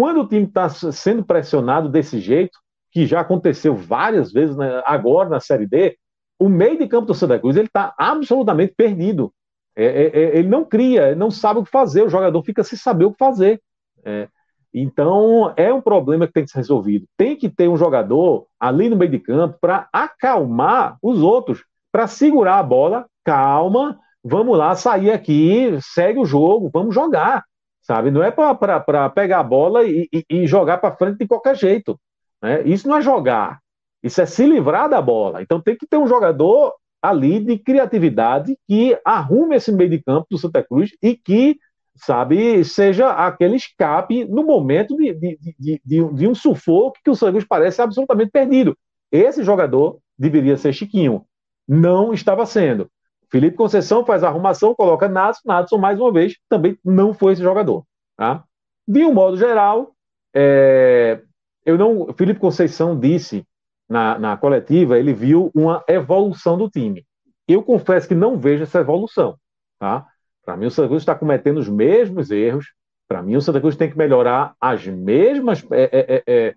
[0.00, 2.58] Quando o time está sendo pressionado desse jeito,
[2.90, 5.98] que já aconteceu várias vezes né, agora na Série D,
[6.38, 9.30] o meio de campo do Santa Cruz ele está absolutamente perdido.
[9.76, 12.64] É, é, é, ele não cria, ele não sabe o que fazer, o jogador fica
[12.64, 13.60] sem saber o que fazer.
[14.02, 14.26] É,
[14.72, 17.04] então, é um problema que tem que ser resolvido.
[17.14, 21.62] Tem que ter um jogador ali no meio de campo para acalmar os outros,
[21.92, 27.44] para segurar a bola, calma, vamos lá, sair aqui, segue o jogo, vamos jogar,
[27.90, 28.12] sabe?
[28.12, 31.98] Não é para pegar a bola e, e, e jogar para frente de qualquer jeito.
[32.40, 32.62] Né?
[32.62, 33.58] Isso não é jogar,
[34.00, 35.42] isso é se livrar da bola.
[35.42, 36.72] Então, tem que ter um jogador
[37.02, 41.58] ali de criatividade que arrume esse meio de campo do Santa Cruz e que
[41.96, 47.16] sabe, seja aquele escape no momento de, de, de, de, de um sufoco que o
[47.16, 48.78] Santos parece absolutamente perdido.
[49.10, 51.24] Esse jogador deveria ser Chiquinho.
[51.66, 52.88] Não estava sendo.
[53.30, 55.42] Felipe Conceição faz a arrumação, coloca Natson.
[55.46, 57.84] Natson, mais uma vez, também não foi esse jogador.
[58.16, 58.44] Tá?
[58.86, 59.94] De um modo geral,
[60.34, 61.22] é,
[61.64, 62.12] eu não.
[62.14, 63.46] Felipe Conceição disse
[63.88, 67.04] na, na coletiva, ele viu uma evolução do time.
[67.46, 69.36] Eu confesso que não vejo essa evolução.
[69.78, 70.06] Tá?
[70.44, 72.72] Para mim, o Santa Cruz está cometendo os mesmos erros.
[73.08, 76.54] Para mim, o Santa Cruz tem que melhorar as mesmas, é, é, é, é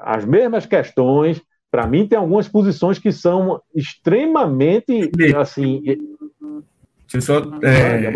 [0.00, 1.42] as mesmas questões.
[1.70, 5.82] Para mim, tem algumas posições que são extremamente assim.
[5.82, 7.38] Deixa eu só.
[7.62, 8.12] É,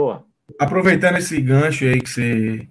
[0.59, 2.69] aproveitando esse gancho aí que você.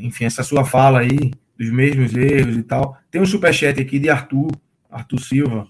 [0.00, 2.96] Enfim, essa sua fala aí, dos mesmos erros e tal.
[3.10, 4.50] Tem um superchat aqui de Arthur,
[4.88, 5.68] Arthur Silva,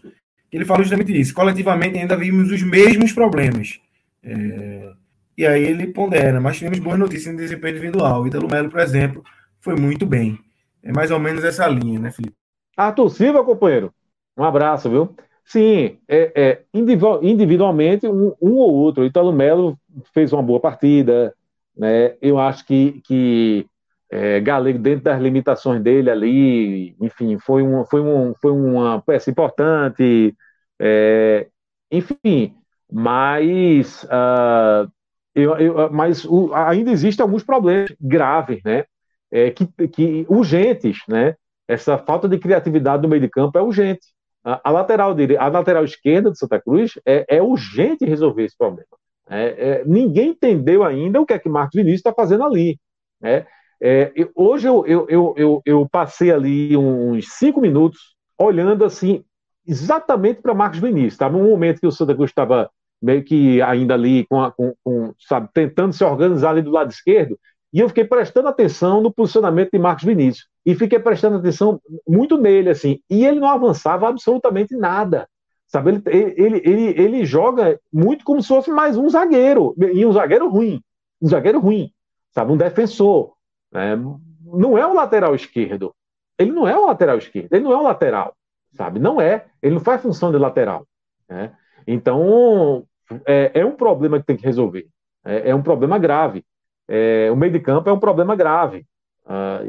[0.50, 1.34] que ele fala justamente isso.
[1.34, 3.80] Coletivamente ainda vimos os mesmos problemas.
[4.22, 4.92] É,
[5.36, 8.26] e aí ele pondera, mas tivemos boas notícias em desempenho individual.
[8.26, 9.24] Ítalo Melo, por exemplo,
[9.60, 10.38] foi muito bem.
[10.82, 12.36] É mais ou menos essa linha, né, Felipe?
[12.76, 13.92] Arthur Silva, companheiro.
[14.36, 15.14] Um abraço, viu?
[15.44, 19.02] Sim, é, é individualmente, um, um, ou outro.
[19.02, 19.78] O Italo Melo
[20.14, 21.34] fez uma boa partida.
[21.76, 22.16] né?
[22.22, 23.66] Eu acho que, que
[24.10, 29.30] é, Galego, dentro das limitações dele ali, enfim, foi, um, foi, um, foi uma peça
[29.30, 30.34] importante,
[30.80, 31.48] é,
[31.90, 32.54] enfim,
[32.90, 34.90] mas, uh,
[35.34, 38.84] eu, eu, mas o, ainda existem alguns problemas graves, né?
[39.30, 41.34] É, que, que urgentes, né?
[41.66, 44.06] Essa falta de criatividade no meio de campo é urgente.
[44.44, 48.88] A, lateral dele, a lateral esquerda de Santa Cruz é, é urgente resolver esse problema.
[49.28, 52.78] É, é, ninguém entendeu ainda o que é que Marcos Vinícius está fazendo ali.
[53.20, 53.46] Né?
[53.80, 59.24] É, hoje eu, eu, eu, eu, passei ali uns cinco minutos olhando assim
[59.66, 61.14] exatamente para Marcos Vinícius.
[61.14, 62.68] Estava um momento que o Santa Cruz estava
[63.00, 66.90] meio que ainda ali com, a, com, com, sabe, tentando se organizar ali do lado
[66.90, 67.38] esquerdo,
[67.72, 70.46] e eu fiquei prestando atenção no posicionamento de Marcos Vinícius.
[70.64, 73.00] E fiquei prestando atenção muito nele, assim.
[73.10, 75.28] E ele não avançava absolutamente nada.
[75.66, 79.74] Sabe, ele, ele, ele, ele joga muito como se fosse mais um zagueiro.
[79.92, 80.82] E um zagueiro ruim.
[81.20, 81.90] Um zagueiro ruim.
[82.30, 83.32] Sabe, um defensor.
[83.72, 85.94] É, não é um lateral esquerdo.
[86.38, 87.52] Ele não é um lateral esquerdo.
[87.52, 88.34] Ele não é um lateral.
[88.74, 89.46] Sabe, não é.
[89.62, 90.86] Ele não faz função de lateral.
[91.28, 91.52] Né?
[91.86, 92.84] Então,
[93.26, 94.86] é, é, um problema que tem que resolver.
[95.24, 96.44] É, é um problema grave.
[96.88, 98.86] É, o meio de campo é um problema grave.
[99.26, 99.60] Ah,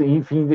[0.00, 0.46] enfim,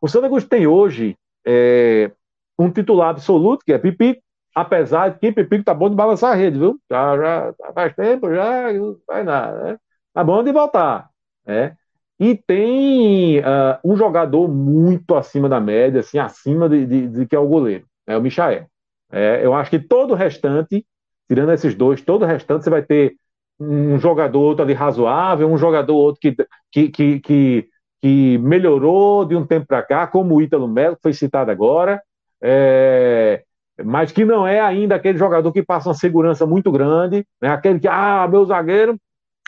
[0.00, 1.16] o Santa Cruz tem hoje
[1.46, 2.10] é,
[2.58, 4.22] um titular absoluto, que é Pipico,
[4.54, 6.78] apesar de que Pipico tá bom de balançar a rede, viu?
[6.90, 9.78] Já, já faz tempo, já não vai nada, né?
[10.12, 11.10] Tá bom de voltar,
[11.46, 11.76] né?
[12.18, 17.34] E tem uh, um jogador muito acima da média, assim, acima de, de, de que
[17.34, 18.66] é o goleiro, é o Michael.
[19.10, 20.86] É, eu acho que todo o restante,
[21.28, 23.16] tirando esses dois, todo o restante você vai ter
[23.58, 26.36] um jogador outro ali razoável, um jogador outro que,
[26.70, 27.68] que, que, que,
[28.04, 32.02] que melhorou de um tempo para cá, como o Ítalo Melo, que foi citado agora,
[32.42, 33.42] é,
[33.82, 37.48] mas que não é ainda aquele jogador que passa uma segurança muito grande, né?
[37.48, 39.00] aquele que, ah, meu zagueiro,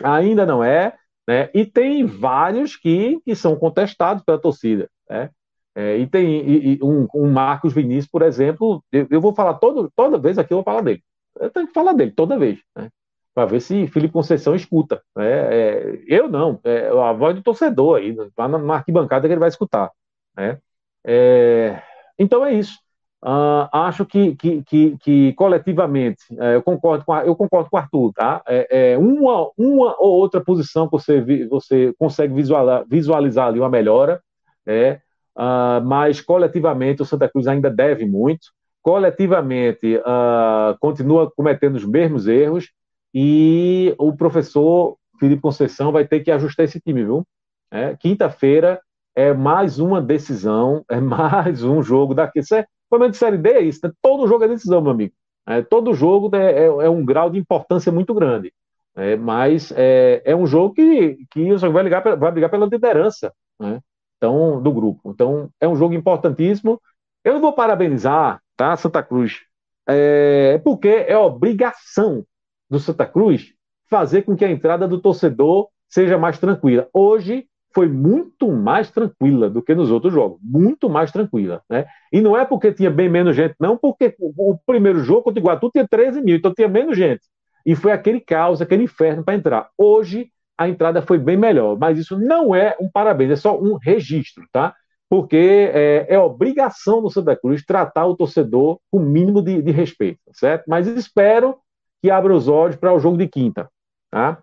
[0.02, 0.94] ainda não é,
[1.28, 1.50] né?
[1.52, 4.88] e tem vários que, que são contestados pela torcida.
[5.10, 5.28] Né?
[5.74, 9.52] É, e tem e, e um, um, Marcos Vinícius, por exemplo, eu, eu, vou falar
[9.58, 11.02] todo, toda vez aqui, eu vou falar dele.
[11.38, 12.88] Eu tenho que falar dele toda vez, né?
[13.36, 15.02] Para ver se Felipe Conceição escuta.
[15.14, 15.26] Né?
[15.28, 19.38] É, eu não, é a voz do torcedor aí, lá na, na arquibancada que ele
[19.38, 19.92] vai escutar.
[20.34, 20.58] Né?
[21.06, 21.82] É,
[22.18, 22.78] então é isso.
[23.22, 27.80] Uh, acho que, que, que, que coletivamente, é, eu, concordo com, eu concordo com o
[27.80, 28.42] Arthur, tá?
[28.46, 33.68] É, é uma, uma ou outra posição que você, você consegue visualizar, visualizar ali uma
[33.68, 34.22] melhora,
[34.64, 35.00] é,
[35.36, 38.46] uh, mas coletivamente o Santa Cruz ainda deve muito,
[38.80, 42.70] coletivamente uh, continua cometendo os mesmos erros
[43.18, 47.26] e o professor Felipe Conceição vai ter que ajustar esse time, viu?
[47.70, 48.78] É, Quinta-feira
[49.14, 52.40] é mais uma decisão, é mais um jogo daqui.
[52.40, 53.90] Isso é, pelo de Série D é isso, né?
[54.02, 55.14] todo jogo é decisão, meu amigo.
[55.48, 58.52] É, todo jogo é, é, é, um grau de importância muito grande.
[58.94, 63.32] É, mas é, é um jogo que, que o vai, ligar, vai brigar pela liderança
[63.58, 63.80] né?
[64.18, 65.10] então, do grupo.
[65.10, 66.78] Então, é um jogo importantíssimo.
[67.24, 69.40] Eu vou parabenizar tá, Santa Cruz,
[69.88, 72.22] é, porque é obrigação
[72.68, 73.52] do Santa Cruz
[73.88, 76.88] fazer com que a entrada do torcedor seja mais tranquila.
[76.92, 81.84] Hoje, foi muito mais tranquila do que nos outros jogos, muito mais tranquila, né?
[82.10, 85.42] E não é porque tinha bem menos gente, não, porque o primeiro jogo contra o
[85.42, 87.20] Iguatu tinha 13 mil, então tinha menos gente.
[87.66, 89.68] E foi aquele caos, aquele inferno para entrar.
[89.76, 93.76] Hoje a entrada foi bem melhor, mas isso não é um parabéns, é só um
[93.76, 94.74] registro, tá?
[95.06, 99.70] Porque é, é obrigação do Santa Cruz tratar o torcedor com o mínimo de, de
[99.70, 100.64] respeito, certo?
[100.66, 101.58] Mas espero
[102.02, 103.68] que abra os olhos para o jogo de quinta,
[104.10, 104.38] tá?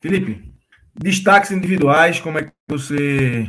[0.00, 0.52] Felipe,
[0.94, 3.48] Destaques individuais, como é que você.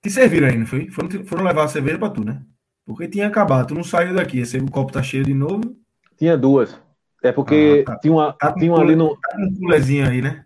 [0.00, 0.88] Te serviram aí, não foi?
[0.90, 2.40] Foram, foram levar a cerveja para tu, né?
[2.86, 4.38] Porque tinha acabado, tu não saiu daqui.
[4.38, 5.76] Esse o copo tá cheio de novo.
[6.16, 6.78] Tinha duas.
[7.22, 7.98] É porque ah, tá.
[7.98, 9.16] tinha uma, tá tinha uma ali no.
[9.16, 10.44] Tá um culezinho aí, né?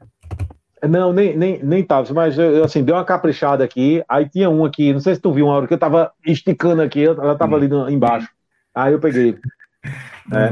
[0.89, 4.03] Não, nem, nem, nem tava, mas assim, deu uma caprichada aqui.
[4.09, 6.81] Aí tinha um aqui, não sei se tu viu uma hora que eu tava esticando
[6.81, 8.29] aqui, ela tava ali no, embaixo.
[8.73, 9.37] Aí eu peguei.
[10.33, 10.51] é.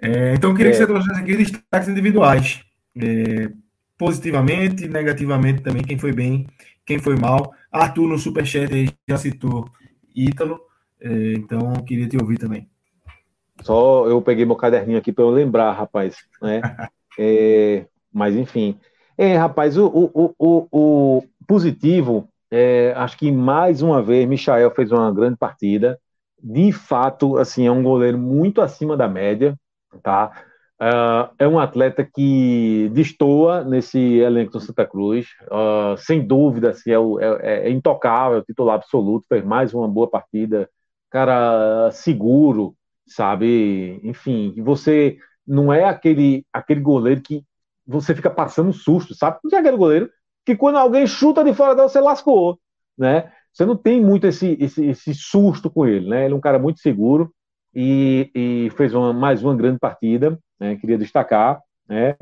[0.00, 0.72] É, então eu queria é.
[0.72, 2.62] que você trouxesse aqui destaques individuais.
[2.96, 3.50] É,
[3.96, 6.46] positivamente, negativamente também, quem foi bem,
[6.86, 7.52] quem foi mal.
[7.70, 9.68] Arthur no Superchat já citou
[10.14, 10.60] Ítalo,
[11.00, 12.68] é, então queria te ouvir também.
[13.62, 16.60] Só eu peguei meu caderninho aqui para eu lembrar, rapaz, né?
[17.18, 18.78] é, mas enfim.
[19.16, 24.92] É, rapaz, o, o, o, o positivo, é, acho que mais uma vez Michael fez
[24.92, 25.98] uma grande partida.
[26.40, 29.58] De fato, assim, é um goleiro muito acima da média,
[30.02, 30.32] tá?
[30.80, 36.92] Uh, é um atleta que destoa nesse elenco do Santa Cruz, uh, sem dúvida, assim,
[36.92, 40.70] é, o, é, é, intocável, é titular absoluto, fez mais uma boa partida,
[41.10, 42.76] cara seguro,
[43.08, 44.00] sabe?
[44.04, 47.44] Enfim, você não é aquele, aquele goleiro que
[47.84, 49.38] você fica passando susto, sabe?
[49.42, 50.10] Não é aquele goleiro
[50.46, 52.56] que quando alguém chuta de fora dela, você lascou,
[52.96, 53.32] né?
[53.52, 56.24] Você não tem muito esse, esse, esse susto com ele, né?
[56.26, 57.34] Ele é um cara muito seguro
[57.74, 60.76] e, e fez uma, mais uma grande partida, né?
[60.76, 62.16] Queria destacar, né?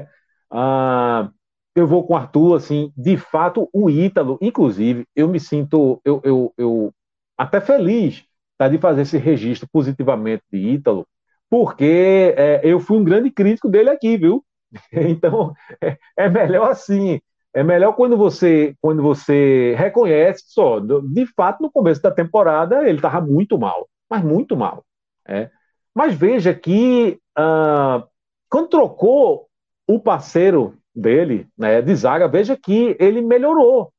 [0.51, 1.31] Ah,
[1.74, 6.20] eu vou com o Arthur, assim, de fato, o Ítalo, inclusive, eu me sinto, eu,
[6.24, 6.94] eu, eu
[7.36, 8.24] até feliz
[8.59, 11.06] tá, de fazer esse registro positivamente de Ítalo,
[11.51, 14.44] porque é, eu fui um grande crítico dele aqui, viu?
[14.93, 17.20] Então, é, é, melhor assim,
[17.55, 22.98] é melhor quando você, quando você reconhece só, de fato, no começo da temporada ele
[22.98, 24.85] estava muito mal, mas muito mal.
[25.28, 25.50] É.
[25.94, 28.04] Mas veja que ah,
[28.48, 29.46] quando trocou
[29.86, 33.92] o parceiro dele, né, de zaga, veja que ele melhorou.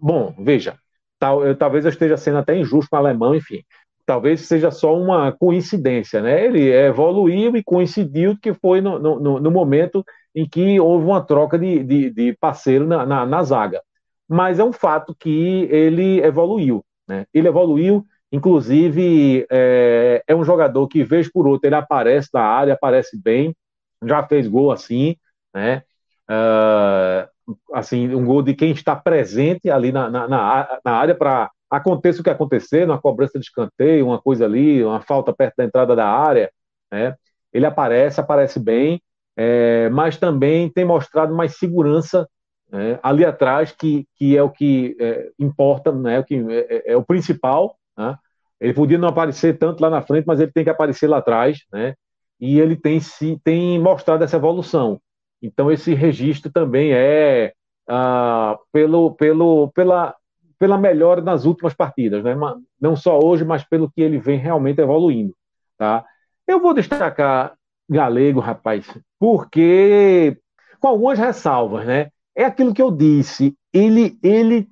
[0.00, 0.78] Bom, veja,
[1.18, 3.62] tal, eu, talvez eu esteja sendo até injusto com o alemão, enfim.
[4.06, 6.44] Talvez seja só uma coincidência, né?
[6.44, 10.04] Ele evoluiu e coincidiu que foi no, no, no momento
[10.34, 13.80] em que houve uma troca de, de, de parceiro na, na, na, zaga.
[14.28, 17.24] Mas é um fato que ele evoluiu, né?
[17.32, 18.04] Ele evoluiu,
[18.34, 23.54] inclusive é, é um jogador que, vez por outra, ele aparece na área, aparece bem,
[24.04, 25.16] já fez gol assim,
[25.54, 25.82] né?
[26.28, 30.26] Uh, assim, um gol de quem está presente ali na, na,
[30.84, 35.00] na área para aconteça o que acontecer, uma cobrança de escanteio, uma coisa ali, uma
[35.00, 36.50] falta perto da entrada da área,
[36.90, 37.14] né?
[37.52, 39.00] Ele aparece, aparece bem,
[39.36, 42.28] é, mas também tem mostrado mais segurança
[42.68, 46.92] né, ali atrás, que, que é o que é, importa, né, o que é, é,
[46.92, 47.76] é o principal.
[47.96, 48.18] Né?
[48.60, 51.58] Ele podia não aparecer tanto lá na frente, mas ele tem que aparecer lá atrás,
[51.72, 51.94] né?
[52.40, 55.00] E ele tem, se, tem mostrado essa evolução.
[55.42, 57.52] Então, esse registro também é
[57.88, 60.14] ah, pelo, pelo, pela,
[60.58, 62.34] pela melhora nas últimas partidas, né?
[62.80, 65.34] não só hoje, mas pelo que ele vem realmente evoluindo.
[65.76, 66.04] Tá?
[66.46, 67.54] Eu vou destacar
[67.88, 68.86] Galego, rapaz,
[69.18, 70.38] porque
[70.80, 72.08] com algumas ressalvas, né?
[72.34, 74.68] É aquilo que eu disse, ele, ele,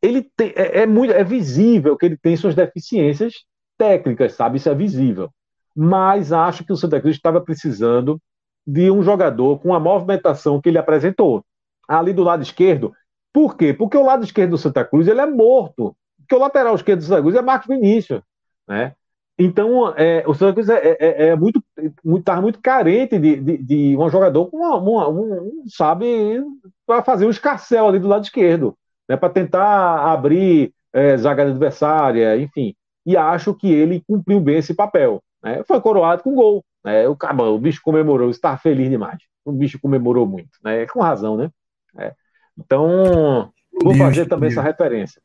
[0.00, 3.44] ele tem, é, é, muito, é visível que ele tem suas deficiências
[3.78, 4.56] técnicas, sabe?
[4.56, 5.30] Isso é visível.
[5.74, 8.20] Mas acho que o Santa Cruz estava precisando
[8.66, 11.44] de um jogador com a movimentação que ele apresentou.
[11.88, 12.92] Ali do lado esquerdo.
[13.32, 13.72] Por quê?
[13.72, 15.96] Porque o lado esquerdo do Santa Cruz ele é morto.
[16.18, 18.20] Porque o lateral esquerdo do Santa Cruz é Marcos Vinícius.
[18.68, 18.94] Né?
[19.38, 21.62] Então, é, o Santa Cruz é, é, é, é muito,
[22.04, 26.44] muito, muito carente de, de, de um jogador com uma, uma, um, sabe,
[26.86, 28.76] para fazer um escarcel ali do lado esquerdo,
[29.12, 32.74] né, para tentar abrir é, zaga adversária, enfim.
[33.04, 35.22] E acho que ele cumpriu bem esse papel.
[35.42, 35.62] Né?
[35.64, 36.64] Foi coroado com gol.
[36.82, 37.06] Né?
[37.06, 39.18] O, cara, o bicho comemorou, está feliz demais.
[39.44, 40.86] O bicho comemorou muito, né?
[40.86, 41.50] com razão, né?
[41.98, 42.14] É.
[42.58, 43.50] Então,
[43.82, 45.20] vou fazer também essa referência.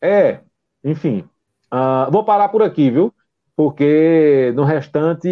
[0.00, 0.40] É,
[0.84, 1.24] enfim.
[1.72, 3.12] Uh, vou parar por aqui, viu?
[3.60, 5.28] Porque no restante,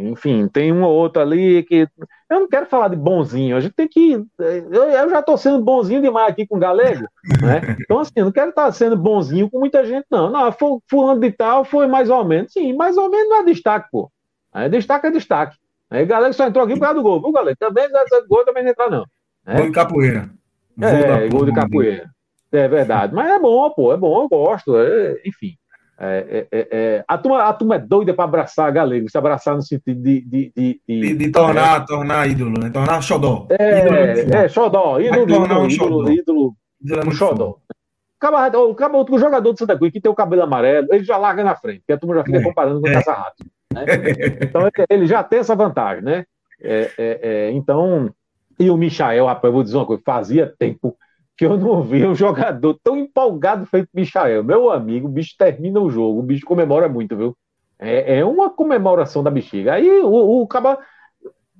[0.00, 1.86] enfim, tem um ou outro ali que.
[2.28, 4.14] Eu não quero falar de bonzinho, a gente tem que.
[4.36, 7.06] Eu, eu já estou sendo bonzinho demais aqui com o galego,
[7.40, 7.76] né?
[7.80, 10.28] Então, assim, eu não quero estar sendo bonzinho com muita gente, não.
[10.28, 10.52] Não,
[10.90, 12.52] fulano de tal foi mais ou menos.
[12.52, 14.10] Sim, mais ou menos não é destaque, pô.
[14.52, 15.56] Aí destaque é destaque.
[15.88, 17.56] Aí galera só entrou aqui por causa do gol, viu, galera?
[17.60, 19.04] Também não gol também não entrar, não.
[19.46, 19.56] É?
[19.56, 20.30] Gol de capoeira.
[20.82, 22.10] É, gol de capoeira.
[22.50, 23.14] É verdade.
[23.14, 24.76] Mas é bom, pô, é bom, eu gosto.
[24.76, 25.59] É, enfim.
[26.02, 29.54] É, é, é, é, a, turma, a turma é doida para abraçar galego, se abraçar
[29.54, 30.22] no sentido de.
[30.22, 32.70] De, de, de, de, tornar, tornar ídolo, né?
[32.70, 33.46] Tornar xodó.
[33.50, 37.58] É, ídolo, é, xodó, ídolo, ídolo, um ídolo, ídolo, ídolo, um xodó.
[38.22, 41.54] O, o, jogador do Santa Cruz que tem o cabelo amarelo, ele já larga na
[41.54, 43.44] frente, porque a turma já fica comparando com o caça-rato.
[43.74, 43.84] Né?
[44.42, 46.24] Então ele já tem essa vantagem, né?
[47.52, 48.10] então,
[48.58, 50.96] e o Michael, rapaz, eu vou dizer uma coisa, fazia tempo
[51.40, 54.44] que eu não vi um jogador tão empolgado feito Michael.
[54.44, 57.34] Meu amigo, o bicho termina o jogo, o bicho comemora muito, viu?
[57.78, 59.72] É, é uma comemoração da bexiga.
[59.72, 60.78] Aí o, o Caba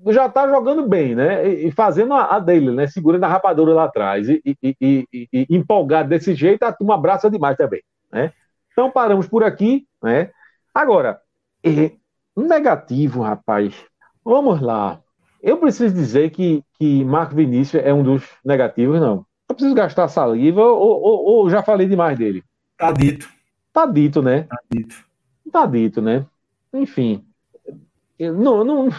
[0.09, 1.49] já tá jogando bem, né?
[1.49, 2.89] E, fazendo a, a, dele, né?
[2.89, 4.29] Segurando a rapadura lá atrás.
[4.29, 7.83] E, e, e, e, empolgado desse jeito, a turma abraça demais também,
[8.13, 8.35] né?
[8.73, 10.31] Então paramos por aqui, né?
[10.75, 11.23] Agora,
[11.65, 11.93] é,
[12.37, 13.75] negativo, rapaz.
[14.23, 15.01] Vamos lá.
[15.43, 19.25] Eu preciso dizer que, que Marco Vinícius é um dos negativos, não.
[19.51, 22.45] Não preciso gastar saliva ou, ou, ou, já falei demais dele?
[22.79, 23.29] Tá dito.
[23.73, 24.45] Tá dito, né?
[24.45, 25.05] Tá dito.
[25.51, 26.25] Tá dito, né?
[26.73, 27.25] Enfim.
[28.17, 28.91] Não, não,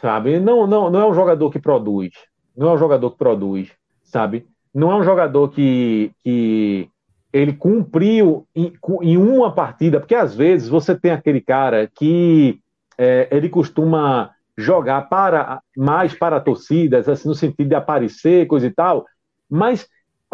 [0.00, 0.40] sabe?
[0.40, 2.12] Não, não, não é um jogador que produz.
[2.56, 3.72] Não é um jogador que produz,
[4.02, 4.46] sabe?
[4.74, 6.88] Não é um jogador que, que
[7.30, 8.72] ele cumpriu em,
[9.02, 12.58] em uma partida, porque às vezes você tem aquele cara que
[12.96, 18.70] é, ele costuma jogar para mais para torcidas, assim, no sentido de aparecer, coisa e
[18.70, 19.04] tal,
[19.50, 19.88] mas,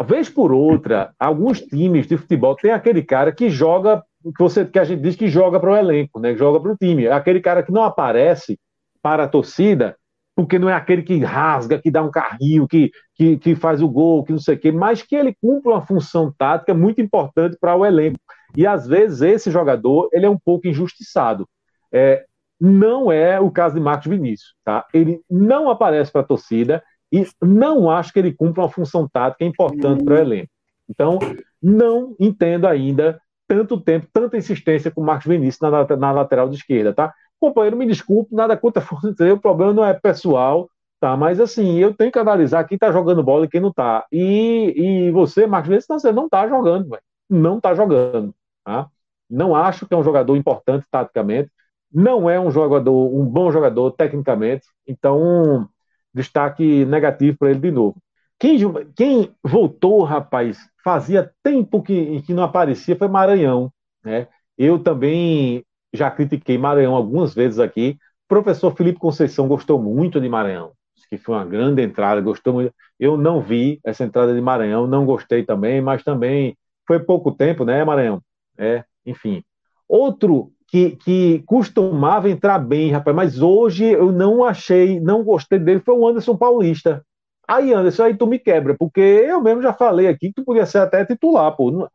[0.05, 4.77] vez por outra, alguns times de futebol tem aquele cara que joga, que, você, que
[4.77, 6.35] a gente diz que joga para o elenco, né?
[6.35, 7.07] joga para o time.
[7.07, 8.59] Aquele cara que não aparece
[9.01, 9.97] para a torcida,
[10.35, 13.89] porque não é aquele que rasga, que dá um carrinho, que, que, que faz o
[13.89, 17.57] gol, que não sei o quê, mas que ele cumpre uma função tática muito importante
[17.59, 18.19] para o elenco.
[18.55, 21.47] E às vezes esse jogador ele é um pouco injustiçado.
[21.91, 22.23] É,
[22.59, 24.85] não é o caso de Marcos Vinícius, tá?
[24.93, 29.45] Ele não aparece para a torcida e não acho que ele cumpra uma função tática
[29.45, 30.49] importante para o elenco.
[30.89, 31.19] Então,
[31.61, 36.57] não entendo ainda tanto tempo, tanta insistência com o Marcos Vinícius na, na lateral de
[36.57, 37.13] esquerda, tá?
[37.39, 40.69] Companheiro, me desculpe, nada contra a o problema não é pessoal,
[40.99, 41.15] tá?
[41.15, 44.05] Mas assim, eu tenho que analisar quem tá jogando bola e quem não tá.
[44.11, 44.73] E,
[45.07, 47.01] e você, Marcos Vinícius, não, você não tá jogando, velho.
[47.29, 48.87] Não tá jogando, tá?
[49.29, 51.51] Não acho que é um jogador importante taticamente,
[51.91, 55.69] não é um jogador, um bom jogador tecnicamente, então
[56.17, 58.01] destaque negativo para ele de novo.
[58.39, 58.57] Quem,
[58.95, 63.71] quem voltou, rapaz, fazia tempo que, que não aparecia foi Maranhão,
[64.03, 64.27] né?
[64.57, 65.63] Eu também
[65.93, 67.97] já critiquei Maranhão algumas vezes aqui.
[68.25, 70.71] O professor Felipe Conceição gostou muito de Maranhão,
[71.09, 72.73] que foi uma grande entrada, gostou muito.
[72.99, 77.63] Eu não vi essa entrada de Maranhão, não gostei também, mas também foi pouco tempo,
[77.65, 78.21] né, Maranhão?
[78.57, 79.43] É, enfim.
[79.87, 85.81] Outro que, que costumava entrar bem, rapaz, mas hoje eu não achei, não gostei dele,
[85.83, 87.03] foi o Anderson Paulista.
[87.47, 90.65] Aí, Anderson, aí tu me quebra, porque eu mesmo já falei aqui que tu podia
[90.65, 91.87] ser até titular, pô.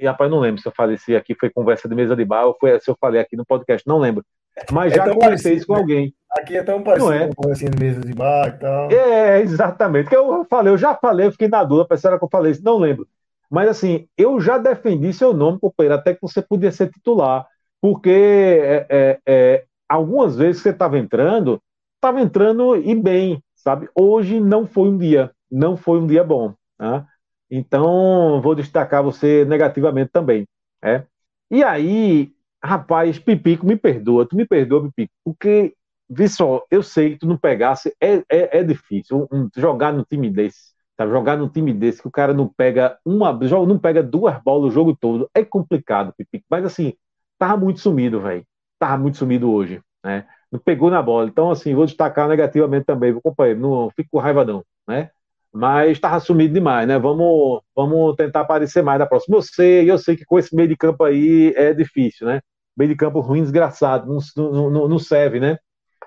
[0.00, 2.46] E, rapaz, não lembro se eu falei se aqui foi conversa de mesa de bar
[2.46, 4.24] ou foi se eu falei aqui no podcast, não lembro.
[4.72, 5.80] Mas é já comentei isso com né?
[5.80, 6.14] alguém.
[6.32, 7.30] Aqui é tão parecido não é?
[7.34, 8.90] com assim, de mesa de bar e tal.
[8.90, 10.08] É, exatamente.
[10.08, 12.64] Que eu falei, eu já falei, eu fiquei na dúvida, pensava que eu falei isso,
[12.64, 13.06] não lembro.
[13.50, 17.46] Mas assim, eu já defendi seu nome, companheiro, até que você podia ser titular.
[17.80, 21.60] Porque é, é, é algumas vezes você estava entrando,
[21.96, 23.88] estava entrando e bem, sabe?
[23.94, 26.54] Hoje não foi um dia, não foi um dia bom.
[26.78, 27.06] Tá?
[27.50, 30.46] Então, vou destacar você negativamente também.
[30.82, 31.04] É?
[31.50, 32.32] E aí,
[32.62, 35.74] rapaz, Pipico, me perdoa, tu me perdoa, Pipico, porque,
[36.08, 40.04] vê só, eu sei que tu não pegasse, é, é, é difícil um, jogar no
[40.04, 41.06] time desse, tá?
[41.06, 44.74] jogar no time desse, que o cara não pega uma, não pega duas bolas o
[44.74, 46.94] jogo todo, é complicado, Pipico, mas assim,
[47.38, 48.44] tava muito sumido, velho,
[48.78, 50.26] tava muito sumido hoje, né?
[50.50, 54.18] Não pegou na bola, então assim, vou destacar negativamente também, meu companheiro, não fico com
[54.18, 55.10] raiva não, né?
[55.56, 56.98] mas estava sumido demais, né?
[56.98, 59.38] Vamos, vamos tentar aparecer mais na próxima.
[59.38, 62.42] Eu sei, eu sei que com esse meio de campo aí é difícil, né?
[62.76, 64.06] Meio de campo ruim, desgraçado,
[64.36, 65.56] não, não, não serve, né?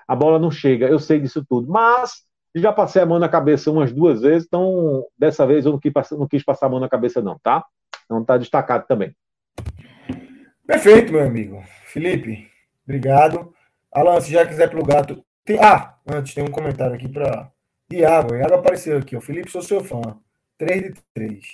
[0.06, 1.68] A bola não chega, eu sei disso tudo.
[1.68, 2.22] Mas
[2.54, 5.92] já passei a mão na cabeça umas duas vezes, então dessa vez eu não quis,
[6.12, 7.64] não quis passar a mão na cabeça, não, tá?
[8.04, 9.12] Então tá destacado também.
[10.70, 11.64] Perfeito, meu amigo.
[11.86, 12.46] Felipe,
[12.84, 13.52] obrigado.
[13.92, 15.04] Alan, se já quiser plugar.
[15.04, 15.20] Tu...
[15.44, 15.58] Tem...
[15.58, 17.50] Ah, antes tem um comentário aqui para
[17.92, 19.20] Iago, Iago apareceu aqui, ó.
[19.20, 20.00] Felipe, sou seu fã.
[20.58, 21.44] 3 de 3.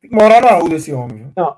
[0.00, 1.32] Tem que morar na rua esse homem, viu?
[1.36, 1.56] Não,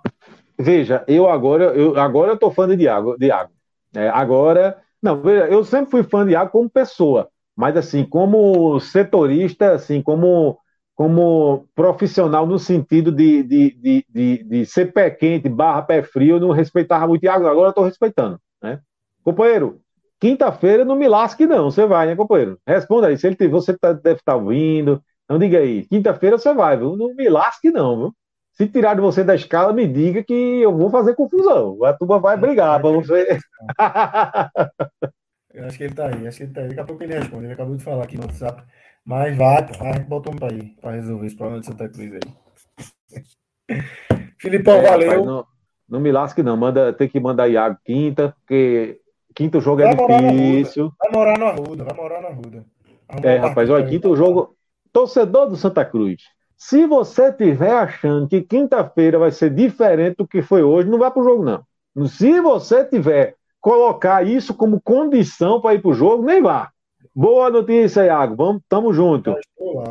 [0.59, 3.17] veja, eu agora, eu agora eu tô fã de Iago.
[3.17, 3.53] De Iago.
[3.95, 8.79] É, agora, não, veja, eu sempre fui fã de Iago como pessoa, mas assim, como
[8.79, 10.59] setorista, assim, como
[10.97, 16.37] como profissional no sentido de, de, de, de, de ser pé quente, barra pé frio,
[16.37, 18.81] eu não respeitava muito Iago, agora tô respeitando, né?
[19.23, 19.81] Companheiro,
[20.19, 21.71] Quinta-feira não me lasque, não.
[21.71, 22.59] Você vai, né, companheiro?
[22.67, 23.19] Responda aí.
[23.19, 25.03] Se ele você tá, deve estar tá ouvindo.
[25.29, 25.87] Não diga aí.
[25.87, 26.97] Quinta-feira você vai, viu?
[26.97, 28.15] Não me lasque, não, viu?
[28.53, 31.85] Se tirar de você da escala, me diga que eu vou fazer confusão.
[31.85, 33.39] A turma vai brigar para você.
[35.57, 36.69] eu acho que ele tá aí, acho que ele tá aí.
[36.69, 37.45] Daqui a pouco ele responde.
[37.45, 38.63] Ele acabou de falar aqui no WhatsApp.
[39.05, 42.13] Mas vai, pô, vai, bota um pra aí, para resolver esse problema de Santa Cruz
[42.13, 42.21] aí.
[44.39, 45.09] Filipão, é, valeu.
[45.09, 45.47] Rapaz, não,
[45.89, 46.57] não me lasque, não.
[46.57, 49.01] Manda, tem que mandar Iago quinta, porque
[49.37, 50.91] Quinto jogo é vai é difícil.
[50.99, 52.65] Vai morar na Ruda, vai morar na Ruda.
[53.23, 54.57] É, rapaz, olha, quinto jogo.
[54.91, 56.23] Torcedor do Santa Cruz.
[56.57, 61.11] Se você tiver achando que quinta-feira vai ser diferente do que foi hoje, não vá
[61.11, 61.63] pro jogo, não.
[62.09, 63.36] Se você tiver
[63.67, 66.71] colocar isso como condição para ir pro jogo, nem vá.
[67.13, 68.37] Boa notícia, Iago.
[68.37, 69.35] Vamos, tamo junto.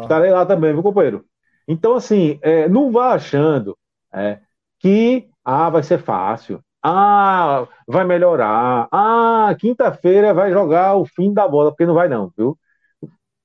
[0.02, 1.26] Estarei lá também, viu, companheiro?
[1.68, 3.78] Então, assim, é, não vá achando
[4.14, 4.40] é,
[4.80, 6.62] que ah, vai ser fácil.
[6.82, 8.88] Ah, vai melhorar.
[8.90, 12.58] Ah, quinta-feira vai jogar o fim da bola, porque não vai não, viu?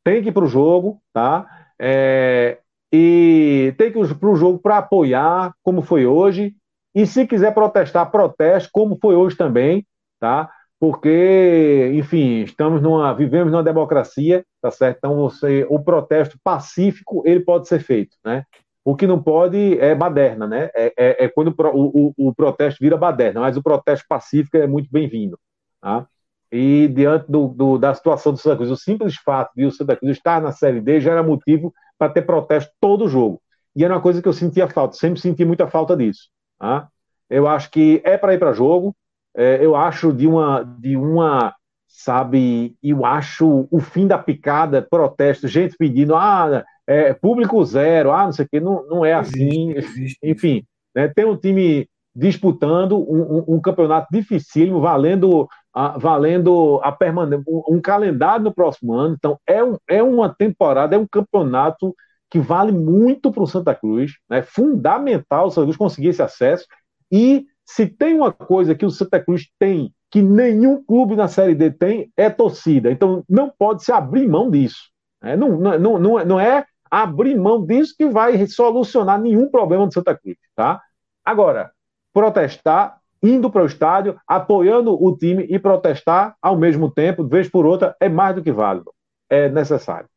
[0.04, 1.44] Tem que ir para o jogo, tá?
[1.76, 2.58] É,
[2.92, 6.54] e tem que ir para o jogo para apoiar, como foi hoje.
[6.94, 9.84] E se quiser protestar, proteste, como foi hoje também,
[10.20, 10.50] tá?
[10.78, 14.98] Porque, enfim, estamos numa, vivemos numa democracia, tá certo?
[14.98, 18.44] Então, você, o protesto pacífico, ele pode ser feito, né?
[18.84, 20.70] O que não pode é baderna, né?
[20.74, 24.66] É, é, é quando o, o, o, protesto vira baderna, mas o protesto pacífico é
[24.66, 25.38] muito bem-vindo.
[25.82, 26.06] Tá?
[26.50, 29.96] E diante do, do, da situação do Santa Cruz, o simples fato de o Santa
[29.96, 33.40] Cruz estar na Série D já era motivo para ter protesto todo jogo.
[33.76, 36.30] E era uma coisa que eu sentia falta, sempre senti muita falta disso.
[36.58, 36.88] Tá?
[37.28, 38.96] Eu acho que é para ir para jogo,
[39.36, 41.54] é, eu acho de uma, de uma
[41.90, 42.76] sabe?
[42.82, 48.32] Eu acho o fim da picada, protesto, gente pedindo, ah, é, público zero, ah, não
[48.32, 49.72] sei o quê, não, não é assim.
[49.76, 56.80] Existe, Enfim, né, tem um time disputando um, um, um campeonato dificílimo, valendo a, valendo
[56.82, 59.14] a permanência, um, um, calendário no próximo ano.
[59.16, 61.94] Então, é, um, é uma temporada, é um campeonato
[62.30, 64.42] que vale muito para o Santa Cruz, é né?
[64.42, 66.66] fundamental o Santa Cruz conseguir esse acesso.
[67.10, 71.54] E se tem uma coisa que o Santa Cruz tem, que nenhum clube na Série
[71.54, 72.90] D tem, é torcida.
[72.90, 74.90] Então, não pode se abrir mão disso.
[75.22, 75.36] Né?
[75.36, 80.18] Não, não, não, não é abrir mão disso que vai solucionar nenhum problema do Santa
[80.18, 80.36] Cruz.
[80.56, 80.80] Tá?
[81.24, 81.70] Agora,
[82.12, 87.64] protestar indo para o estádio, apoiando o time e protestar ao mesmo tempo, vez por
[87.64, 88.92] outra, é mais do que válido.
[89.28, 90.08] É necessário.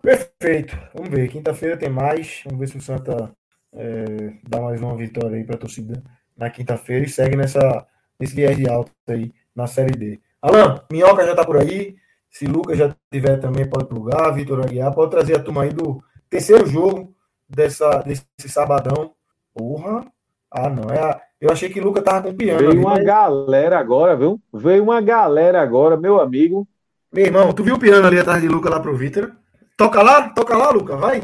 [0.00, 0.78] Perfeito.
[0.94, 1.28] Vamos ver.
[1.28, 2.40] Quinta-feira tem mais.
[2.46, 3.30] Vamos ver se o Santa
[3.74, 6.02] é, dá mais uma vitória aí para a torcida
[6.40, 7.86] na quinta-feira e segue nessa,
[8.18, 10.20] nesse viés de alta aí na Série D.
[10.40, 11.94] Alan, Minhoca já está por aí.
[12.30, 14.32] Se Lucas já tiver também, pode plugar.
[14.32, 17.14] Vitor Aguiar, pode trazer a turma aí do terceiro jogo
[17.46, 19.12] dessa, desse sabadão.
[19.52, 20.06] Porra.
[20.50, 20.88] Ah, não.
[20.90, 22.58] É a, eu achei que o Lucas tava com piano.
[22.58, 23.04] Veio ali, uma mas...
[23.04, 24.40] galera agora, viu?
[24.52, 26.66] Veio uma galera agora, meu amigo.
[27.12, 29.32] Meu irmão, tu viu o piano ali atrás de Lucas lá pro Vitor?
[29.76, 31.22] Toca lá, toca lá, Lucas, vai.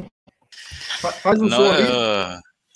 [1.23, 1.87] Faz um Não, som ali.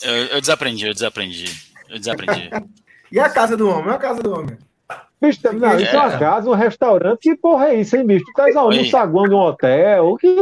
[0.02, 1.69] Eu, eu, eu, desaprendi, eu desaprendi.
[1.90, 2.50] Eu desaprendi.
[3.12, 3.90] e a casa do homem?
[3.90, 4.56] É a casa do homem.
[5.20, 5.82] Bicho, não, é.
[5.82, 8.24] isso é uma casa, um restaurante, que porra é isso, hein, bicho?
[8.24, 8.46] Tu tá?
[8.50, 10.16] No saguão de um hotel?
[10.16, 10.34] Que,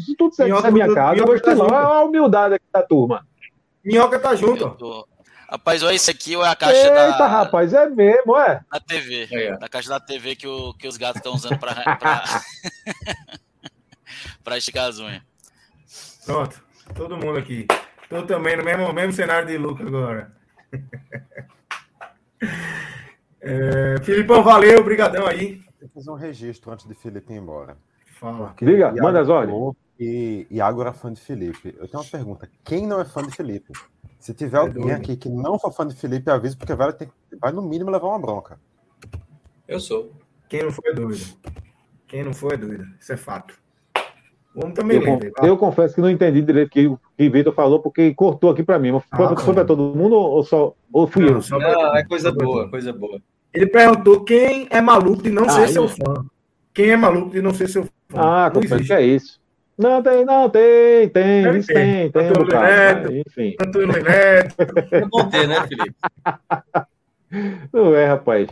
[0.00, 1.64] se tu disser que isso é minha casa, eu vou te falar.
[1.64, 3.26] Olha a humildade aqui da turma.
[3.84, 4.70] Minhoca tá junto.
[4.70, 5.06] Tô...
[5.50, 7.10] Rapaz, olha, isso aqui é a caixa Eita, da.
[7.10, 8.62] Eita, rapaz, é mesmo, é?
[8.72, 9.28] Da TV.
[9.30, 9.58] É.
[9.58, 12.24] Da caixa da TV que, o, que os gatos estão usando para pra...
[14.42, 15.20] pra esticar as unhas.
[16.24, 16.58] Pronto,
[16.94, 17.66] todo mundo aqui.
[18.08, 20.32] Tô também no mesmo, mesmo cenário de Lucas agora.
[23.40, 25.60] É, Filipão, valeu, obrigadão aí.
[25.80, 27.76] Vou fazer um registro antes de Felipe ir embora.
[28.18, 28.54] Fala.
[28.60, 29.74] Liga, manda as ordens.
[29.98, 31.74] E Iago era fã de Felipe.
[31.78, 32.50] Eu tenho uma pergunta.
[32.64, 33.72] Quem não é fã de Felipe?
[34.18, 34.96] Se tiver é alguém doido.
[34.96, 37.08] aqui que não for fã de Felipe, avisa, porque vai, ter,
[37.40, 38.58] vai no mínimo levar uma bronca.
[39.66, 40.12] Eu sou.
[40.48, 41.24] Quem não for é doido.
[42.06, 42.86] Quem não for é doido.
[43.00, 43.58] Isso é fato.
[44.54, 47.80] Vamos também eu, ler, eu confesso que não entendi direito o que o Vitor falou,
[47.80, 48.90] porque cortou aqui para mim.
[49.14, 51.42] Foi, ah, foi para todo mundo ou, só, ou fui não, eu?
[51.42, 53.20] Só não, é coisa boa, coisa boa.
[53.52, 56.24] Ele perguntou quem é maluco de não ah, ser seu fã.
[56.72, 57.90] Quem é maluco de não ser seu fã?
[58.14, 59.40] Ah, confesso que é isso.
[59.76, 63.56] Não, tem, não, tem, tem, tem, tem, tem, um bocado, enfim.
[63.60, 64.54] Antônio Neto.
[64.90, 65.94] É bom ter, né, Felipe?
[67.72, 68.48] Não é, rapaz.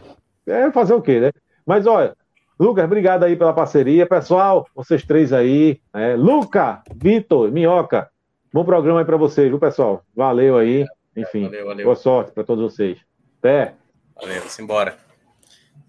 [0.46, 1.30] É fazer o quê, né?
[1.66, 2.16] Mas olha,
[2.58, 4.06] Lucas, obrigado aí pela parceria.
[4.06, 5.80] Pessoal, vocês três aí.
[5.94, 8.10] É, Luca, Vitor, Minhoca,
[8.52, 10.04] bom programa aí para vocês, viu, pessoal?
[10.14, 10.86] Valeu aí.
[11.16, 11.84] Enfim, valeu, valeu.
[11.84, 12.98] boa sorte para todos vocês.
[13.38, 13.74] Até.
[14.14, 14.98] Valeu, embora.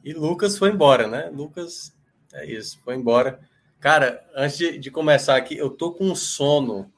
[0.03, 1.29] E Lucas foi embora, né?
[1.33, 1.95] Lucas,
[2.33, 3.39] é isso, foi embora.
[3.79, 6.91] Cara, antes de, de, começar aqui, eu tô com sono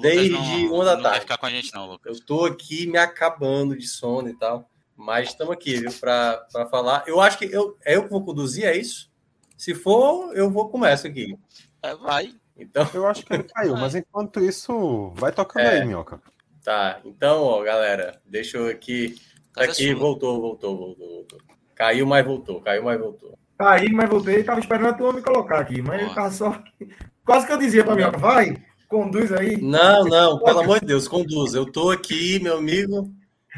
[0.00, 1.02] desde não, uma da não tarde.
[1.02, 2.18] Não vai ficar com a gente, não, Lucas.
[2.18, 4.68] Eu tô aqui me acabando de sono e tal.
[4.96, 7.04] Mas estamos aqui, viu, para falar.
[7.06, 9.10] Eu acho que eu, é eu que vou conduzir, é isso?
[9.56, 11.38] Se for, eu vou começar aqui.
[11.82, 12.34] É, vai.
[12.60, 12.88] Então...
[12.94, 16.20] Eu acho que ele caiu, mas enquanto isso, vai tocando é, aí, Minhoca.
[16.62, 19.16] Tá, então, ó, galera, deixa eu aqui.
[19.54, 21.38] Tá aqui, voltou, voltou, voltou, voltou.
[21.74, 23.38] Caiu, mas voltou, caiu, mas voltou.
[23.56, 26.62] Tá aí, mas voltei, tava esperando a tua me colocar aqui, mas ele tava só.
[27.24, 28.56] Quase que eu dizia para mim, vai,
[28.88, 29.60] conduz aí.
[29.60, 31.54] Não, não, pelo amor de Deus, conduz.
[31.54, 33.10] Eu tô aqui, meu amigo.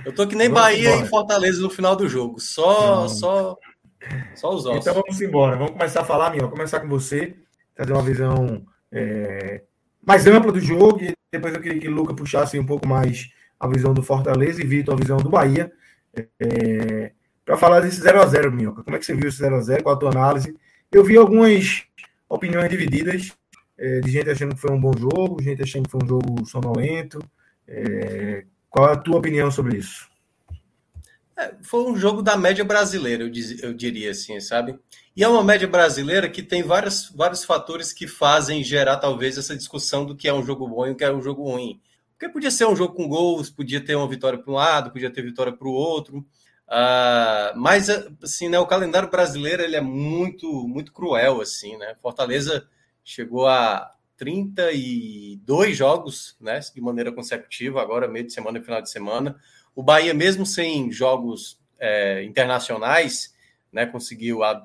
[0.04, 1.06] Eu tô que nem vamos Bahia embora.
[1.06, 2.40] em Fortaleza no final do jogo.
[2.40, 3.56] Só, só,
[4.34, 4.80] só os ossos.
[4.80, 5.56] Então vamos embora.
[5.56, 7.36] Vamos começar a falar, Vou Começar com você,
[7.74, 9.62] trazer uma visão é,
[10.06, 11.02] mais ampla do jogo.
[11.02, 14.62] E depois eu queria que o Luca puxasse um pouco mais a visão do Fortaleza
[14.62, 15.72] e Vitor a visão do Bahia.
[16.38, 17.12] É,
[17.44, 18.82] para falar desse 0x0, Minhoca.
[18.82, 19.82] Como é que você viu esse 0x0?
[19.82, 20.56] Qual a tua análise?
[20.90, 21.84] Eu vi algumas
[22.28, 23.32] opiniões divididas,
[23.78, 26.46] é, de gente achando que foi um bom jogo, gente achando que foi um jogo
[26.46, 27.18] sonolento.
[27.66, 30.08] É, qual a tua opinião sobre isso?
[31.38, 34.78] É, foi um jogo da média brasileira, eu, diz, eu, diria assim, sabe?
[35.14, 39.54] E é uma média brasileira que tem vários, vários fatores que fazem gerar, talvez, essa
[39.54, 41.80] discussão do que é um jogo bom e o que é um jogo ruim.
[42.12, 45.12] Porque podia ser um jogo com gols, podia ter uma vitória para um lado, podia
[45.12, 46.18] ter vitória para o outro.
[46.68, 47.90] Uh, mas
[48.22, 51.94] assim, né, o calendário brasileiro ele é muito muito cruel assim, né?
[52.00, 52.66] Fortaleza
[53.04, 58.88] chegou a 32 jogos, né, de maneira consecutiva, agora meio de semana e final de
[58.88, 59.36] semana.
[59.74, 63.34] O Bahia mesmo sem jogos é, internacionais,
[63.72, 64.64] né, conseguiu há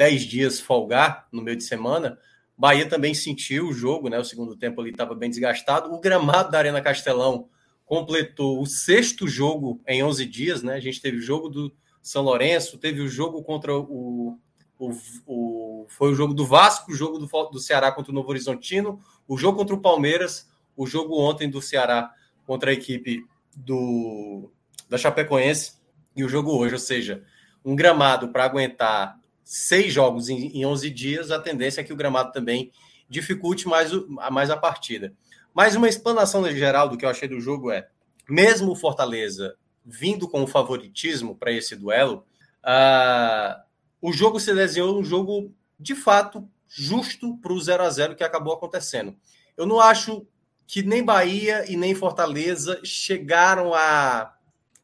[0.00, 2.18] 10 dias folgar no meio de semana.
[2.56, 4.18] Bahia também sentiu o jogo, né?
[4.18, 5.92] O segundo tempo ali estava bem desgastado.
[5.92, 7.50] O gramado da Arena Castelão
[7.84, 10.72] completou o sexto jogo em 11 dias, né?
[10.72, 11.70] A gente teve o jogo do
[12.00, 14.38] São Lourenço, teve o jogo contra o
[14.78, 14.90] O,
[15.26, 18.98] o, foi o jogo do Vasco, o jogo do, do Ceará contra o Novo Horizontino,
[19.28, 22.10] o jogo contra o Palmeiras, o jogo ontem do Ceará
[22.46, 23.22] contra a equipe
[23.54, 24.50] do,
[24.88, 25.74] da Chapecoense
[26.16, 26.72] e o jogo hoje.
[26.72, 27.22] Ou seja,
[27.62, 29.19] um gramado para aguentar
[29.50, 32.70] seis jogos em, em 11 dias, a tendência é que o gramado também
[33.08, 35.12] dificulte mais, o, mais a partida.
[35.52, 37.88] Mas uma explanação geral do que eu achei do jogo é,
[38.28, 42.24] mesmo o Fortaleza vindo com o favoritismo para esse duelo,
[42.62, 43.60] uh,
[44.00, 48.22] o jogo se desenhou um jogo de fato justo para o 0 a 0 que
[48.22, 49.16] acabou acontecendo.
[49.56, 50.24] Eu não acho
[50.64, 54.32] que nem Bahia e nem Fortaleza chegaram a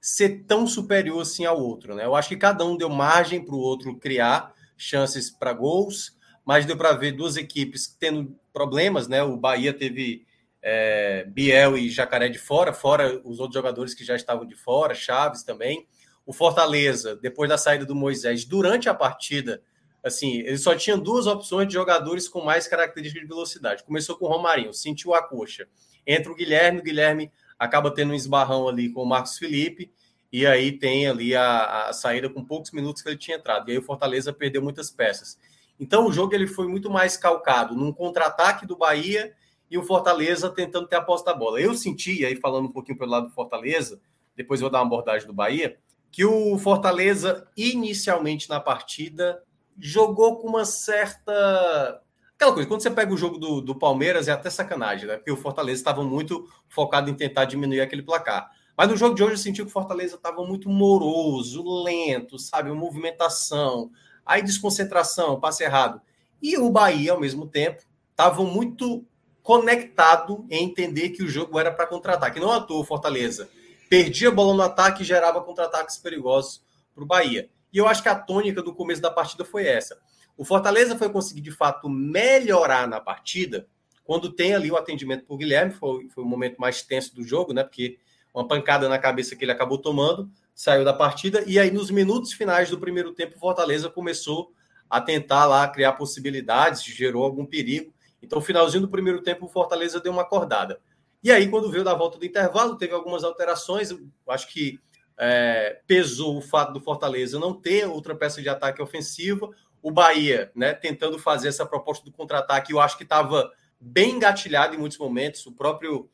[0.00, 1.94] ser tão superior assim ao outro.
[1.94, 2.04] Né?
[2.04, 6.64] Eu acho que cada um deu margem para o outro criar chances para gols, mas
[6.64, 9.08] deu para ver duas equipes tendo problemas.
[9.08, 9.22] Né?
[9.22, 10.26] O Bahia teve
[10.62, 14.94] é, Biel e Jacaré de fora, fora os outros jogadores que já estavam de fora,
[14.94, 15.86] Chaves também.
[16.24, 19.62] O Fortaleza, depois da saída do Moisés, durante a partida,
[20.02, 23.84] assim, ele só tinha duas opções de jogadores com mais características de velocidade.
[23.84, 25.68] Começou com o Romarinho, sentiu a coxa.
[26.06, 29.92] Entra o Guilherme, o Guilherme acaba tendo um esbarrão ali com o Marcos Felipe,
[30.32, 33.68] e aí tem ali a, a saída com poucos minutos que ele tinha entrado.
[33.68, 35.38] E aí o Fortaleza perdeu muitas peças.
[35.78, 39.34] Então o jogo ele foi muito mais calcado num contra-ataque do Bahia
[39.70, 41.60] e o Fortaleza tentando ter a posse da bola.
[41.60, 44.00] Eu senti, aí falando um pouquinho pelo lado do Fortaleza,
[44.36, 45.78] depois eu vou dar uma abordagem do Bahia,
[46.10, 49.42] que o Fortaleza inicialmente na partida
[49.78, 52.00] jogou com uma certa.
[52.34, 55.16] Aquela coisa, quando você pega o jogo do, do Palmeiras, é até sacanagem, né?
[55.16, 58.50] Porque o Fortaleza estava muito focado em tentar diminuir aquele placar.
[58.76, 62.70] Mas no jogo de hoje eu senti que o Fortaleza estava muito moroso, lento, sabe?
[62.72, 63.90] Movimentação,
[64.24, 66.00] aí desconcentração, passe errado.
[66.42, 69.04] E o Bahia, ao mesmo tempo, estava muito
[69.42, 72.40] conectado em entender que o jogo era para contra-ataque.
[72.40, 73.48] Não à toa Fortaleza
[73.88, 76.62] perdia a bola no ataque e gerava contra-ataques perigosos
[76.94, 77.48] para o Bahia.
[77.72, 79.98] E eu acho que a tônica do começo da partida foi essa.
[80.36, 83.66] O Fortaleza foi conseguir, de fato, melhorar na partida
[84.06, 87.52] quando tem ali o atendimento por Guilherme, foi, foi o momento mais tenso do jogo,
[87.52, 87.64] né?
[87.64, 87.98] Porque
[88.36, 92.34] uma pancada na cabeça que ele acabou tomando, saiu da partida, e aí nos minutos
[92.34, 94.52] finais do primeiro tempo, Fortaleza começou
[94.90, 97.94] a tentar lá criar possibilidades, gerou algum perigo.
[98.22, 100.78] Então, finalzinho do primeiro tempo, o Fortaleza deu uma acordada.
[101.22, 103.90] E aí, quando veio da volta do intervalo, teve algumas alterações.
[103.90, 104.78] Eu acho que
[105.18, 109.50] é, pesou o fato do Fortaleza não ter outra peça de ataque ofensiva.
[109.82, 113.50] O Bahia, né, tentando fazer essa proposta do contra-ataque, eu acho que estava
[113.80, 115.44] bem engatilhado em muitos momentos.
[115.46, 116.08] O próprio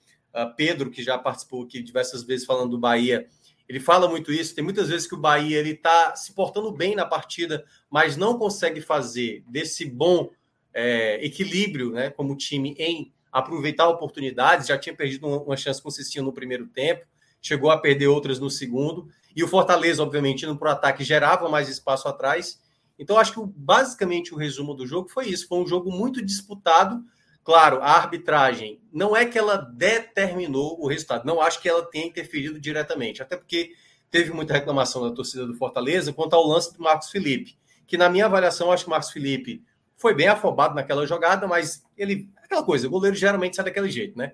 [0.56, 3.26] Pedro, que já participou aqui diversas vezes falando do Bahia,
[3.68, 4.54] ele fala muito isso.
[4.54, 8.38] Tem muitas vezes que o Bahia ele está se portando bem na partida, mas não
[8.38, 10.30] consegue fazer desse bom
[10.74, 14.66] é, equilíbrio, né, como time em aproveitar oportunidades.
[14.66, 17.06] Já tinha perdido uma chance com o Cicinho no primeiro tempo
[17.42, 19.08] chegou a perder outras no segundo.
[19.34, 22.60] E o Fortaleza, obviamente, no pro ataque gerava mais espaço atrás.
[22.98, 25.48] Então, acho que basicamente o resumo do jogo foi isso.
[25.48, 27.02] Foi um jogo muito disputado.
[27.44, 31.24] Claro, a arbitragem não é que ela determinou o resultado.
[31.24, 33.22] Não acho que ela tenha interferido diretamente.
[33.22, 33.72] Até porque
[34.10, 37.56] teve muita reclamação da torcida do Fortaleza quanto ao lance do Marcos Felipe.
[37.86, 39.62] Que, na minha avaliação, acho que o Marcos Felipe
[39.96, 42.28] foi bem afobado naquela jogada, mas ele.
[42.42, 44.32] Aquela coisa, o goleiro geralmente sai daquele jeito, né?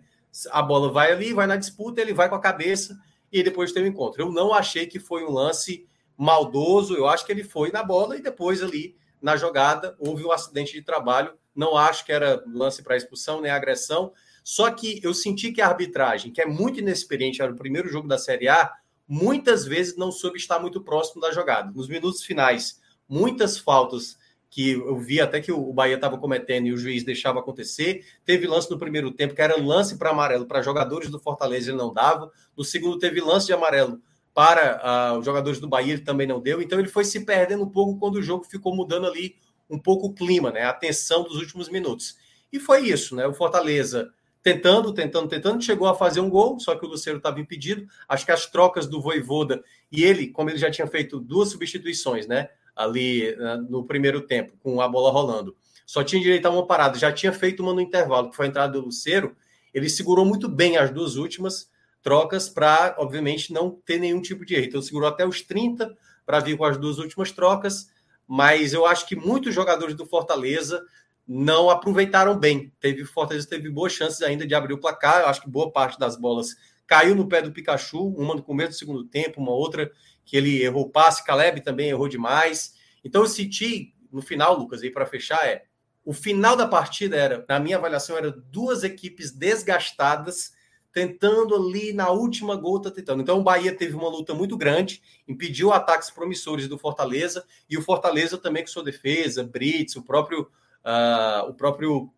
[0.51, 2.98] a bola vai ali, vai na disputa, ele vai com a cabeça
[3.32, 4.22] e depois tem o encontro.
[4.22, 5.86] Eu não achei que foi um lance
[6.16, 10.32] maldoso, eu acho que ele foi na bola e depois ali na jogada houve um
[10.32, 11.32] acidente de trabalho.
[11.59, 14.12] Não acho que era lance para expulsão nem agressão.
[14.44, 18.06] Só que eu senti que a arbitragem, que é muito inexperiente, era o primeiro jogo
[18.06, 18.72] da Série A,
[19.09, 21.72] muitas vezes não soube estar muito próximo da jogada.
[21.72, 24.16] Nos minutos finais, muitas faltas
[24.48, 28.06] que eu vi até que o Bahia estava cometendo e o juiz deixava acontecer.
[28.24, 31.78] Teve lance no primeiro tempo que era lance para amarelo para jogadores do Fortaleza, ele
[31.78, 32.30] não dava.
[32.56, 34.01] No segundo, teve lance de amarelo
[34.32, 36.62] para uh, os jogadores do Bahia, ele também não deu.
[36.62, 39.35] Então, ele foi se perdendo um pouco quando o jogo ficou mudando ali
[39.69, 40.65] um pouco o clima, né?
[40.65, 42.16] a tensão dos últimos minutos.
[42.53, 43.27] E foi isso, né?
[43.27, 44.11] O Fortaleza
[44.43, 47.86] tentando, tentando, tentando, chegou a fazer um gol, só que o Luceiro estava impedido.
[48.09, 49.62] Acho que as trocas do Voivoda
[49.93, 52.49] e ele, como ele já tinha feito duas substituições, né?
[52.78, 55.57] ali né, no primeiro tempo, com a bola rolando.
[55.85, 58.49] Só tinha direito a uma parada, já tinha feito uma no intervalo, que foi a
[58.49, 59.36] entrada do Luceiro.
[59.74, 61.69] Ele segurou muito bem as duas últimas
[62.03, 64.66] trocas para, obviamente, não ter nenhum tipo de erro.
[64.66, 65.93] Então, segurou até os 30
[66.24, 67.90] para vir com as duas últimas trocas,
[68.28, 70.84] mas eu acho que muitos jogadores do Fortaleza
[71.26, 72.70] não aproveitaram bem.
[72.78, 75.22] Teve Fortaleza teve boas chances ainda de abrir o placar.
[75.22, 76.55] Eu acho que boa parte das bolas
[76.86, 79.90] caiu no pé do Pikachu, uma no começo do segundo tempo, uma outra
[80.24, 82.74] que ele errou passe, Caleb também errou demais.
[83.02, 85.64] Então eu senti no final, Lucas, aí para fechar é
[86.05, 90.52] o final da partida era, na minha avaliação, era duas equipes desgastadas
[90.99, 93.23] tentando ali na última gota, tentando.
[93.23, 97.83] Então o Bahia teve uma luta muito grande, impediu ataques promissores do Fortaleza e o
[97.83, 100.51] Fortaleza também com sua defesa, Brits, o próprio
[100.85, 102.12] uh, o próprio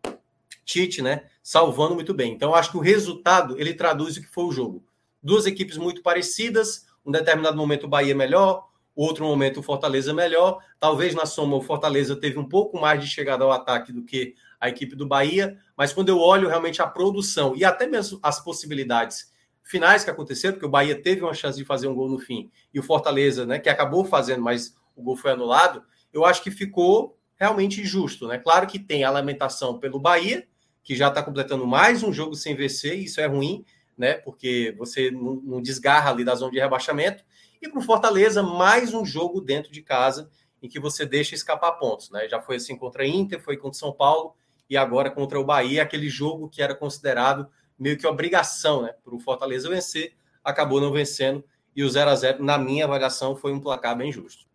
[0.65, 2.33] Tite, né, salvando muito bem.
[2.33, 4.83] Então acho que o resultado ele traduz o que foi o jogo.
[5.21, 10.57] Duas equipes muito parecidas, um determinado momento o Bahia melhor, outro momento o Fortaleza melhor.
[10.79, 14.33] Talvez na soma o Fortaleza teve um pouco mais de chegada ao ataque do que
[14.61, 18.39] a equipe do Bahia, mas quando eu olho realmente a produção e até mesmo as
[18.39, 19.31] possibilidades
[19.63, 22.51] finais que aconteceram, porque o Bahia teve uma chance de fazer um gol no fim
[22.71, 25.83] e o Fortaleza, né, que acabou fazendo, mas o gol foi anulado,
[26.13, 28.37] eu acho que ficou realmente justo, né?
[28.37, 30.47] Claro que tem a lamentação pelo Bahia,
[30.83, 33.65] que já está completando mais um jogo sem vencer, isso é ruim,
[33.97, 34.13] né?
[34.13, 37.23] Porque você não, não desgarra ali da zona de rebaixamento.
[37.59, 40.29] E para o Fortaleza, mais um jogo dentro de casa
[40.61, 42.27] em que você deixa escapar pontos, né?
[42.29, 44.35] Já foi assim contra a Inter, foi contra São Paulo
[44.71, 47.45] e agora contra o Bahia, aquele jogo que era considerado
[47.77, 51.43] meio que obrigação né, para o Fortaleza vencer, acabou não vencendo,
[51.75, 54.45] e o 0 a 0 na minha avaliação, foi um placar bem justo.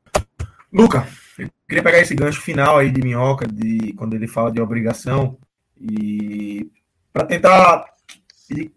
[0.73, 1.07] Luca,
[1.39, 5.37] eu queria pegar esse gancho final aí de Minhoca, de, quando ele fala de obrigação,
[5.79, 6.71] e
[7.13, 7.85] para tentar,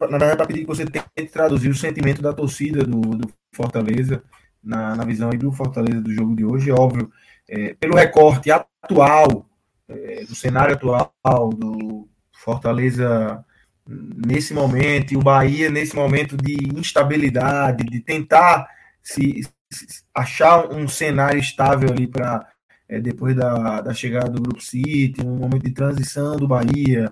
[0.01, 4.21] na verdade, para pedir que você tente traduzir o sentimento da torcida do, do Fortaleza,
[4.61, 7.09] na, na visão aí do Fortaleza do jogo de hoje, é óbvio,
[7.47, 9.48] é, pelo recorte atual
[9.89, 13.43] é, do cenário atual, do Fortaleza
[13.87, 18.67] nesse momento, e o Bahia nesse momento de instabilidade, de tentar
[19.01, 19.41] se,
[19.71, 22.47] se achar um cenário estável ali para
[22.87, 27.11] é, depois da, da chegada do Grupo City, um momento de transição do Bahia,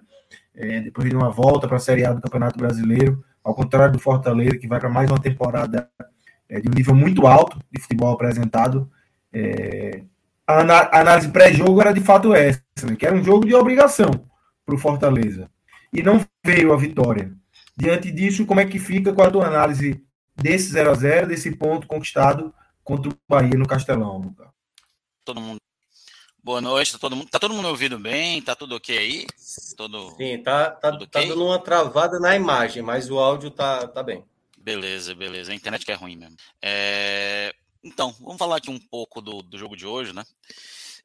[0.55, 3.99] é, depois de uma volta para a Série A do Campeonato Brasileiro, ao contrário do
[3.99, 5.89] Fortaleza, que vai para mais uma temporada
[6.49, 8.89] é, de um nível muito alto de futebol apresentado.
[9.31, 10.03] É,
[10.47, 12.95] a, análise pré-jogo era de fato essa, né?
[12.95, 14.09] que era um jogo de obrigação
[14.65, 15.51] para o Fortaleza.
[15.91, 17.33] E não veio a vitória.
[17.75, 20.01] Diante disso, como é que fica com a tua análise
[20.35, 22.53] desse 0 a 0 desse ponto conquistado
[22.83, 24.47] contra o Bahia no Castelão, Lucas?
[25.25, 25.59] Todo mundo.
[26.41, 28.41] Boa noite, tá todo mundo, tá todo mundo ouvindo bem?
[28.41, 29.27] Tá tudo ok aí?
[29.75, 31.27] Todo, Sim, tá, tá, tá okay?
[31.27, 34.23] dando uma travada na imagem, mas o áudio tá, tá bem.
[34.57, 35.51] Beleza, beleza.
[35.51, 36.37] A internet que é ruim mesmo.
[36.61, 37.53] É...
[37.83, 40.25] Então, vamos falar aqui um pouco do, do jogo de hoje, né?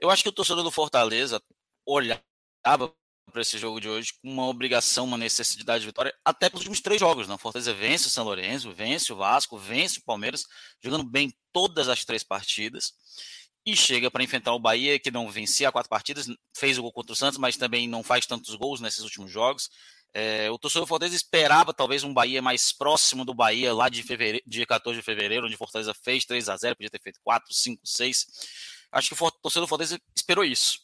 [0.00, 1.40] Eu acho que o torcedor do Fortaleza
[1.86, 2.22] olhava
[3.32, 6.80] para esse jogo de hoje com uma obrigação, uma necessidade de vitória, até pelos últimos
[6.80, 7.28] três jogos.
[7.28, 7.34] Né?
[7.34, 10.44] O Fortaleza vence o São Lourenço, vence o Vasco, vence o Palmeiras,
[10.82, 12.92] jogando bem todas as três partidas.
[13.64, 16.26] E chega para enfrentar o Bahia, que não vencia quatro partidas,
[16.56, 19.70] fez o gol contra o Santos, mas também não faz tantos gols nesses últimos jogos.
[20.14, 24.02] É, o torcedor do Fortaleza esperava talvez um Bahia mais próximo do Bahia lá de
[24.02, 27.52] fevereiro, dia 14 de fevereiro, onde Fortaleza fez 3 a 0 podia ter feito 4,
[27.52, 28.26] 5, 6.
[28.92, 30.78] Acho que o torcedor do Fortaleza esperou isso.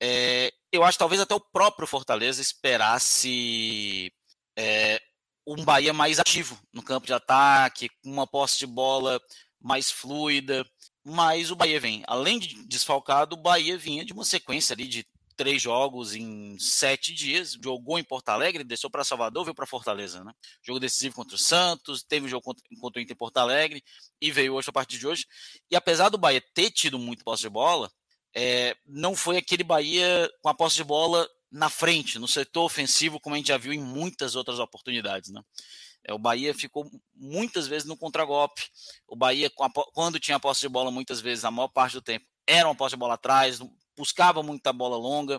[0.00, 4.12] É, eu acho que talvez até o próprio Fortaleza esperasse
[4.56, 5.00] é,
[5.46, 9.20] um Bahia mais ativo no campo de ataque, uma posse de bola
[9.60, 10.64] mais fluida.
[11.04, 15.04] Mas o Bahia vem, além de desfalcado, o Bahia vinha de uma sequência ali de
[15.40, 20.22] três jogos em sete dias, jogou em Porto Alegre, desceu para Salvador, veio para Fortaleza,
[20.22, 20.34] né?
[20.62, 23.82] Jogo decisivo contra o Santos, teve um jogo contra, contra o Inter em Porto Alegre
[24.20, 25.24] e veio hoje a partir de hoje.
[25.70, 27.90] E apesar do Bahia ter tido muito posse de bola,
[28.36, 33.18] é, não foi aquele Bahia com a posse de bola na frente, no setor ofensivo,
[33.18, 35.40] como a gente já viu em muitas outras oportunidades, né?
[36.04, 38.62] É, o Bahia ficou muitas vezes no contragolpe.
[39.08, 39.50] O Bahia,
[39.94, 42.94] quando tinha posse de bola, muitas vezes, a maior parte do tempo, era uma posse
[42.94, 43.58] de bola atrás,
[44.00, 45.38] buscava muita bola longa.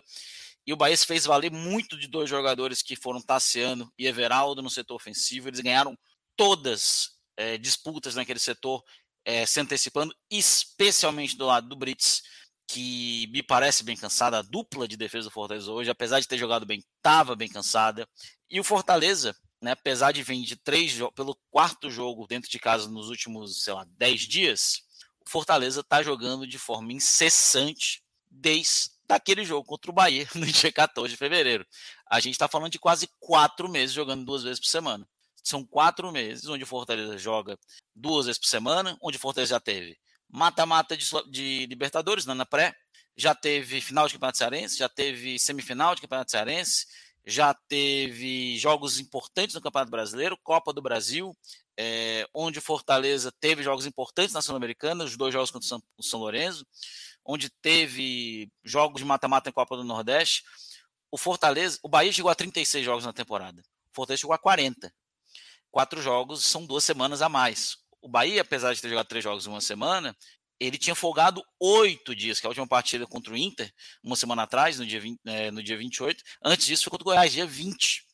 [0.64, 4.70] E o Bahia fez valer muito de dois jogadores que foram Tassiano e Everaldo no
[4.70, 5.48] setor ofensivo.
[5.48, 5.98] Eles ganharam
[6.36, 8.82] todas é, disputas naquele setor,
[9.24, 12.22] é, se antecipando, especialmente do lado do Brits,
[12.68, 14.38] que me parece bem cansada.
[14.38, 18.08] A dupla de defesa do Fortaleza hoje, apesar de ter jogado bem, estava bem cansada.
[18.48, 22.88] E o Fortaleza, né, apesar de vir de três pelo quarto jogo dentro de casa
[22.88, 24.82] nos últimos, sei lá, dez dias,
[25.26, 28.01] o Fortaleza está jogando de forma incessante
[28.32, 31.66] desde aquele jogo contra o Bahia no dia 14 de fevereiro.
[32.10, 35.06] A gente está falando de quase quatro meses jogando duas vezes por semana.
[35.44, 37.58] São quatro meses onde o Fortaleza joga
[37.94, 39.98] duas vezes por semana, onde o Fortaleza já teve
[40.32, 42.74] mata-mata de, de, Libertadores né, na pré,
[43.14, 46.86] já teve final de Campeonato Cearense, já teve semifinal de Campeonato Cearense,
[47.24, 51.36] já teve jogos importantes no Campeonato Brasileiro, Copa do Brasil,
[51.76, 55.82] é, onde o Fortaleza teve jogos importantes na Sul-Americana, os dois jogos contra o São,
[55.98, 56.66] o São Lourenço,
[57.24, 60.42] onde teve jogos de mata-mata em Copa do Nordeste.
[61.10, 63.60] O Fortaleza, o Bahia chegou a 36 jogos na temporada.
[63.60, 64.92] O Fortaleza chegou a 40.
[65.70, 67.76] Quatro jogos são duas semanas a mais.
[68.00, 70.16] O Bahia, apesar de ter jogado três jogos em uma semana,
[70.58, 73.72] ele tinha folgado oito dias, que é a última partida contra o Inter,
[74.02, 76.22] uma semana atrás, no dia, 20, é, no dia 28.
[76.44, 78.04] Antes disso, foi contra o Goiás, dia 20.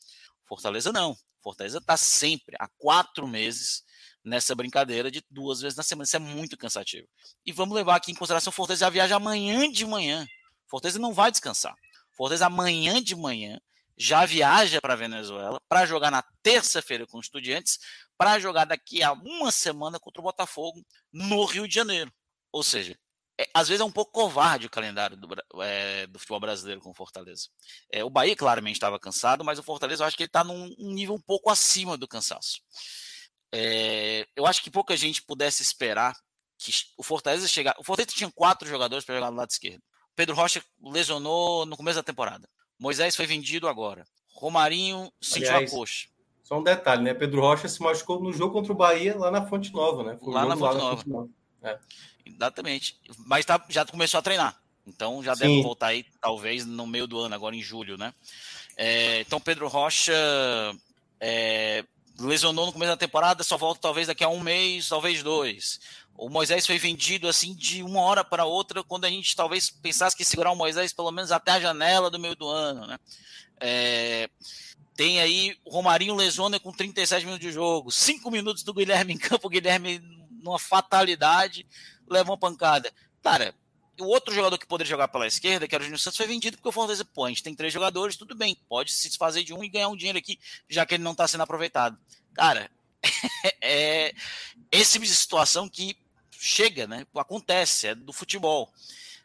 [0.47, 1.16] Fortaleza não.
[1.43, 3.82] Fortaleza está sempre há quatro meses
[4.24, 6.04] nessa brincadeira de duas vezes na semana.
[6.04, 7.08] Isso é muito cansativo.
[7.44, 10.26] E vamos levar aqui em consideração: Fortaleza já viaja amanhã de manhã.
[10.66, 11.74] Fortaleza não vai descansar.
[12.12, 13.60] Fortaleza amanhã de manhã
[13.96, 17.78] já viaja para Venezuela para jogar na terça-feira com os Estudiantes,
[18.16, 22.12] para jogar daqui a uma semana contra o Botafogo no Rio de Janeiro.
[22.52, 22.96] Ou seja,
[23.38, 25.28] é, às vezes é um pouco covarde o calendário do,
[25.62, 27.48] é, do futebol brasileiro com o Fortaleza.
[27.90, 30.74] É, o Bahia claramente estava cansado, mas o Fortaleza eu acho que ele está num
[30.78, 32.60] um nível um pouco acima do cansaço.
[33.52, 36.14] É, eu acho que pouca gente pudesse esperar
[36.58, 37.74] que o Fortaleza chegar.
[37.78, 39.82] O Fortaleza tinha quatro jogadores para jogar do lado esquerdo.
[40.14, 42.48] Pedro Rocha lesionou no começo da temporada.
[42.78, 44.04] Moisés foi vendido agora.
[44.34, 46.08] Romarinho sentiu Aliás, a coxa.
[46.42, 47.14] Só um detalhe, né?
[47.14, 50.18] Pedro Rocha se machucou no jogo contra o Bahia lá na Fonte Nova, né?
[50.18, 50.96] Foi lá, na Fonte, lá Nova.
[50.96, 51.28] Fonte Nova.
[51.62, 51.78] É.
[52.24, 53.00] Exatamente.
[53.26, 54.60] Mas tá, já começou a treinar.
[54.86, 55.42] Então já Sim.
[55.42, 58.12] deve voltar aí, talvez, no meio do ano, agora em julho, né?
[58.76, 60.14] É, então Pedro Rocha
[61.20, 61.84] é,
[62.18, 65.80] lesionou no começo da temporada, só volta talvez daqui a um mês, talvez dois.
[66.16, 70.16] O Moisés foi vendido assim de uma hora para outra, quando a gente talvez pensasse
[70.16, 72.98] que segurar o Moisés pelo menos até a janela do meio do ano, né?
[73.60, 74.28] É,
[74.96, 79.18] tem aí o Romarinho lesiona com 37 minutos de jogo, 5 minutos do Guilherme em
[79.18, 80.00] campo, o Guilherme
[80.42, 81.64] numa fatalidade,
[82.08, 82.92] leva uma pancada.
[83.22, 83.54] Cara,
[84.00, 86.56] o outro jogador que poderia jogar pela esquerda, que era o Júnior Santos, foi vendido
[86.56, 89.52] porque o Fortaleza, pô, a gente tem três jogadores, tudo bem, pode se desfazer de
[89.52, 90.38] um e ganhar um dinheiro aqui,
[90.68, 91.98] já que ele não está sendo aproveitado.
[92.34, 92.70] Cara,
[93.60, 94.14] é
[94.70, 95.96] esse tipo de situação que
[96.30, 97.06] chega, né?
[97.14, 98.72] Acontece, é do futebol.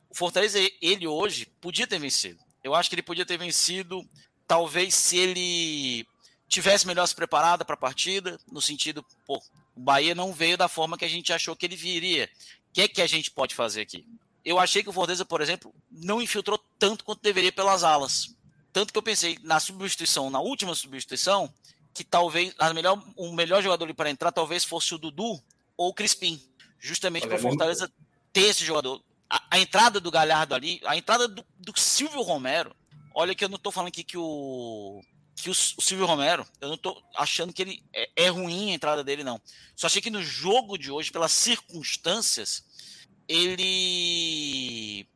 [0.10, 2.40] O Fortaleza, ele hoje, podia ter vencido.
[2.64, 4.08] Eu acho que ele podia ter vencido,
[4.48, 6.08] talvez se ele
[6.48, 9.42] tivesse melhor se preparado para a partida, no sentido, pô,
[9.76, 12.30] o Bahia não veio da forma que a gente achou que ele viria.
[12.70, 14.06] O que é que a gente pode fazer aqui?
[14.44, 18.36] Eu achei que o Fortaleza, por exemplo, não infiltrou tanto quanto deveria pelas alas.
[18.74, 21.54] Tanto que eu pensei na substituição, na última substituição,
[21.94, 25.42] que talvez a melhor, o melhor jogador ali para entrar talvez fosse o Dudu
[25.78, 26.42] ou o Crispim.
[26.80, 27.90] Justamente para o Fortaleza
[28.34, 29.02] ter esse jogador.
[29.30, 32.76] A, a, entrada do Galhardo ali, a entrada do, do Silvio Romero.
[33.16, 35.02] Olha que eu não estou falando aqui que o
[35.36, 38.74] que o, o, Silvio Romero, eu não tô achando que ele é, é, ruim a
[38.74, 39.42] entrada dele, não.
[39.76, 42.64] Só achei que no jogo de hoje, pelas circunstâncias,
[43.28, 45.08] ele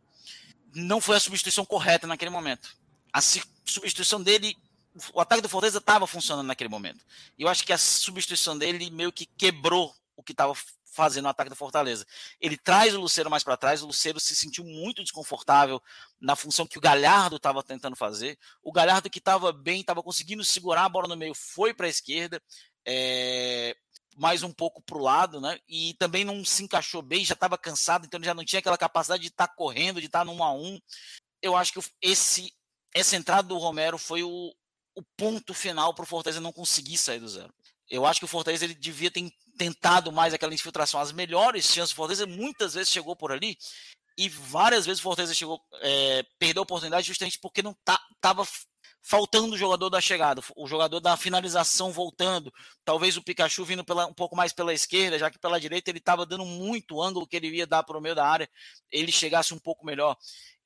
[0.73, 2.75] não foi a substituição correta naquele momento.
[3.11, 4.55] A substituição dele,
[5.13, 7.03] o ataque do Fortaleza estava funcionando naquele momento.
[7.37, 10.53] E eu acho que a substituição dele meio que quebrou o que estava
[10.97, 12.07] fazendo o ataque do Fortaleza.
[12.41, 15.79] Ele traz o Luceiro mais para trás, o Luceiro se sentiu muito desconfortável
[16.19, 18.35] na função que o Galhardo estava tentando fazer.
[18.63, 21.89] O Galhardo que estava bem, estava conseguindo segurar a bola no meio, foi para a
[21.89, 22.41] esquerda.
[22.83, 23.77] É,
[24.17, 25.59] mais um pouco para o lado, né?
[25.67, 29.21] E também não se encaixou bem, já estava cansado, então já não tinha aquela capacidade
[29.21, 30.79] de estar tá correndo, de estar tá num a um.
[31.41, 32.51] Eu acho que esse
[32.93, 34.51] essa entrada do Romero foi o,
[34.95, 37.53] o ponto final para o Fortaleza não conseguir sair do zero.
[37.89, 40.99] Eu acho que o Fortaleza ele devia ter tentado mais aquela infiltração.
[40.99, 43.57] As melhores chances do Fortaleza muitas vezes chegou por ali
[44.17, 48.47] e várias vezes o Fortaleza chegou, é, perdeu a oportunidade justamente porque não tá, tava
[49.09, 52.51] faltando o jogador da chegada, o jogador da finalização voltando,
[52.83, 55.99] talvez o Pikachu vindo pela, um pouco mais pela esquerda, já que pela direita ele
[55.99, 58.49] estava dando muito ângulo que ele ia dar para o meio da área,
[58.91, 60.17] ele chegasse um pouco melhor.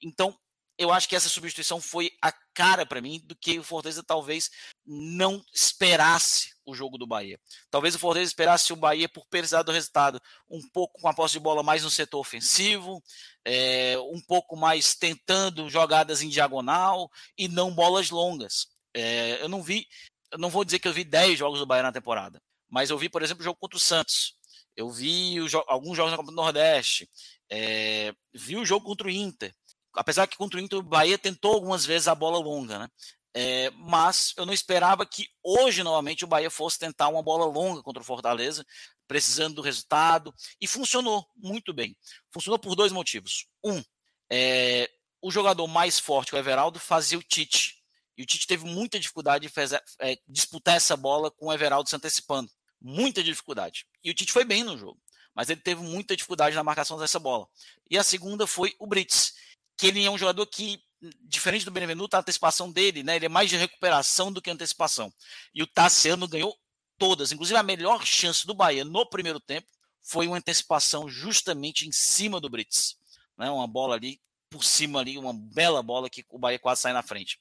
[0.01, 0.35] Então,
[0.77, 4.49] eu acho que essa substituição foi a cara para mim do que o Fortaleza talvez
[4.85, 7.39] não esperasse o jogo do Bahia.
[7.69, 10.19] Talvez o Fortaleza esperasse o Bahia por precisar do resultado
[10.49, 13.01] um pouco com a posse de bola mais no setor ofensivo,
[13.45, 18.67] é, um pouco mais tentando jogadas em diagonal e não bolas longas.
[18.93, 19.87] É, eu não vi,
[20.31, 22.97] eu não vou dizer que eu vi 10 jogos do Bahia na temporada, mas eu
[22.97, 24.35] vi, por exemplo, o jogo contra o Santos.
[24.75, 27.09] Eu vi o, alguns jogos na Copa do Nordeste,
[27.49, 29.53] é, vi o jogo contra o Inter
[29.95, 32.89] apesar que contra o Inter o Bahia tentou algumas vezes a bola longa, né?
[33.33, 37.81] É, mas eu não esperava que hoje, novamente, o Bahia fosse tentar uma bola longa
[37.81, 38.65] contra o Fortaleza,
[39.07, 41.95] precisando do resultado, e funcionou muito bem.
[42.29, 43.45] Funcionou por dois motivos.
[43.63, 43.81] Um,
[44.29, 44.89] é,
[45.21, 47.81] o jogador mais forte, o Everaldo, fazia o Tite.
[48.17, 51.89] E o Tite teve muita dificuldade de fazer, é, disputar essa bola com o Everaldo
[51.89, 52.51] se antecipando.
[52.81, 53.85] Muita dificuldade.
[54.03, 54.99] E o Tite foi bem no jogo,
[55.33, 57.47] mas ele teve muita dificuldade na marcação dessa bola.
[57.89, 59.33] E a segunda foi o Brits
[59.81, 60.79] que ele é um jogador que,
[61.23, 65.11] diferente do Benevenuto, a antecipação dele, né, ele é mais de recuperação do que antecipação.
[65.55, 66.55] E o Tassiano ganhou
[66.99, 69.67] todas, inclusive a melhor chance do Bahia no primeiro tempo
[70.03, 72.95] foi uma antecipação justamente em cima do Brits.
[73.35, 74.21] Né, uma bola ali
[74.51, 77.39] por cima ali, uma bela bola que o Bahia quase sai na frente.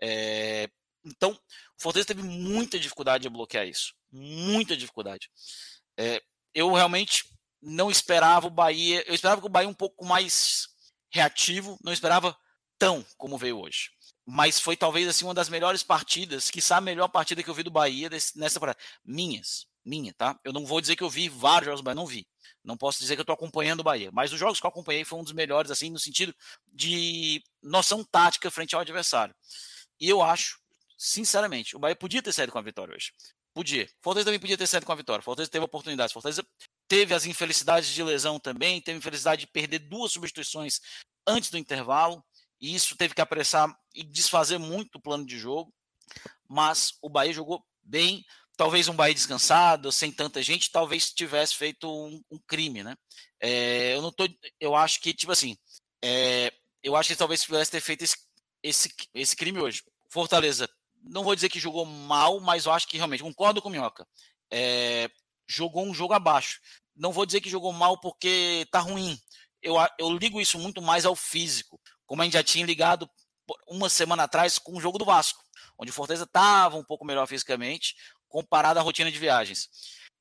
[0.00, 0.68] É,
[1.04, 3.94] então, o Fortaleza teve muita dificuldade de bloquear isso.
[4.10, 5.30] Muita dificuldade.
[5.96, 6.20] É,
[6.52, 7.24] eu realmente
[7.62, 9.04] não esperava o Bahia.
[9.06, 10.76] Eu esperava que o Bahia um pouco mais
[11.10, 12.36] reativo, não esperava
[12.78, 13.90] tão como veio hoje.
[14.30, 17.62] mas foi talvez assim uma das melhores partidas, que a melhor partida que eu vi
[17.62, 18.78] do Bahia desse, nessa parada.
[19.02, 20.38] Minhas, minha, tá?
[20.44, 22.28] Eu não vou dizer que eu vi vários jogos do Bahia, não vi.
[22.62, 25.02] Não posso dizer que eu estou acompanhando o Bahia, mas os jogos que eu acompanhei
[25.02, 26.34] foi um dos melhores, assim, no sentido
[26.66, 29.34] de noção tática frente ao adversário.
[29.98, 30.60] E eu acho,
[30.98, 33.12] sinceramente, o Bahia podia ter saído com a vitória hoje.
[33.54, 33.88] Podia.
[34.02, 35.22] Fortaleza também podia ter saído com a vitória.
[35.22, 36.12] Fortaleza teve oportunidades.
[36.12, 36.46] Fortaleza
[36.88, 40.80] teve as infelicidades de lesão também, teve a infelicidade de perder duas substituições
[41.26, 42.24] antes do intervalo,
[42.60, 45.72] e isso teve que apressar e desfazer muito o plano de jogo.
[46.48, 48.24] Mas o Bahia jogou bem,
[48.56, 52.96] talvez um Bahia descansado, sem tanta gente, talvez tivesse feito um, um crime, né?
[53.40, 54.26] É, eu não tô,
[54.58, 55.56] eu acho que tipo assim,
[56.02, 56.52] é,
[56.82, 58.16] eu acho que talvez tivesse ter feito esse,
[58.62, 59.82] esse, esse crime hoje.
[60.10, 60.68] Fortaleza,
[61.02, 64.06] não vou dizer que jogou mal, mas eu acho que realmente concordo com o Minhoca.
[64.50, 65.08] É,
[65.48, 66.60] jogou um jogo abaixo.
[66.94, 69.18] Não vou dizer que jogou mal porque tá ruim.
[69.62, 73.08] Eu, eu ligo isso muito mais ao físico, como a gente já tinha ligado
[73.66, 75.42] uma semana atrás com o jogo do Vasco,
[75.78, 77.96] onde o Fortaleza estava um pouco melhor fisicamente,
[78.28, 79.68] comparado à rotina de viagens.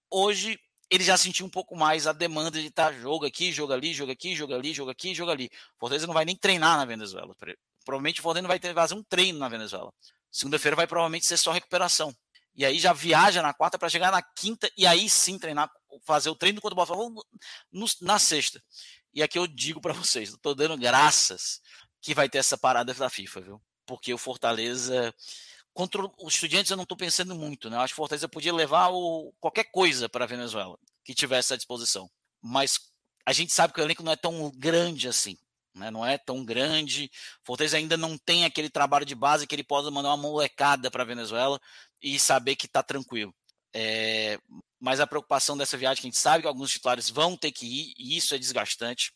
[0.09, 0.57] Hoje
[0.89, 3.93] ele já sentiu um pouco mais a demanda de estar tá, jogo aqui, jogo ali,
[3.93, 5.49] jogo aqui, jogo ali, jogo aqui, jogo ali.
[5.77, 7.35] Fortaleza não vai nem treinar na Venezuela.
[7.83, 9.91] Provavelmente o Fortaleza não vai ter fazer um treino na Venezuela.
[10.31, 12.15] Segunda-feira vai provavelmente ser só recuperação.
[12.57, 15.71] E aí já viaja na quarta para chegar na quinta e aí sim treinar,
[16.03, 17.23] fazer o treino contra o Botafogo
[18.01, 18.61] na sexta.
[19.13, 21.61] E aqui eu digo para vocês, estou dando graças
[22.01, 23.61] que vai ter essa parada da FIFA, viu?
[23.85, 25.13] Porque o Fortaleza
[25.71, 27.77] contra os estudantes eu não estou pensando muito, né?
[27.77, 31.53] Eu acho que o Fortaleza podia levar o, qualquer coisa para a Venezuela que tivesse
[31.53, 32.09] à disposição.
[32.41, 32.79] Mas
[33.23, 35.37] a gente sabe que o elenco não é tão grande assim.
[35.77, 35.91] Né?
[35.91, 37.09] Não é tão grande.
[37.43, 41.03] Fortaleza ainda não tem aquele trabalho de base que ele possa mandar uma molecada para
[41.03, 41.59] a Venezuela
[42.01, 43.33] e saber que está tranquilo.
[43.73, 44.39] É,
[44.79, 47.65] mas a preocupação dessa viagem, que a gente sabe que alguns titulares vão ter que
[47.65, 49.11] ir, e isso é desgastante,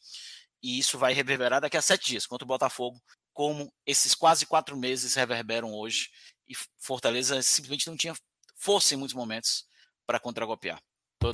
[0.61, 3.01] e isso vai reverberar daqui a sete dias contra o Botafogo,
[3.33, 6.09] como esses quase quatro meses reverberam hoje
[6.51, 8.13] e Fortaleza simplesmente não tinha
[8.57, 9.65] força em muitos momentos
[10.05, 10.79] para contragolpear.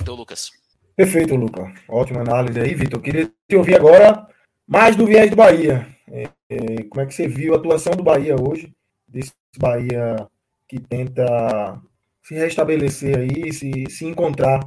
[0.04, 0.50] Teu Lucas.
[0.96, 1.72] Perfeito, Lucas.
[1.88, 3.00] Ótima análise aí, Vitor.
[3.00, 4.26] Queria te ouvir agora
[4.68, 5.86] mais do viés do Bahia.
[6.10, 8.72] É, é, como é que você viu a atuação do Bahia hoje?
[9.06, 10.28] Desse Bahia
[10.68, 11.80] que tenta
[12.22, 14.60] se restabelecer aí, se, se encontrar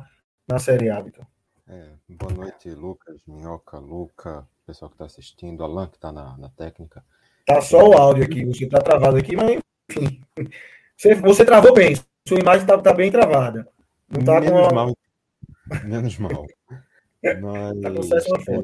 [0.48, 1.26] na Série A, Vitor.
[1.70, 6.50] É, boa noite, Lucas, Minhoca, Luca, pessoal que está assistindo, Alan que está na, na
[6.50, 7.06] técnica.
[7.46, 10.24] Tá só o áudio aqui, você está travado aqui, mas enfim.
[10.98, 11.96] Você, você travou bem.
[12.28, 13.68] Sua imagem está tá bem travada.
[14.10, 14.98] Não tá Menos com mal.
[15.84, 16.46] Menos mal.
[17.24, 18.64] Mas, tá com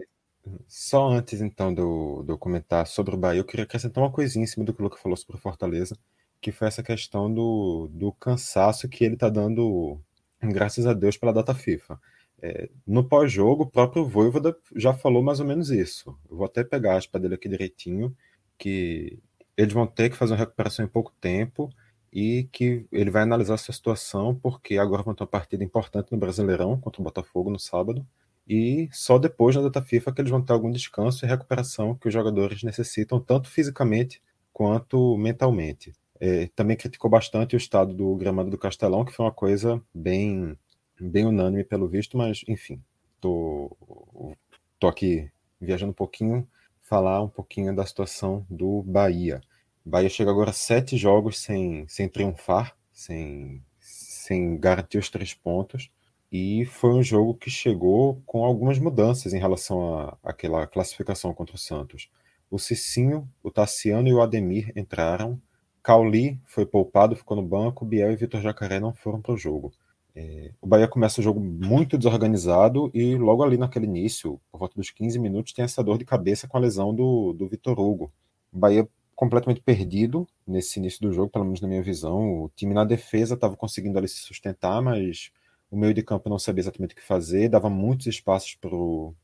[0.67, 4.47] só antes, então, do, do comentar sobre o Bahia, eu queria acrescentar uma coisinha em
[4.47, 5.97] cima do que o Luca falou sobre o Fortaleza,
[6.41, 9.99] que foi essa questão do, do cansaço que ele está dando,
[10.41, 11.99] graças a Deus, pela data FIFA.
[12.41, 16.17] É, no pós-jogo, o próprio Voivoda já falou mais ou menos isso.
[16.29, 18.15] Eu vou até pegar a aspa dele aqui direitinho,
[18.57, 19.19] que
[19.55, 21.69] eles vão ter que fazer uma recuperação em pouco tempo
[22.13, 26.17] e que ele vai analisar essa situação, porque agora vão ter uma partida importante no
[26.17, 28.05] Brasileirão contra o Botafogo no sábado,
[28.47, 32.07] e só depois na data FIFA que eles vão ter algum descanso e recuperação que
[32.07, 34.21] os jogadores necessitam, tanto fisicamente
[34.53, 35.93] quanto mentalmente.
[36.19, 40.57] É, também criticou bastante o estado do gramado do Castelão, que foi uma coisa bem,
[40.99, 42.81] bem unânime pelo visto, mas enfim,
[43.19, 44.35] tô,
[44.79, 45.29] tô aqui
[45.59, 46.47] viajando um pouquinho
[46.81, 49.41] falar um pouquinho da situação do Bahia.
[49.85, 55.91] Bahia chega agora a sete jogos sem, sem triunfar, sem, sem garantir os três pontos.
[56.31, 61.59] E foi um jogo que chegou com algumas mudanças em relação àquela classificação contra o
[61.59, 62.09] Santos.
[62.49, 65.39] O Cicinho, o Tassiano e o Ademir entraram.
[65.81, 67.85] Cauli foi poupado, ficou no banco.
[67.85, 69.71] Biel e Vitor Jacaré não foram para o jogo.
[70.19, 74.75] É, o Bahia começa o jogo muito desorganizado e logo ali naquele início, por volta
[74.75, 78.11] dos 15 minutos, tem essa dor de cabeça com a lesão do, do Vitor Hugo.
[78.51, 82.43] O Bahia completamente perdido nesse início do jogo, pelo menos na minha visão.
[82.43, 85.31] O time na defesa estava conseguindo ali se sustentar, mas
[85.69, 89.15] o meio de campo não sabia exatamente o que fazer, dava muitos espaços para o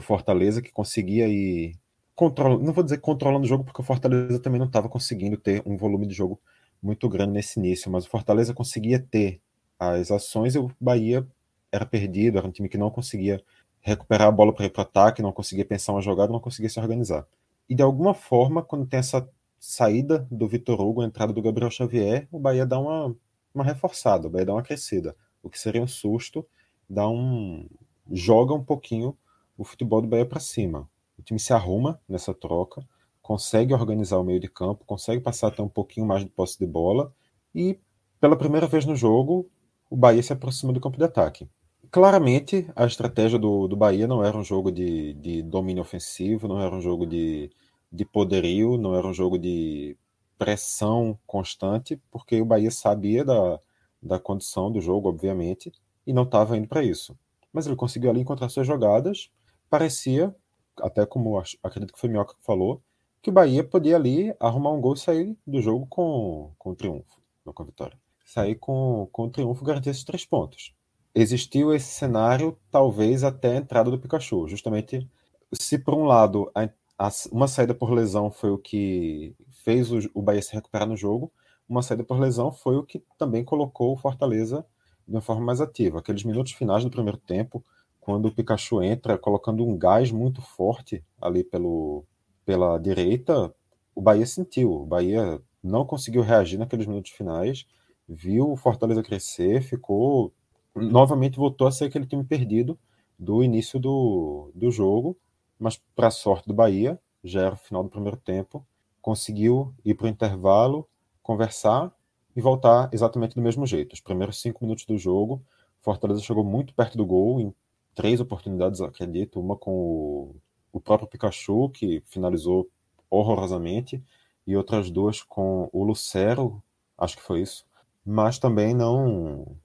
[0.00, 1.78] Fortaleza, que conseguia ir
[2.14, 5.62] controlando, não vou dizer controlando o jogo, porque o Fortaleza também não estava conseguindo ter
[5.66, 6.40] um volume de jogo
[6.82, 9.40] muito grande nesse início, mas o Fortaleza conseguia ter
[9.78, 11.26] as ações e o Bahia
[11.70, 13.42] era perdido, era um time que não conseguia
[13.80, 16.68] recuperar a bola para ir para o ataque, não conseguia pensar uma jogada, não conseguia
[16.68, 17.26] se organizar.
[17.68, 21.70] E de alguma forma, quando tem essa saída do Vitor Hugo, a entrada do Gabriel
[21.70, 23.14] Xavier, o Bahia dá uma,
[23.54, 25.14] uma reforçada, o Bahia dá uma crescida.
[25.46, 26.44] O que seria um susto,
[26.88, 27.68] dá um.
[28.10, 29.16] joga um pouquinho
[29.56, 30.88] o futebol do Bahia para cima.
[31.16, 32.86] O time se arruma nessa troca,
[33.22, 36.66] consegue organizar o meio de campo, consegue passar até um pouquinho mais de posse de
[36.66, 37.12] bola
[37.54, 37.78] e
[38.20, 39.48] pela primeira vez no jogo
[39.88, 41.48] o Bahia se aproxima do campo de ataque.
[41.90, 46.60] Claramente, a estratégia do, do Bahia não era um jogo de, de domínio ofensivo, não
[46.60, 47.50] era um jogo de,
[47.90, 49.96] de poderio, não era um jogo de
[50.36, 53.60] pressão constante, porque o Bahia sabia da,
[54.02, 55.72] da condição do jogo, obviamente,
[56.06, 57.16] e não estava indo para isso.
[57.52, 59.30] Mas ele conseguiu ali encontrar suas jogadas,
[59.68, 60.34] parecia,
[60.80, 62.82] até como acredito que foi o Minhoca que falou,
[63.22, 67.20] que o Bahia podia ali arrumar um gol e sair do jogo com, com triunfo,
[67.44, 67.98] não com vitória.
[68.24, 70.74] Sair com, com triunfo e garantir esses três pontos.
[71.14, 74.46] Existiu esse cenário, talvez até a entrada do Pikachu.
[74.46, 75.10] Justamente,
[75.52, 76.68] se por um lado a,
[76.98, 80.96] a, uma saída por lesão foi o que fez o, o Bahia se recuperar no
[80.96, 81.32] jogo,
[81.68, 84.64] uma saída por lesão foi o que também colocou o Fortaleza
[85.06, 85.98] de uma forma mais ativa.
[85.98, 87.64] Aqueles minutos finais do primeiro tempo,
[88.00, 92.04] quando o Pikachu entra colocando um gás muito forte ali pelo,
[92.44, 93.54] pela direita,
[93.94, 94.72] o Bahia sentiu.
[94.72, 97.66] O Bahia não conseguiu reagir naqueles minutos finais,
[98.08, 100.32] viu o Fortaleza crescer, ficou.
[100.74, 102.78] Novamente voltou a ser aquele time perdido
[103.18, 105.16] do início do, do jogo,
[105.58, 108.64] mas para sorte do Bahia, já era o final do primeiro tempo,
[109.00, 110.86] conseguiu ir para o intervalo,
[111.26, 111.92] conversar
[112.34, 113.92] e voltar exatamente do mesmo jeito.
[113.94, 115.42] Os primeiros cinco minutos do jogo,
[115.80, 117.54] Fortaleza chegou muito perto do gol, em
[117.94, 120.36] três oportunidades, acredito, uma com o
[120.76, 122.68] o próprio Pikachu, que finalizou
[123.08, 124.02] horrorosamente,
[124.46, 126.62] e outras duas com o Lucero,
[126.98, 127.64] acho que foi isso.
[128.04, 129.56] Mas também não.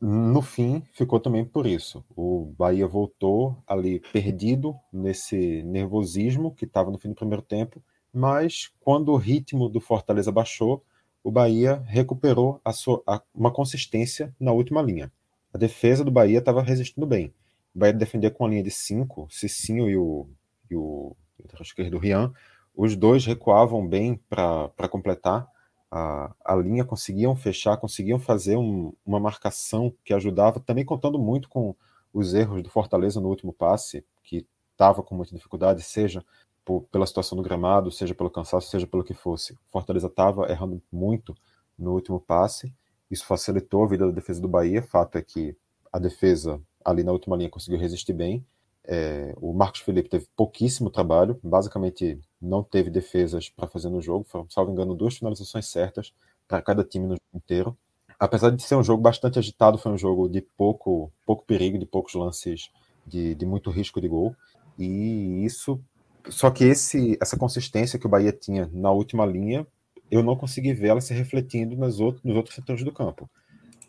[0.00, 2.02] No fim, ficou também por isso.
[2.16, 7.82] O Bahia voltou ali perdido nesse nervosismo que estava no fim do primeiro tempo,
[8.12, 10.84] mas quando o ritmo do Fortaleza baixou,
[11.22, 15.12] o Bahia recuperou a sua, a, uma consistência na última linha.
[15.52, 17.34] A defesa do Bahia estava resistindo bem.
[17.74, 20.28] O Bahia defender com a linha de 5, Cicinho e o,
[20.70, 21.16] e o
[21.60, 22.32] esquerdo Rian,
[22.74, 25.46] os dois recuavam bem para completar
[25.90, 31.48] a, a linha, conseguiam fechar, conseguiam fazer um, uma marcação que ajudava, também contando muito
[31.48, 31.74] com
[32.12, 36.24] os erros do Fortaleza no último passe, que estava com muita dificuldade, seja
[36.64, 39.56] por, pela situação do gramado, seja pelo cansaço, seja pelo que fosse.
[39.70, 41.34] Fortaleza estava errando muito
[41.78, 42.72] no último passe,
[43.10, 44.82] isso facilitou a vida da defesa do Bahia.
[44.82, 45.56] Fato é que
[45.92, 48.44] a defesa ali na última linha conseguiu resistir bem.
[48.84, 54.24] É, o Marcos Felipe teve pouquíssimo trabalho, basicamente não teve defesas para fazer no jogo,
[54.24, 56.14] foram, salvo engano, duas finalizações certas
[56.48, 57.76] para cada time no jogo inteiro.
[58.18, 61.86] Apesar de ser um jogo bastante agitado, foi um jogo de pouco, pouco perigo, de
[61.86, 62.70] poucos lances
[63.06, 64.34] de, de muito risco de gol.
[64.78, 65.80] E isso.
[66.28, 69.66] Só que esse, essa consistência que o Bahia tinha na última linha,
[70.10, 73.30] eu não consegui ver ela se refletindo nas outros, nos outros setores do campo.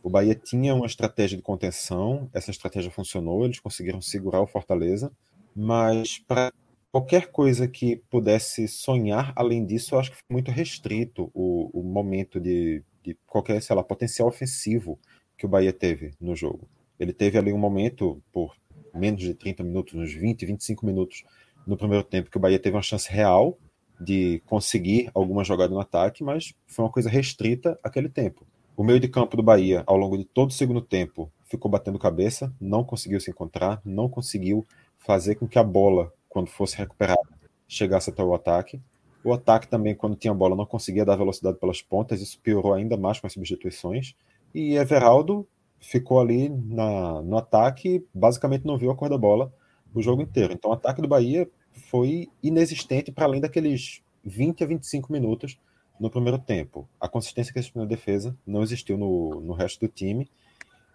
[0.03, 5.11] O Bahia tinha uma estratégia de contenção, essa estratégia funcionou, eles conseguiram segurar o Fortaleza,
[5.55, 6.51] mas para
[6.91, 11.83] qualquer coisa que pudesse sonhar além disso, eu acho que foi muito restrito o, o
[11.83, 14.99] momento de, de qualquer, sei lá, potencial ofensivo
[15.37, 16.67] que o Bahia teve no jogo.
[16.99, 18.55] Ele teve ali um momento, por
[18.93, 21.23] menos de 30 minutos, uns 20, 25 minutos
[21.65, 23.57] no primeiro tempo, que o Bahia teve uma chance real
[23.99, 28.45] de conseguir alguma jogada no ataque, mas foi uma coisa restrita aquele tempo.
[28.75, 31.99] O meio de campo do Bahia, ao longo de todo o segundo tempo, ficou batendo
[31.99, 34.65] cabeça, não conseguiu se encontrar, não conseguiu
[34.97, 37.21] fazer com que a bola, quando fosse recuperada,
[37.67, 38.81] chegasse até o ataque.
[39.23, 42.97] O ataque também, quando tinha bola, não conseguia dar velocidade pelas pontas, isso piorou ainda
[42.97, 44.15] mais com as substituições.
[44.53, 45.47] E Everaldo
[45.79, 49.51] ficou ali na, no ataque basicamente não viu a cor da bola
[49.93, 50.53] o jogo inteiro.
[50.53, 51.49] Então o ataque do Bahia
[51.89, 55.57] foi inexistente para além daqueles 20 a 25 minutos
[55.99, 56.87] no primeiro tempo.
[56.99, 60.29] A consistência que existiu na defesa não existiu no, no resto do time.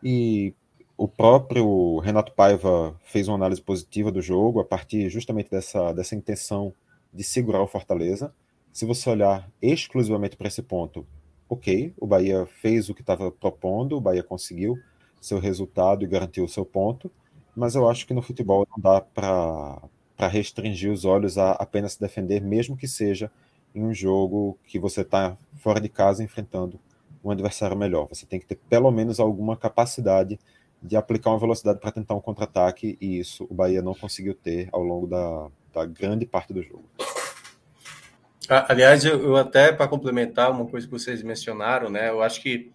[0.03, 0.55] E
[0.97, 6.15] o próprio Renato Paiva fez uma análise positiva do jogo a partir justamente dessa, dessa
[6.15, 6.73] intenção
[7.13, 8.35] de segurar o Fortaleza.
[8.73, 11.07] Se você olhar exclusivamente para esse ponto,
[11.49, 14.77] ok, o Bahia fez o que estava propondo, o Bahia conseguiu
[15.21, 17.11] seu resultado e garantiu o seu ponto,
[17.57, 22.01] mas eu acho que no futebol não dá para restringir os olhos a apenas se
[22.01, 23.31] defender, mesmo que seja
[23.75, 26.79] em um jogo que você está fora de casa enfrentando
[27.25, 28.07] um adversário melhor.
[28.09, 30.39] Você tem que ter pelo menos alguma capacidade
[30.83, 34.69] de aplicar uma velocidade para tentar um contra-ataque, e isso o Bahia não conseguiu ter
[34.71, 36.85] ao longo da, da grande parte do jogo.
[38.49, 42.11] Aliás, eu, eu até para complementar uma coisa que vocês mencionaram, né?
[42.11, 42.71] Eu acho que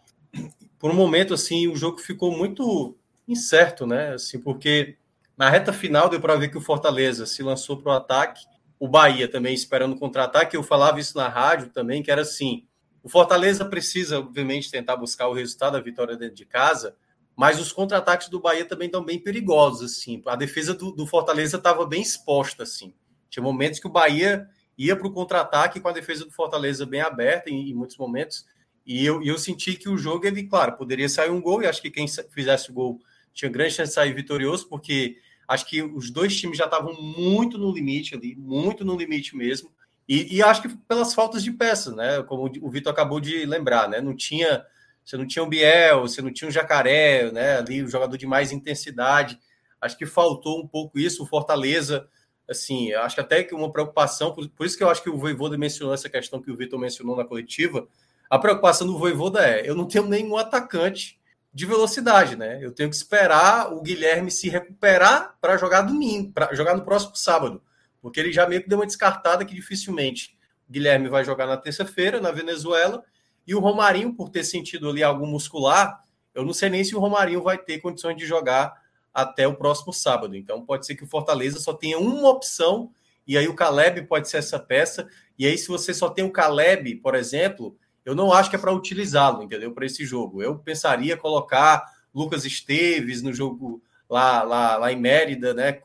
[0.78, 2.96] por um momento assim o jogo ficou muito
[3.32, 4.14] incerto, né?
[4.14, 4.98] Assim, porque
[5.38, 8.46] na reta final deu para ver que o Fortaleza se lançou para o ataque
[8.82, 10.58] o Bahia também esperando contra-ataque.
[10.58, 12.66] Eu falava isso na rádio também, que era assim:
[13.04, 16.96] o Fortaleza precisa, obviamente, tentar buscar o resultado da vitória dentro de casa,
[17.36, 19.92] mas os contra-ataques do Bahia também estão bem perigosos.
[19.92, 20.20] assim.
[20.26, 22.64] A defesa do, do Fortaleza estava bem exposta.
[22.64, 22.92] assim.
[23.30, 27.02] Tinha momentos que o Bahia ia para o contra-ataque com a defesa do Fortaleza bem
[27.02, 28.48] aberta em, em muitos momentos.
[28.84, 31.84] E eu, eu senti que o jogo, ele, claro, poderia sair um gol, e acho
[31.84, 33.00] que quem fizesse o gol
[33.34, 35.18] tinha grande chance de sair vitorioso, porque
[35.52, 39.70] Acho que os dois times já estavam muito no limite ali, muito no limite mesmo.
[40.08, 42.24] E, e, acho que pelas faltas de peças, né?
[42.24, 44.00] Como o Vitor acabou de lembrar, né?
[44.00, 44.66] Não tinha,
[45.04, 47.58] você não tinha um Biel, você não tinha um Jacaré, né?
[47.58, 49.38] Ali o jogador de mais intensidade.
[49.82, 51.22] Acho que faltou um pouco isso.
[51.22, 52.08] O Fortaleza,
[52.50, 55.18] assim, acho que até que uma preocupação, por, por isso que eu acho que o
[55.18, 57.90] Voivoda mencionou essa questão que o Vitor mencionou na coletiva.
[58.30, 61.20] A preocupação do Voivoda é: eu não tenho nenhum atacante
[61.54, 62.60] de velocidade, né?
[62.62, 67.16] Eu tenho que esperar o Guilherme se recuperar para jogar domingo, para jogar no próximo
[67.16, 67.62] sábado,
[68.02, 70.38] porque ele já meio que deu uma descartada que dificilmente
[70.70, 73.04] o Guilherme vai jogar na terça-feira na Venezuela
[73.46, 76.04] e o Romarinho por ter sentido ali algum muscular,
[76.34, 78.82] eu não sei nem se o Romarinho vai ter condições de jogar
[79.14, 80.36] até o próximo sábado.
[80.36, 82.92] Então pode ser que o Fortaleza só tenha uma opção
[83.28, 85.08] e aí o Caleb pode ser essa peça.
[85.38, 88.60] E aí se você só tem o Caleb, por exemplo, eu não acho que é
[88.60, 89.72] para utilizá-lo, entendeu?
[89.74, 90.42] Para esse jogo.
[90.42, 91.84] Eu pensaria colocar
[92.14, 95.82] Lucas Esteves no jogo lá, lá, lá em Mérida, né?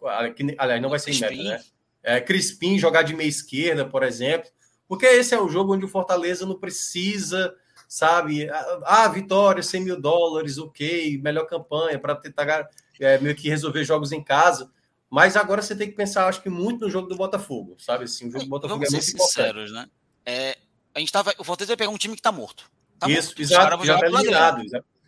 [0.58, 1.64] Aliás, não vai ser em Mérida, né?
[2.02, 4.48] É, Crispim jogar de meia esquerda, por exemplo.
[4.88, 7.54] Porque esse é o jogo onde o Fortaleza não precisa,
[7.88, 8.48] sabe?
[8.84, 12.68] Ah, vitória, 100 mil dólares, ok, melhor campanha para tentar
[13.00, 14.70] é, meio que resolver jogos em casa.
[15.10, 18.04] Mas agora você tem que pensar, acho que muito no jogo do Botafogo, sabe?
[18.04, 19.72] Assim, o jogo do Botafogo Vamos é muito sinceros, importante.
[19.72, 19.90] né?
[20.24, 20.58] É,
[20.96, 21.34] a gente tava.
[21.38, 22.70] O Fortaleza vai pegar um time que tá morto.
[22.98, 23.42] Tá Isso, morto.
[23.42, 24.62] exato, já tá eliminado.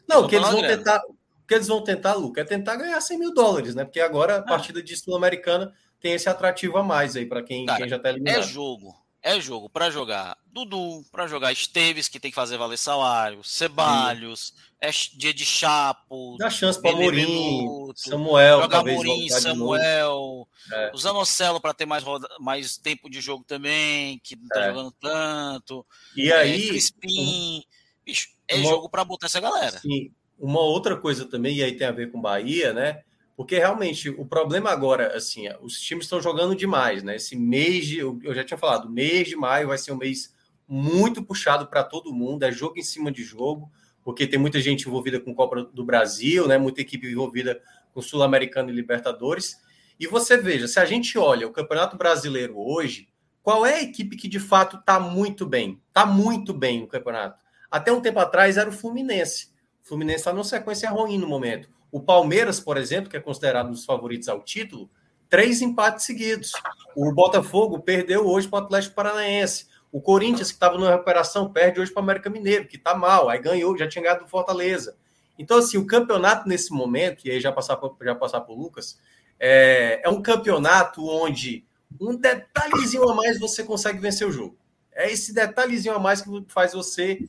[0.06, 1.02] Não, o que eles vão tentar.
[1.06, 3.82] O que eles vão tentar, Luca, é tentar ganhar 100 mil dólares, né?
[3.82, 4.43] Porque agora a ah.
[4.43, 8.40] partida de Sul-Americana tem esse atrativo a mais aí para quem, quem já tá eliminado.
[8.40, 8.94] É jogo.
[9.23, 14.55] É jogo para jogar Dudu, para jogar Esteves, que tem que fazer valer salário, Cebalhos,
[14.81, 16.36] é dia de Chapo.
[16.39, 20.90] Dá chance para Morim, Samuel, jogar Morim, Samuel, é.
[20.95, 24.69] o Zanocelo para ter mais, roda, mais tempo de jogo também, que não tá é.
[24.69, 25.86] jogando tanto.
[26.16, 26.69] E é, aí.
[26.69, 27.65] Crispim.
[28.05, 29.78] Bicho, é uma, jogo para botar essa galera.
[29.81, 30.12] Sim.
[30.39, 33.03] Uma outra coisa também, e aí tem a ver com Bahia, né?
[33.39, 37.15] Porque realmente o problema agora, assim, os times estão jogando demais, né?
[37.15, 40.35] Esse mês de, eu já tinha falado, mês de maio vai ser um mês
[40.66, 43.70] muito puxado para todo mundo, é jogo em cima de jogo,
[44.02, 46.59] porque tem muita gente envolvida com Copa do Brasil, né?
[46.59, 47.62] Muita equipe envolvida
[47.94, 49.62] com Sul-Americano e Libertadores.
[50.01, 53.09] E você veja, se a gente olha o Campeonato Brasileiro hoje,
[53.40, 55.81] qual é a equipe que de fato está muito bem?
[55.86, 57.39] Está muito bem no campeonato.
[57.70, 59.51] Até um tempo atrás era o Fluminense.
[59.85, 61.77] O Fluminense está numa sequência ruim no momento.
[61.90, 64.90] O Palmeiras, por exemplo, que é considerado um dos favoritos ao título,
[65.28, 66.52] três empates seguidos.
[66.94, 69.66] O Botafogo perdeu hoje para o Atlético Paranaense.
[69.90, 73.28] O Corinthians, que estava numa recuperação, perde hoje para o América Mineiro, que está mal.
[73.28, 74.97] Aí ganhou, já tinha ganhado do Fortaleza.
[75.39, 78.98] Então, assim, o campeonato nesse momento, e aí já passar por, já passar por Lucas,
[79.39, 81.65] é, é um campeonato onde
[82.01, 84.59] um detalhezinho a mais você consegue vencer o jogo.
[84.93, 87.20] É esse detalhezinho a mais que faz você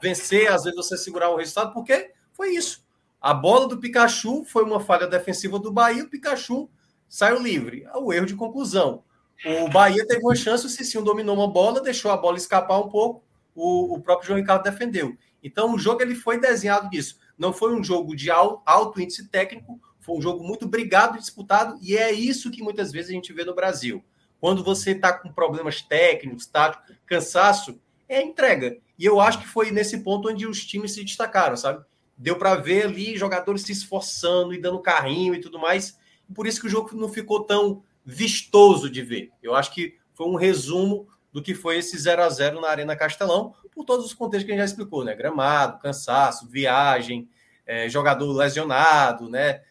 [0.00, 2.85] vencer, às vezes você segurar o resultado, porque foi isso.
[3.20, 6.68] A bola do Pikachu foi uma falha defensiva do Bahia, o Pikachu
[7.08, 7.84] saiu livre.
[7.84, 9.02] É o erro de conclusão.
[9.44, 12.88] O Bahia teve uma chance, o Cicinho dominou uma bola, deixou a bola escapar um
[12.88, 13.22] pouco,
[13.54, 15.16] o, o próprio João Ricardo defendeu.
[15.42, 17.18] Então o jogo ele foi desenhado disso.
[17.36, 21.78] Não foi um jogo de alto índice técnico, foi um jogo muito brigado e disputado,
[21.82, 24.02] e é isso que muitas vezes a gente vê no Brasil.
[24.40, 28.78] Quando você está com problemas técnicos, táticos, cansaço, é entrega.
[28.98, 31.84] E eu acho que foi nesse ponto onde os times se destacaram, sabe?
[32.16, 35.98] Deu para ver ali jogadores se esforçando e dando carrinho e tudo mais.
[36.34, 39.30] Por isso que o jogo não ficou tão vistoso de ver.
[39.42, 42.96] Eu acho que foi um resumo do que foi esse 0 a 0 na Arena
[42.96, 45.14] Castelão, por todos os contextos que a gente já explicou, né?
[45.14, 47.28] Gramado, cansaço, viagem,
[47.66, 49.62] é, jogador lesionado, né?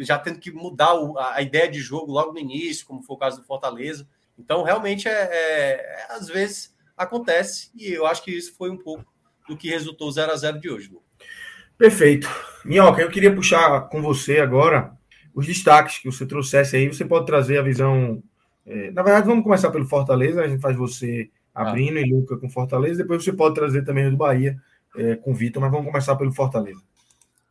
[0.00, 3.14] Já tendo que mudar o, a, a, ideia de jogo logo no início, como foi
[3.14, 4.08] o caso do Fortaleza.
[4.36, 8.76] Então, realmente, é, é, é às vezes acontece, e eu acho que isso foi um
[8.76, 9.06] pouco
[9.48, 11.01] do que resultou o 0 a 0 de hoje, Lu.
[11.82, 12.28] Perfeito.
[12.64, 14.92] Minhoca, eu queria puxar com você agora
[15.34, 16.86] os destaques que você trouxesse aí.
[16.86, 18.22] Você pode trazer a visão.
[18.64, 22.00] É, na verdade, vamos começar pelo Fortaleza, a gente faz você abrindo ah.
[22.00, 24.56] e Luca com Fortaleza, depois você pode trazer também o do Bahia
[24.96, 26.80] é, com Vitor, mas vamos começar pelo Fortaleza.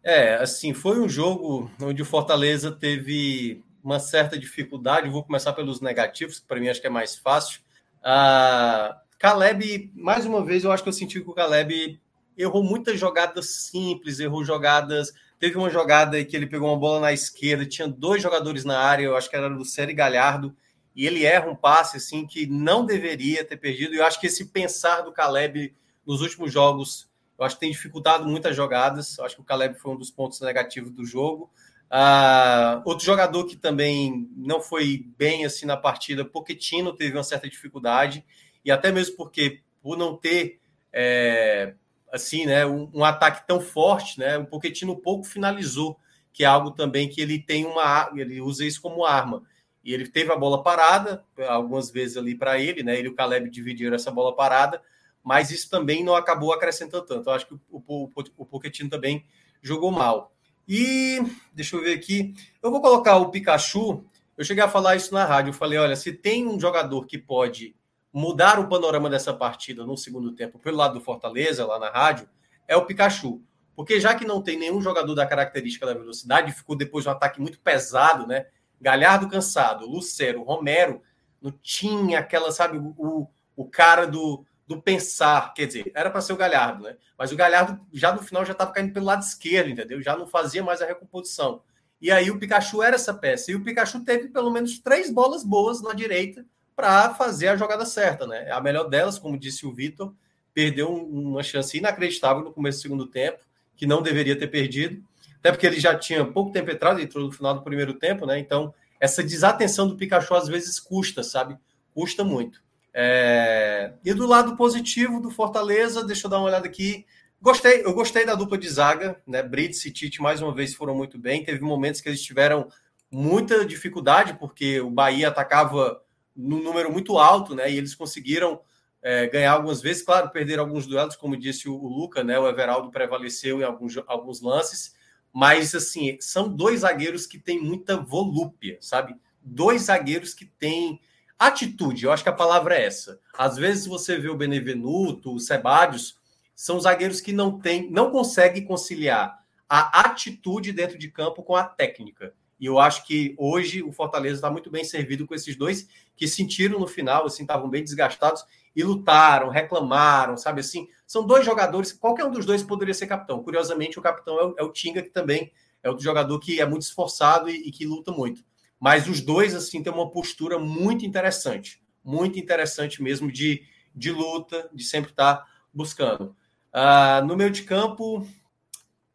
[0.02, 5.10] É, assim, foi um jogo onde o Fortaleza teve uma certa dificuldade.
[5.10, 7.60] vou começar pelos negativos, que para mim acho que é mais fácil.
[8.02, 11.99] Ah, Caleb, mais uma vez, eu acho que eu senti que o Caleb
[12.41, 15.13] errou muitas jogadas simples, errou jogadas.
[15.39, 19.03] Teve uma jogada que ele pegou uma bola na esquerda, tinha dois jogadores na área,
[19.03, 20.55] eu acho que era do Série Galhardo,
[20.95, 23.93] e ele erra um passe assim que não deveria ter perdido.
[23.93, 25.73] E eu acho que esse pensar do Caleb
[26.05, 27.09] nos últimos jogos,
[27.39, 29.18] eu acho que tem dificultado muitas jogadas.
[29.18, 31.49] Eu acho que o Caleb foi um dos pontos negativos do jogo.
[31.91, 37.49] Uh, outro jogador que também não foi bem assim na partida, Pochettino teve uma certa
[37.49, 38.23] dificuldade,
[38.63, 40.61] e até mesmo porque, por não ter
[40.93, 41.73] é,
[42.12, 44.38] assim, né, um, um, ataque tão forte, né?
[44.38, 45.98] O Pochettino pouco finalizou,
[46.34, 49.44] que é algo também que ele tem uma, ele usa isso como arma.
[49.84, 52.98] E ele teve a bola parada, algumas vezes ali para ele, né?
[52.98, 54.82] Ele e o Caleb dividiram essa bola parada,
[55.24, 57.30] mas isso também não acabou acrescentando tanto.
[57.30, 59.26] Eu acho que o, o, o Pochettino também
[59.62, 60.34] jogou mal.
[60.68, 61.20] E
[61.54, 64.06] deixa eu ver aqui, eu vou colocar o Pikachu.
[64.38, 65.50] Eu cheguei a falar isso na rádio.
[65.50, 67.76] Eu falei: olha, se tem um jogador que pode
[68.14, 72.28] mudar o panorama dessa partida no segundo tempo pelo lado do Fortaleza, lá na rádio,
[72.68, 73.42] é o Pikachu.
[73.76, 77.40] Porque já que não tem nenhum jogador da característica da velocidade, ficou depois um ataque
[77.40, 78.48] muito pesado, né?
[78.80, 81.02] Galhardo cansado, Lucero, Romero,
[81.42, 86.34] não tinha aquela, sabe, o, o cara do, do pensar, quer dizer, era para ser
[86.34, 86.98] o Galhardo, né?
[87.18, 90.02] Mas o Galhardo já no final já estava caindo pelo lado esquerdo, entendeu?
[90.02, 91.62] Já não fazia mais a recomposição.
[92.02, 93.52] E aí o Pikachu era essa peça.
[93.52, 96.46] E o Pikachu teve pelo menos três bolas boas na direita
[96.82, 98.49] para fazer a jogada certa, né?
[98.52, 100.14] A melhor delas, como disse o Vitor,
[100.53, 103.40] perdeu uma chance inacreditável no começo do segundo tempo,
[103.78, 105.03] que não deveria ter perdido
[105.41, 108.38] até porque ele já tinha pouco tempo entrado, entrou no final do primeiro tempo, né?
[108.38, 111.58] Então, essa desatenção do Pikachu às vezes custa, sabe?
[111.95, 112.64] Custa muito.
[112.94, 113.94] É...
[114.06, 117.08] E do lado positivo do Fortaleza, deixa eu dar uma olhada aqui.
[117.41, 119.41] Gostei, eu gostei da dupla de zaga, né?
[119.41, 121.44] Brits e Tite mais uma vez foram muito bem.
[121.44, 122.68] Teve momentos que eles tiveram
[123.10, 125.99] muita dificuldade, porque o Bahia atacava
[126.36, 127.72] num número muito alto, né?
[127.72, 128.62] E eles conseguiram
[129.02, 132.38] é, ganhar algumas vezes, claro, perderam alguns duelos, como disse o, o Luca, né?
[132.40, 134.95] O Everaldo prevaleceu em alguns, alguns lances,
[135.34, 139.16] mas, assim, são dois zagueiros que têm muita volúpia, sabe?
[139.41, 140.99] Dois zagueiros que têm
[141.40, 143.20] atitude, eu acho que a palavra é essa.
[143.36, 146.20] Às vezes você vê o Benevenuto, o Sebadios,
[146.56, 151.64] são zagueiros que não têm, não conseguem conciliar a atitude dentro de campo com a
[151.64, 152.36] técnica.
[152.62, 156.28] E eu acho que hoje o Fortaleza está muito bem servido com esses dois que
[156.28, 160.88] sentiram no final, assim, estavam bem desgastados e lutaram, reclamaram, sabe assim?
[161.08, 163.42] São dois jogadores, qualquer um dos dois poderia ser capitão.
[163.42, 165.52] Curiosamente, o capitão é o, é o Tinga, que também
[165.82, 168.46] é outro jogador que é muito esforçado e, e, que luta muito.
[168.80, 173.64] Mas os dois, assim, têm uma postura muito interessante, muito interessante mesmo de,
[173.96, 175.44] de luta, de sempre estar
[175.74, 176.36] buscando.
[176.72, 178.24] Uh, no meio de campo,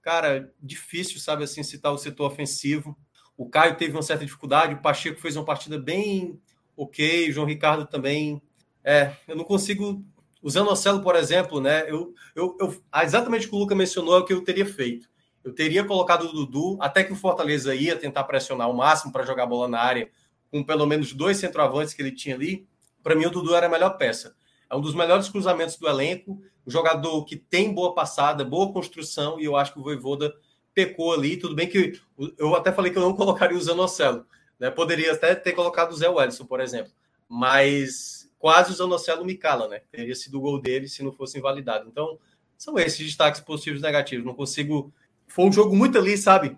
[0.03, 2.97] cara, difícil, sabe assim, citar o setor ofensivo.
[3.37, 6.41] O Caio teve uma certa dificuldade, o Pacheco fez uma partida bem
[6.77, 8.41] ok, o João Ricardo também
[8.87, 10.01] é, eu não consigo.
[10.41, 11.91] O Zanocelo, por exemplo, né?
[11.91, 15.09] Eu, eu, eu, exatamente o que o Luca mencionou é o que eu teria feito.
[15.43, 19.25] Eu teria colocado o Dudu, até que o Fortaleza ia tentar pressionar o máximo para
[19.25, 20.09] jogar bola na área,
[20.53, 22.65] com pelo menos dois centroavantes que ele tinha ali.
[23.03, 24.37] Para mim, o Dudu era a melhor peça.
[24.71, 29.41] É um dos melhores cruzamentos do elenco, um jogador que tem boa passada, boa construção,
[29.41, 30.33] e eu acho que o Voivoda
[30.77, 31.39] pecou ali.
[31.39, 31.99] Tudo bem que
[32.37, 34.27] eu até falei que eu não colocaria o Zanocelo.
[34.61, 34.71] Né?
[34.71, 36.93] Poderia até ter colocado o Zé Wellison, por exemplo.
[37.27, 39.81] Mas quase o Zanocelo me cala, né?
[39.91, 41.89] Teria sido o gol dele se não fosse invalidado.
[41.89, 42.19] Então,
[42.59, 44.27] são esses destaques positivos e negativos.
[44.27, 44.93] Não consigo.
[45.27, 46.57] Foi um jogo muito ali, sabe?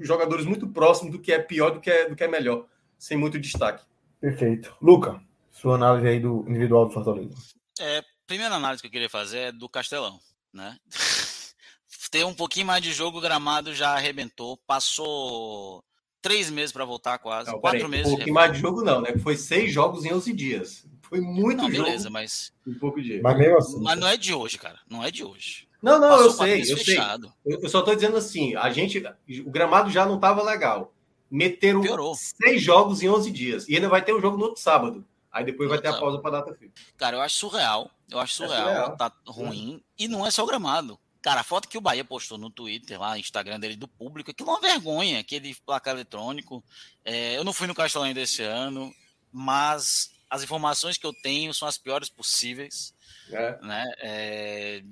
[0.00, 2.66] Jogadores muito próximos do que é pior do que é, do que é melhor,
[2.98, 3.84] sem muito destaque.
[4.20, 4.74] Perfeito.
[4.80, 5.20] Luca,
[5.50, 7.34] sua análise aí do individual do Fortaleza.
[7.78, 10.18] É, primeira análise que eu queria fazer é do Castelão,
[10.52, 10.76] né?
[12.14, 15.82] Ter um pouquinho mais de jogo, o gramado já arrebentou, passou
[16.22, 17.50] três meses para voltar quase.
[17.50, 18.06] Não, quatro meses.
[18.06, 19.18] Um pouquinho mais de jogo, não, né?
[19.18, 20.86] Foi seis jogos em 11 dias.
[21.02, 21.82] Foi muito não, jogo.
[21.82, 22.52] Beleza, mas.
[22.64, 23.20] Um pouco de.
[23.20, 23.82] Mas mesmo assim.
[23.82, 24.78] Mas não é de hoje, cara.
[24.88, 25.66] Não é de hoje.
[25.82, 27.32] Não, não, Passou eu sei, eu fechado.
[27.44, 27.58] sei.
[27.60, 29.02] Eu só tô dizendo assim, a gente.
[29.44, 30.94] O gramado já não tava legal.
[31.28, 32.14] Meteram Piorou.
[32.14, 33.68] seis jogos em 11 dias.
[33.68, 35.04] E ainda vai ter um jogo no outro sábado.
[35.32, 36.72] Aí depois vai ter a pausa para data FIFA.
[36.96, 37.90] Cara, eu acho surreal.
[38.08, 38.68] Eu acho surreal.
[38.68, 38.96] É surreal.
[38.96, 39.82] Tá ruim.
[39.98, 40.96] E não é só o gramado.
[41.24, 44.30] Cara, a foto que o Bahia postou no Twitter, lá, no Instagram dele, do público,
[44.30, 46.62] aquilo é uma vergonha, aquele placar eletrônico.
[47.02, 48.94] É, eu não fui no Castelão ainda esse ano,
[49.32, 52.92] mas as informações que eu tenho são as piores possíveis.
[53.30, 53.58] É.
[53.62, 53.84] Né?
[54.02, 54.82] É,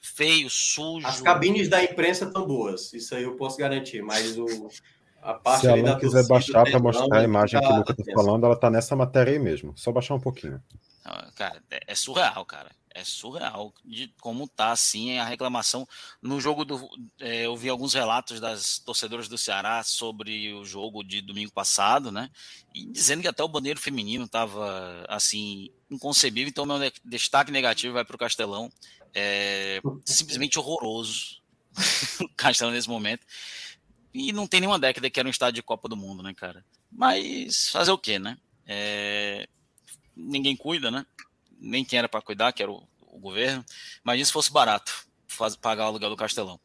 [0.00, 1.06] feio, sujo.
[1.06, 4.70] As cabines da imprensa estão boas, isso aí eu posso garantir, mas o,
[5.20, 8.46] a parte Se ela quiser baixar para mostrar a imagem que o Lucas está falando,
[8.46, 9.76] ela está nessa matéria aí mesmo.
[9.76, 10.58] Só baixar um pouquinho.
[11.34, 15.86] Cara, é, é surreal, cara é surreal de como tá assim a reclamação.
[16.20, 16.88] No jogo do
[17.20, 22.10] é, eu vi alguns relatos das torcedoras do Ceará sobre o jogo de domingo passado
[22.10, 22.30] né
[22.74, 28.04] e dizendo que até o bandeiro feminino estava assim inconcebível então meu destaque negativo vai
[28.04, 28.72] para o Castelão.
[29.14, 31.42] É simplesmente horroroso
[32.20, 33.26] o Castelão nesse momento.
[34.12, 36.64] E não tem nenhuma década que era um estádio de Copa do Mundo né cara?
[36.90, 38.38] Mas fazer o que né?
[38.66, 39.46] É,
[40.16, 41.04] ninguém cuida né
[41.58, 43.64] nem quem era para cuidar, que era o, o governo,
[44.04, 46.60] mas isso fosse barato, faz, pagar o aluguel do Castelão.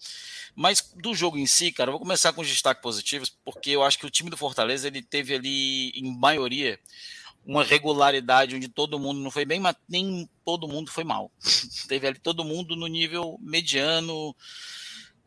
[0.55, 3.83] Mas do jogo em si, cara, eu vou começar com os destaques positivos, porque eu
[3.83, 6.79] acho que o time do Fortaleza ele teve ali, em maioria,
[7.45, 11.31] uma regularidade onde todo mundo não foi bem, mas nem todo mundo foi mal.
[11.87, 14.35] teve ali todo mundo no nível mediano.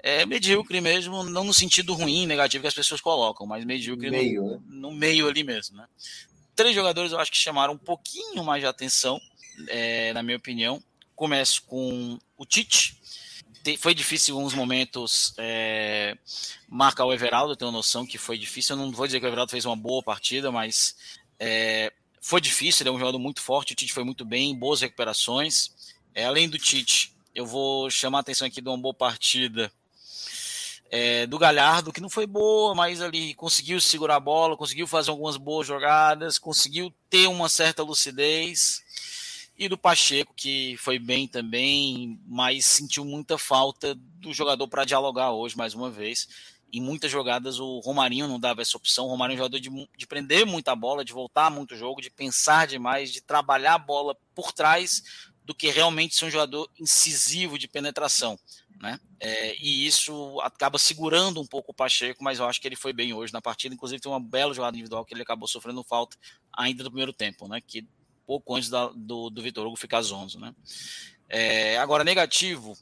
[0.03, 4.43] é medíocre mesmo, não no sentido ruim, negativo que as pessoas colocam, mas medíocre meio,
[4.43, 4.61] no, né?
[4.66, 5.86] no meio ali mesmo, né?
[6.55, 9.20] Três jogadores eu acho que chamaram um pouquinho mais de atenção,
[9.68, 10.82] é, na minha opinião.
[11.14, 13.01] Começo com o Tite.
[13.78, 16.18] Foi difícil em alguns momentos é,
[16.68, 18.76] marcar o Everaldo, eu tenho noção que foi difícil.
[18.76, 20.97] Eu não vou dizer que o Everaldo fez uma boa partida, mas
[21.39, 22.82] é, foi difícil.
[22.82, 23.72] Ele é um jogador muito forte.
[23.72, 25.70] O Tite foi muito bem, boas recuperações.
[26.14, 29.72] É, além do Tite, eu vou chamar a atenção aqui de uma boa partida
[30.97, 35.10] é, do Galhardo, que não foi boa, mas ali conseguiu segurar a bola, conseguiu fazer
[35.10, 38.84] algumas boas jogadas, conseguiu ter uma certa lucidez.
[39.56, 45.31] E do Pacheco, que foi bem também, mas sentiu muita falta do jogador para dialogar
[45.31, 46.28] hoje, mais uma vez.
[46.72, 49.06] Em muitas jogadas, o Romarinho não dava essa opção.
[49.06, 52.10] O Romarinho é um jogador de, de prender muita bola, de voltar muito jogo, de
[52.10, 57.56] pensar demais, de trabalhar a bola por trás do que realmente ser um jogador incisivo
[57.56, 58.36] de penetração.
[58.81, 58.98] Né?
[59.20, 62.93] É, e isso acaba segurando um pouco o Pacheco, mas eu acho que ele foi
[62.93, 63.74] bem hoje na partida.
[63.74, 66.16] Inclusive, tem uma bela jogada individual que ele acabou sofrendo falta
[66.52, 67.60] ainda no primeiro tempo, né?
[67.60, 67.86] que
[68.26, 70.38] pouco antes da, do, do Vitor Hugo ficar zonzo.
[70.38, 70.55] Né?
[71.28, 72.76] É, agora, negativo,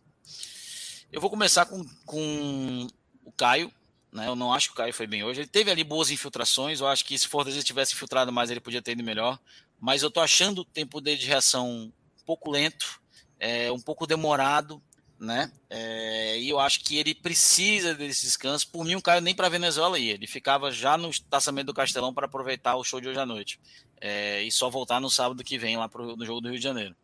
[1.13, 2.87] eu vou começar com, com
[3.25, 3.73] o Caio.
[4.13, 4.27] Né?
[4.27, 5.41] Eu não acho que o Caio foi bem hoje.
[5.41, 6.81] Ele teve ali boas infiltrações.
[6.81, 9.39] Eu acho que se Fortaleza tivesse infiltrado mais, ele podia ter ido melhor.
[9.81, 11.93] Mas eu tô achando o tempo dele de reação um
[12.25, 13.01] pouco lento,
[13.39, 14.81] é, um pouco demorado,
[15.19, 15.53] né?
[15.71, 18.69] É, e eu acho que ele precisa desse descanso.
[18.69, 20.15] Por mim, o Caio nem para Venezuela ia.
[20.15, 23.61] Ele ficava já no traçamento do Castelão para aproveitar o show de hoje à noite.
[24.05, 26.65] É, e só voltar no sábado que vem lá pro, no jogo do Rio de
[26.65, 26.97] Janeiro.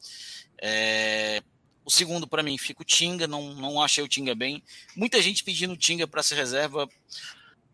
[0.60, 1.40] É,
[1.84, 3.28] o segundo, para mim, fica o Tinga.
[3.28, 4.60] Não, não achei o Tinga bem.
[4.96, 6.88] Muita gente pedindo o Tinga para ser reserva.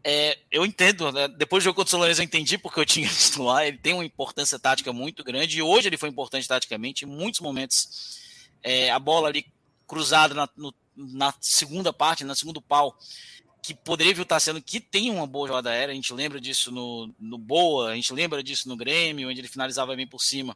[0.07, 1.27] É, eu entendo, né?
[1.27, 4.05] depois do jogo contra o Solares eu entendi porque eu tinha titular, ele tem uma
[4.05, 8.21] importância tática muito grande, e hoje ele foi importante taticamente, em muitos momentos
[8.63, 9.47] é, a bola ali
[9.87, 12.95] cruzada na, no, na segunda parte, na segundo pau,
[13.65, 17.11] que poderia estar sendo que tem uma boa jogada aérea, a gente lembra disso no,
[17.19, 20.55] no Boa, a gente lembra disso no Grêmio, onde ele finalizava bem por cima.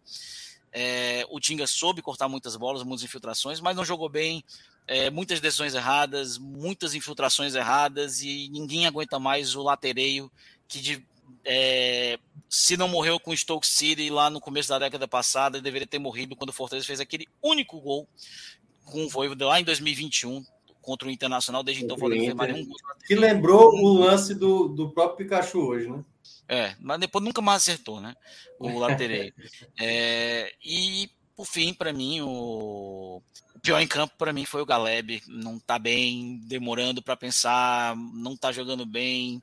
[0.70, 4.44] É, o Tinga soube cortar muitas bolas, muitas infiltrações, mas não jogou bem,
[4.86, 10.30] é, muitas decisões erradas, muitas infiltrações erradas e ninguém aguenta mais o latereio
[10.68, 11.06] que de,
[11.46, 15.86] é, se não morreu com o Stoke City lá no começo da década passada, deveria
[15.86, 18.06] ter morrido quando o Fortaleza fez aquele único gol
[18.84, 20.44] com o Voivoda lá em 2021
[20.88, 21.62] contra o Internacional.
[21.62, 22.78] Desde então, o Fortaleza fez mais nenhum gol.
[23.06, 26.02] Que lembrou o lance do, do próprio Pikachu hoje, né?
[26.48, 28.16] É, mas depois nunca mais acertou, né?
[28.58, 29.34] O latereio.
[29.78, 33.22] é, e por fim, para mim, o,
[33.54, 35.22] o, pior em campo para mim foi o Galeb.
[35.26, 39.42] Não tá bem, demorando para pensar, não tá jogando bem.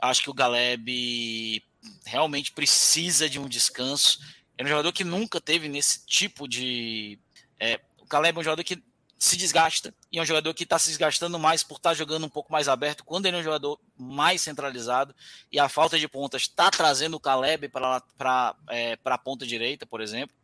[0.00, 1.62] Acho que o Galeb
[2.06, 4.20] realmente precisa de um descanso.
[4.56, 7.18] É um jogador que nunca teve nesse tipo de.
[7.60, 8.82] É, o Caleb é um jogador que
[9.18, 12.24] se desgasta e é um jogador que está se desgastando mais por estar tá jogando
[12.24, 15.14] um pouco mais aberto, quando ele é um jogador mais centralizado
[15.52, 20.00] e a falta de pontas está trazendo o Caleb para é, a ponta direita, por
[20.00, 20.34] exemplo.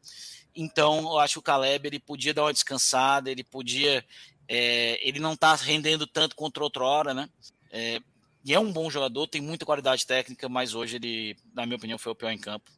[0.55, 4.05] Então, eu acho que o Caleb ele podia dar uma descansada, ele podia.
[4.47, 7.29] É, ele não está rendendo tanto contra outra hora, né?
[7.73, 8.01] É,
[8.45, 11.99] e é um bom jogador, tem muita qualidade técnica, mas hoje ele, na minha opinião,
[11.99, 12.71] foi o pior em campo.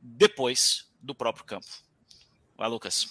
[0.00, 1.66] Depois do próprio campo.
[2.56, 3.08] Vai, Lucas.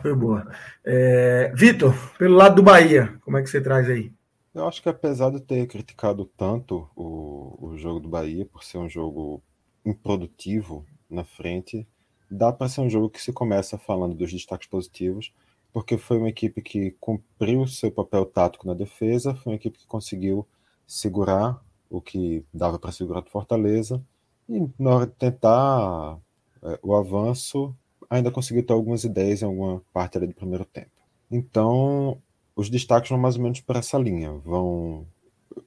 [0.00, 0.50] Foi boa.
[0.84, 4.12] É, Vitor, pelo lado do Bahia, como é que você traz aí?
[4.54, 8.78] Eu acho que apesar de ter criticado tanto o, o jogo do Bahia por ser
[8.78, 9.42] um jogo
[9.84, 11.86] improdutivo na frente,
[12.30, 15.32] dá para ser um jogo que se começa falando dos destaques positivos,
[15.72, 19.86] porque foi uma equipe que cumpriu seu papel tático na defesa, foi uma equipe que
[19.86, 20.46] conseguiu
[20.86, 24.02] segurar o que dava para segurar do Fortaleza,
[24.48, 26.18] e na hora de tentar
[26.62, 27.74] é, o avanço,
[28.12, 30.90] ainda conseguiu ter algumas ideias em alguma parte do primeiro tempo.
[31.30, 32.18] Então,
[32.54, 34.32] os destaques vão mais ou menos para essa linha.
[34.44, 35.06] Vão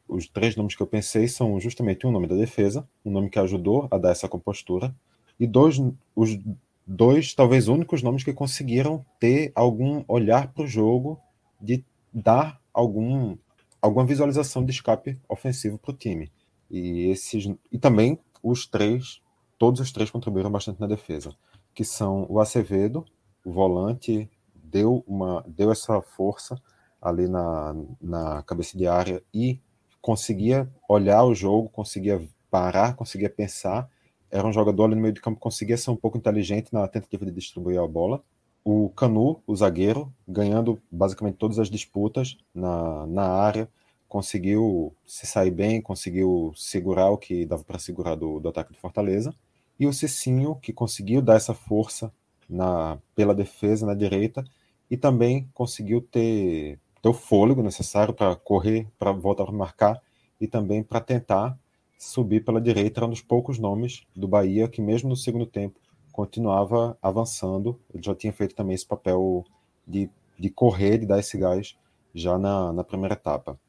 [0.08, 3.40] os três nomes que eu pensei são justamente um nome da defesa, um nome que
[3.40, 4.96] ajudou a dar essa compostura,
[5.40, 5.82] e dois,
[6.16, 6.40] os
[6.86, 11.20] dois, talvez únicos nomes que conseguiram ter algum olhar para o jogo
[11.60, 11.84] de
[12.14, 13.36] dar algum,
[13.82, 16.32] alguma visualização de escape ofensivo para o time.
[16.70, 19.22] E esses e também os três,
[19.58, 21.36] todos os três contribuíram bastante na defesa,
[21.76, 23.06] que são o Acevedo,
[23.46, 26.60] o volante, deu uma deu essa força
[27.00, 29.60] ali na, na cabeça de área e
[30.02, 33.88] conseguia olhar o jogo, conseguia parar, conseguia pensar
[34.36, 37.26] era um jogador ali no meio de campo conseguia ser um pouco inteligente na tentativa
[37.26, 38.22] de distribuir a bola.
[38.64, 43.70] O Canu, o zagueiro, ganhando basicamente todas as disputas na, na área,
[44.10, 48.80] conseguiu se sair bem, conseguiu segurar o que dava para segurar do, do ataque do
[48.80, 49.34] Fortaleza.
[49.80, 52.12] E o Cicinho, que conseguiu dar essa força
[52.50, 54.44] na, pela defesa na direita
[54.90, 60.02] e também conseguiu ter, ter o fôlego necessário para correr, para voltar a marcar
[60.40, 61.58] e também para tentar
[61.98, 63.00] subir pela direita.
[63.00, 65.80] Era um dos poucos nomes do Bahia que, mesmo no segundo tempo,
[66.12, 67.80] continuava avançando.
[67.94, 69.44] Ele já tinha feito também esse papel
[69.86, 71.76] de, de correr, de dar esse gás
[72.14, 73.60] já na, na primeira etapa.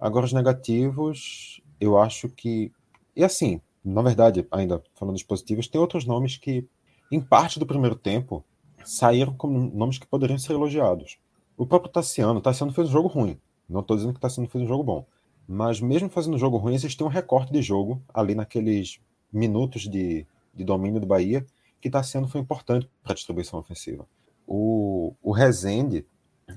[0.00, 2.72] Agora, os negativos, eu acho que.
[3.16, 6.66] E assim, na verdade, ainda falando dos positivos, tem outros nomes que,
[7.12, 8.44] em parte do primeiro tempo,
[8.84, 11.18] saíram como nomes que poderiam ser elogiados.
[11.56, 13.38] O próprio Tassiano, Tassiano fez um jogo ruim.
[13.68, 15.06] Não estou dizendo que Tassiano fez um jogo bom.
[15.46, 19.00] Mas mesmo fazendo um jogo ruim, existia um recorte de jogo ali naqueles
[19.32, 21.44] minutos de, de domínio do Bahia
[21.80, 24.06] que Tassiano foi importante para a distribuição ofensiva.
[24.46, 26.06] O, o Rezende,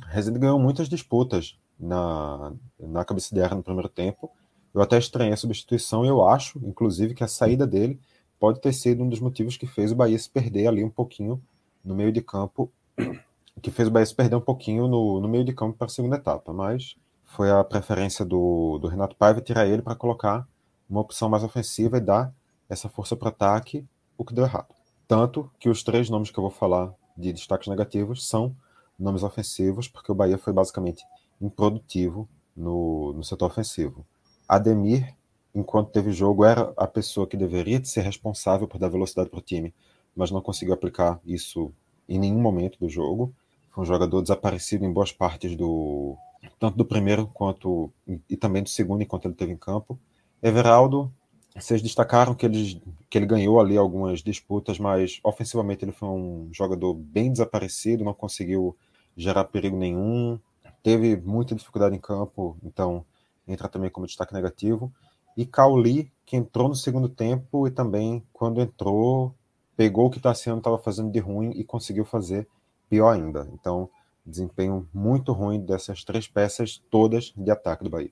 [0.08, 4.32] Rezende ganhou muitas disputas na, na cabeça de área no primeiro tempo.
[4.78, 8.00] Eu até estranhei a substituição e eu acho, inclusive, que a saída dele
[8.40, 11.42] pode ter sido um dos motivos que fez o Bahia se perder ali um pouquinho
[11.84, 12.72] no meio de campo
[13.60, 15.90] que fez o Bahia se perder um pouquinho no, no meio de campo para a
[15.90, 20.48] segunda etapa, mas foi a preferência do, do Renato Paiva tirar ele para colocar
[20.88, 22.32] uma opção mais ofensiva e dar
[22.70, 23.84] essa força para ataque,
[24.16, 24.76] o que deu errado.
[25.08, 28.56] Tanto que os três nomes que eu vou falar de destaques negativos são
[29.00, 31.04] nomes ofensivos, porque o Bahia foi basicamente
[31.42, 34.06] improdutivo no, no setor ofensivo.
[34.48, 35.16] Ademir,
[35.54, 39.42] enquanto teve jogo, era a pessoa que deveria ser responsável por dar velocidade para o
[39.42, 39.74] time,
[40.16, 41.72] mas não conseguiu aplicar isso
[42.08, 43.34] em nenhum momento do jogo.
[43.72, 46.16] Foi um jogador desaparecido em boas partes do
[46.60, 47.92] tanto do primeiro quanto
[48.30, 50.00] e também do segundo enquanto ele esteve em campo.
[50.42, 51.12] Everaldo,
[51.56, 56.50] vocês destacaram que ele, que ele ganhou ali algumas disputas, mas ofensivamente ele foi um
[56.52, 58.76] jogador bem desaparecido, não conseguiu
[59.16, 60.40] gerar perigo nenhum,
[60.84, 63.04] teve muita dificuldade em campo, então
[63.48, 64.92] entra também como destaque negativo.
[65.36, 69.36] E Cauli, que entrou no segundo tempo e também, quando entrou,
[69.76, 72.48] pegou o que Tassiano estava fazendo de ruim e conseguiu fazer
[72.90, 73.48] pior ainda.
[73.54, 73.90] Então,
[74.26, 78.12] desempenho muito ruim dessas três peças todas de ataque do Bahia.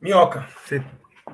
[0.00, 0.84] Minhoca, você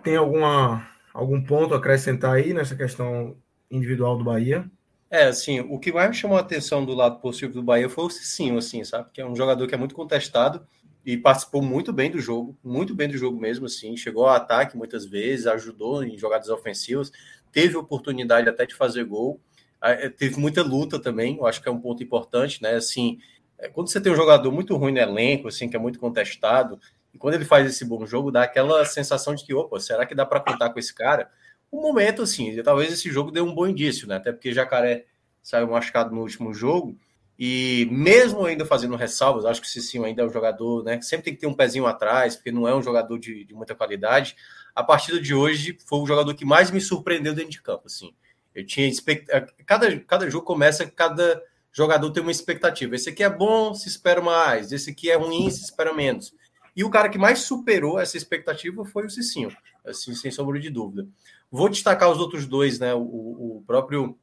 [0.03, 3.37] tem alguma, algum ponto a acrescentar aí nessa questão
[3.71, 4.69] individual do Bahia?
[5.11, 8.05] É, assim, o que mais me chamou a atenção do lado positivo do Bahia foi
[8.05, 9.11] o Cicinho, assim, sabe?
[9.13, 10.67] Que é um jogador que é muito contestado
[11.05, 14.77] e participou muito bem do jogo, muito bem do jogo mesmo, assim, chegou ao ataque
[14.77, 17.11] muitas vezes, ajudou em jogadas ofensivas,
[17.51, 19.41] teve oportunidade até de fazer gol,
[19.83, 22.75] é, teve muita luta também, eu acho que é um ponto importante, né?
[22.75, 23.19] Assim,
[23.59, 26.79] é, quando você tem um jogador muito ruim no elenco, assim, que é muito contestado,
[27.13, 30.15] e quando ele faz esse bom jogo, dá aquela sensação de que, opa, será que
[30.15, 31.31] dá para contar com esse cara?
[31.71, 34.17] Um momento, assim, talvez esse jogo dê um bom indício, né?
[34.17, 35.07] Até porque Jacaré
[35.43, 36.97] saiu machucado no último jogo,
[37.39, 41.01] e mesmo ainda fazendo ressalvas, acho que o Cicinho ainda é um jogador, né?
[41.01, 43.75] Sempre tem que ter um pezinho atrás, porque não é um jogador de, de muita
[43.75, 44.37] qualidade
[44.75, 47.83] a partida de hoje foi o jogador que mais me surpreendeu dentro de campo.
[47.87, 48.15] Assim.
[48.55, 49.27] Eu tinha expect...
[49.67, 52.95] cada, cada jogo começa, cada jogador tem uma expectativa.
[52.95, 54.73] Esse aqui é bom, se espera mais.
[54.73, 56.35] Esse aqui é ruim, se espera menos.
[56.75, 59.55] E o cara que mais superou essa expectativa foi o Cicinho,
[59.85, 61.07] assim, sem sombra de dúvida.
[61.51, 62.95] Vou destacar os outros dois, né?
[62.95, 64.19] O, o próprio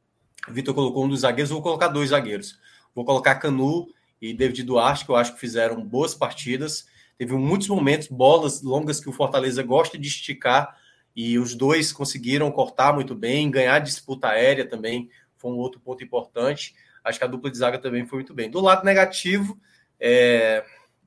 [0.48, 2.58] Vitor colocou um dos zagueiros, vou colocar dois zagueiros.
[2.94, 3.88] Vou colocar Canu
[4.20, 6.86] e David Duarte, que eu acho que fizeram boas partidas.
[7.16, 10.76] Teve muitos momentos, bolas longas que o Fortaleza gosta de esticar
[11.14, 15.10] e os dois conseguiram cortar muito bem, ganhar disputa aérea também
[15.40, 16.74] foi um outro ponto importante.
[17.02, 18.50] Acho que a dupla de zaga também foi muito bem.
[18.50, 19.58] Do lado negativo,
[19.98, 20.62] é,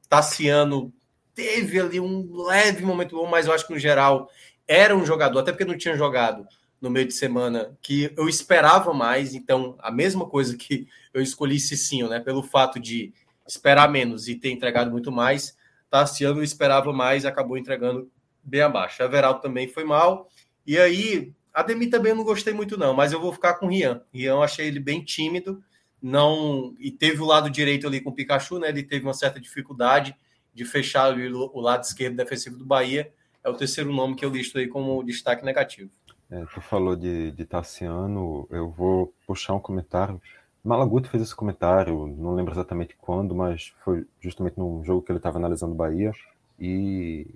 [0.09, 0.91] Tassiano
[1.35, 4.29] teve ali um leve momento bom, mas eu acho que no geral
[4.67, 6.47] era um jogador, até porque não tinha jogado
[6.83, 9.33] no meio de semana, que eu esperava mais.
[9.33, 12.19] Então, a mesma coisa que eu escolhi Cicinho, né?
[12.19, 13.13] Pelo fato de
[13.47, 15.57] esperar menos e ter entregado muito mais,
[15.89, 18.11] Tassiano esperava mais e acabou entregando
[18.43, 19.01] bem abaixo.
[19.01, 20.29] Everaldo também foi mal.
[20.67, 23.69] E aí, Ademir também eu não gostei muito, não, mas eu vou ficar com o
[23.69, 24.01] Rian.
[24.13, 25.63] Rian eu achei ele bem tímido,
[26.01, 26.75] não.
[26.79, 28.67] E teve o lado direito ali com o Pikachu, né?
[28.67, 30.13] Ele teve uma certa dificuldade
[30.53, 33.13] de fechar o lado esquerdo defensivo do Bahia.
[33.41, 35.89] É o terceiro nome que eu listo aí como destaque negativo.
[36.33, 40.19] É, tu falou de, de Tassiano, eu vou puxar um comentário
[40.63, 45.19] Malaguti fez esse comentário, não lembro exatamente quando, mas foi justamente num jogo que ele
[45.19, 46.13] estava analisando Bahia.
[46.57, 47.27] E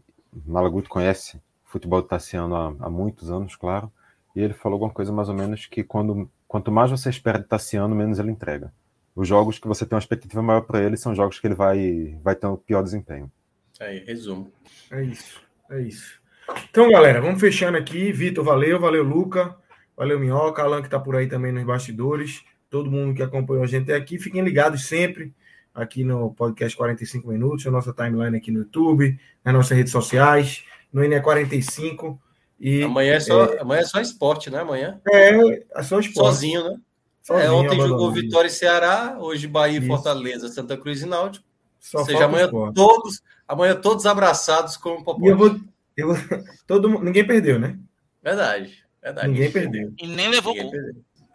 [0.45, 1.35] Malaguti conhece
[1.65, 3.91] o futebol do Tassiano há, há, muitos anos, claro.
[4.33, 7.43] E ele falou alguma coisa mais ou menos que quando, quanto mais você espera de
[7.43, 8.71] Tassiano, menos ele entrega.
[9.13, 12.17] Os jogos que você tem uma expectativa maior para ele são jogos que ele vai,
[12.23, 13.29] vai ter o um pior desempenho.
[13.77, 14.49] Aí, resumo.
[14.89, 16.21] É isso, é isso.
[16.69, 18.11] Então, galera, vamos fechando aqui.
[18.11, 19.55] Vitor, valeu, valeu, Luca,
[19.95, 23.67] valeu, Minhoca, Alan que está por aí também nos bastidores todo mundo que acompanhou a
[23.67, 24.19] gente aqui.
[24.19, 25.33] Fiquem ligados sempre
[25.73, 30.63] aqui no podcast 45 Minutos, a nossa timeline aqui no YouTube, nas nossas redes sociais,
[30.91, 32.17] no NE45.
[32.59, 34.59] E, amanhã, é só, é, amanhã é só esporte, né?
[34.59, 34.99] Amanhã.
[35.07, 35.29] É,
[35.75, 36.13] é só esporte.
[36.15, 36.77] Sozinho, né?
[37.21, 41.45] Sozinho, é, ontem jogou Vitória e Ceará, hoje Bahia e Fortaleza, Santa Cruz e Náutico.
[41.79, 45.25] Só Ou seja, amanhã todos, amanhã todos abraçados com o Popote.
[45.25, 45.59] E eu vou,
[45.97, 46.09] eu
[46.67, 47.77] todo, ninguém perdeu, né?
[48.23, 49.27] Verdade, verdade.
[49.27, 49.93] Ninguém perdeu.
[49.99, 50.71] E nem levou gol.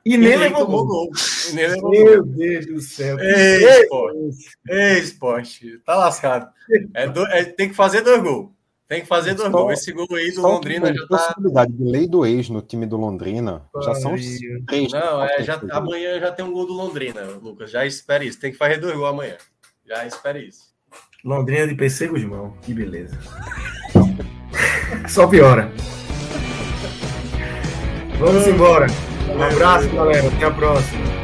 [0.05, 0.87] E nem, levou gol.
[0.87, 1.11] gol.
[1.55, 2.35] Nem levou Meu gol.
[2.35, 3.19] Deus do céu.
[3.21, 4.59] Ei, esporte.
[4.69, 5.79] Ei, esporte.
[5.85, 6.51] Tá lascado.
[6.93, 8.51] É do, é, tem que fazer dois gols.
[8.89, 9.73] Tem que fazer dois gols.
[9.73, 11.17] Esse gol aí do Londrina já tá.
[11.17, 14.15] possibilidade de lei do ex no time do Londrina já são
[14.67, 14.93] três.
[14.93, 17.71] Não, é, já, amanhã já tem um gol do Londrina, Lucas.
[17.71, 18.41] Já espere isso.
[18.41, 19.37] Tem que fazer dois gols amanhã.
[19.87, 20.73] Já espere isso.
[21.25, 22.57] Londrina de PC Guzmão.
[22.61, 23.17] Que beleza.
[25.09, 25.71] Só piora.
[28.19, 28.87] Vamos embora.
[29.29, 30.29] Um abraço, galera.
[30.29, 31.22] Até a próxima.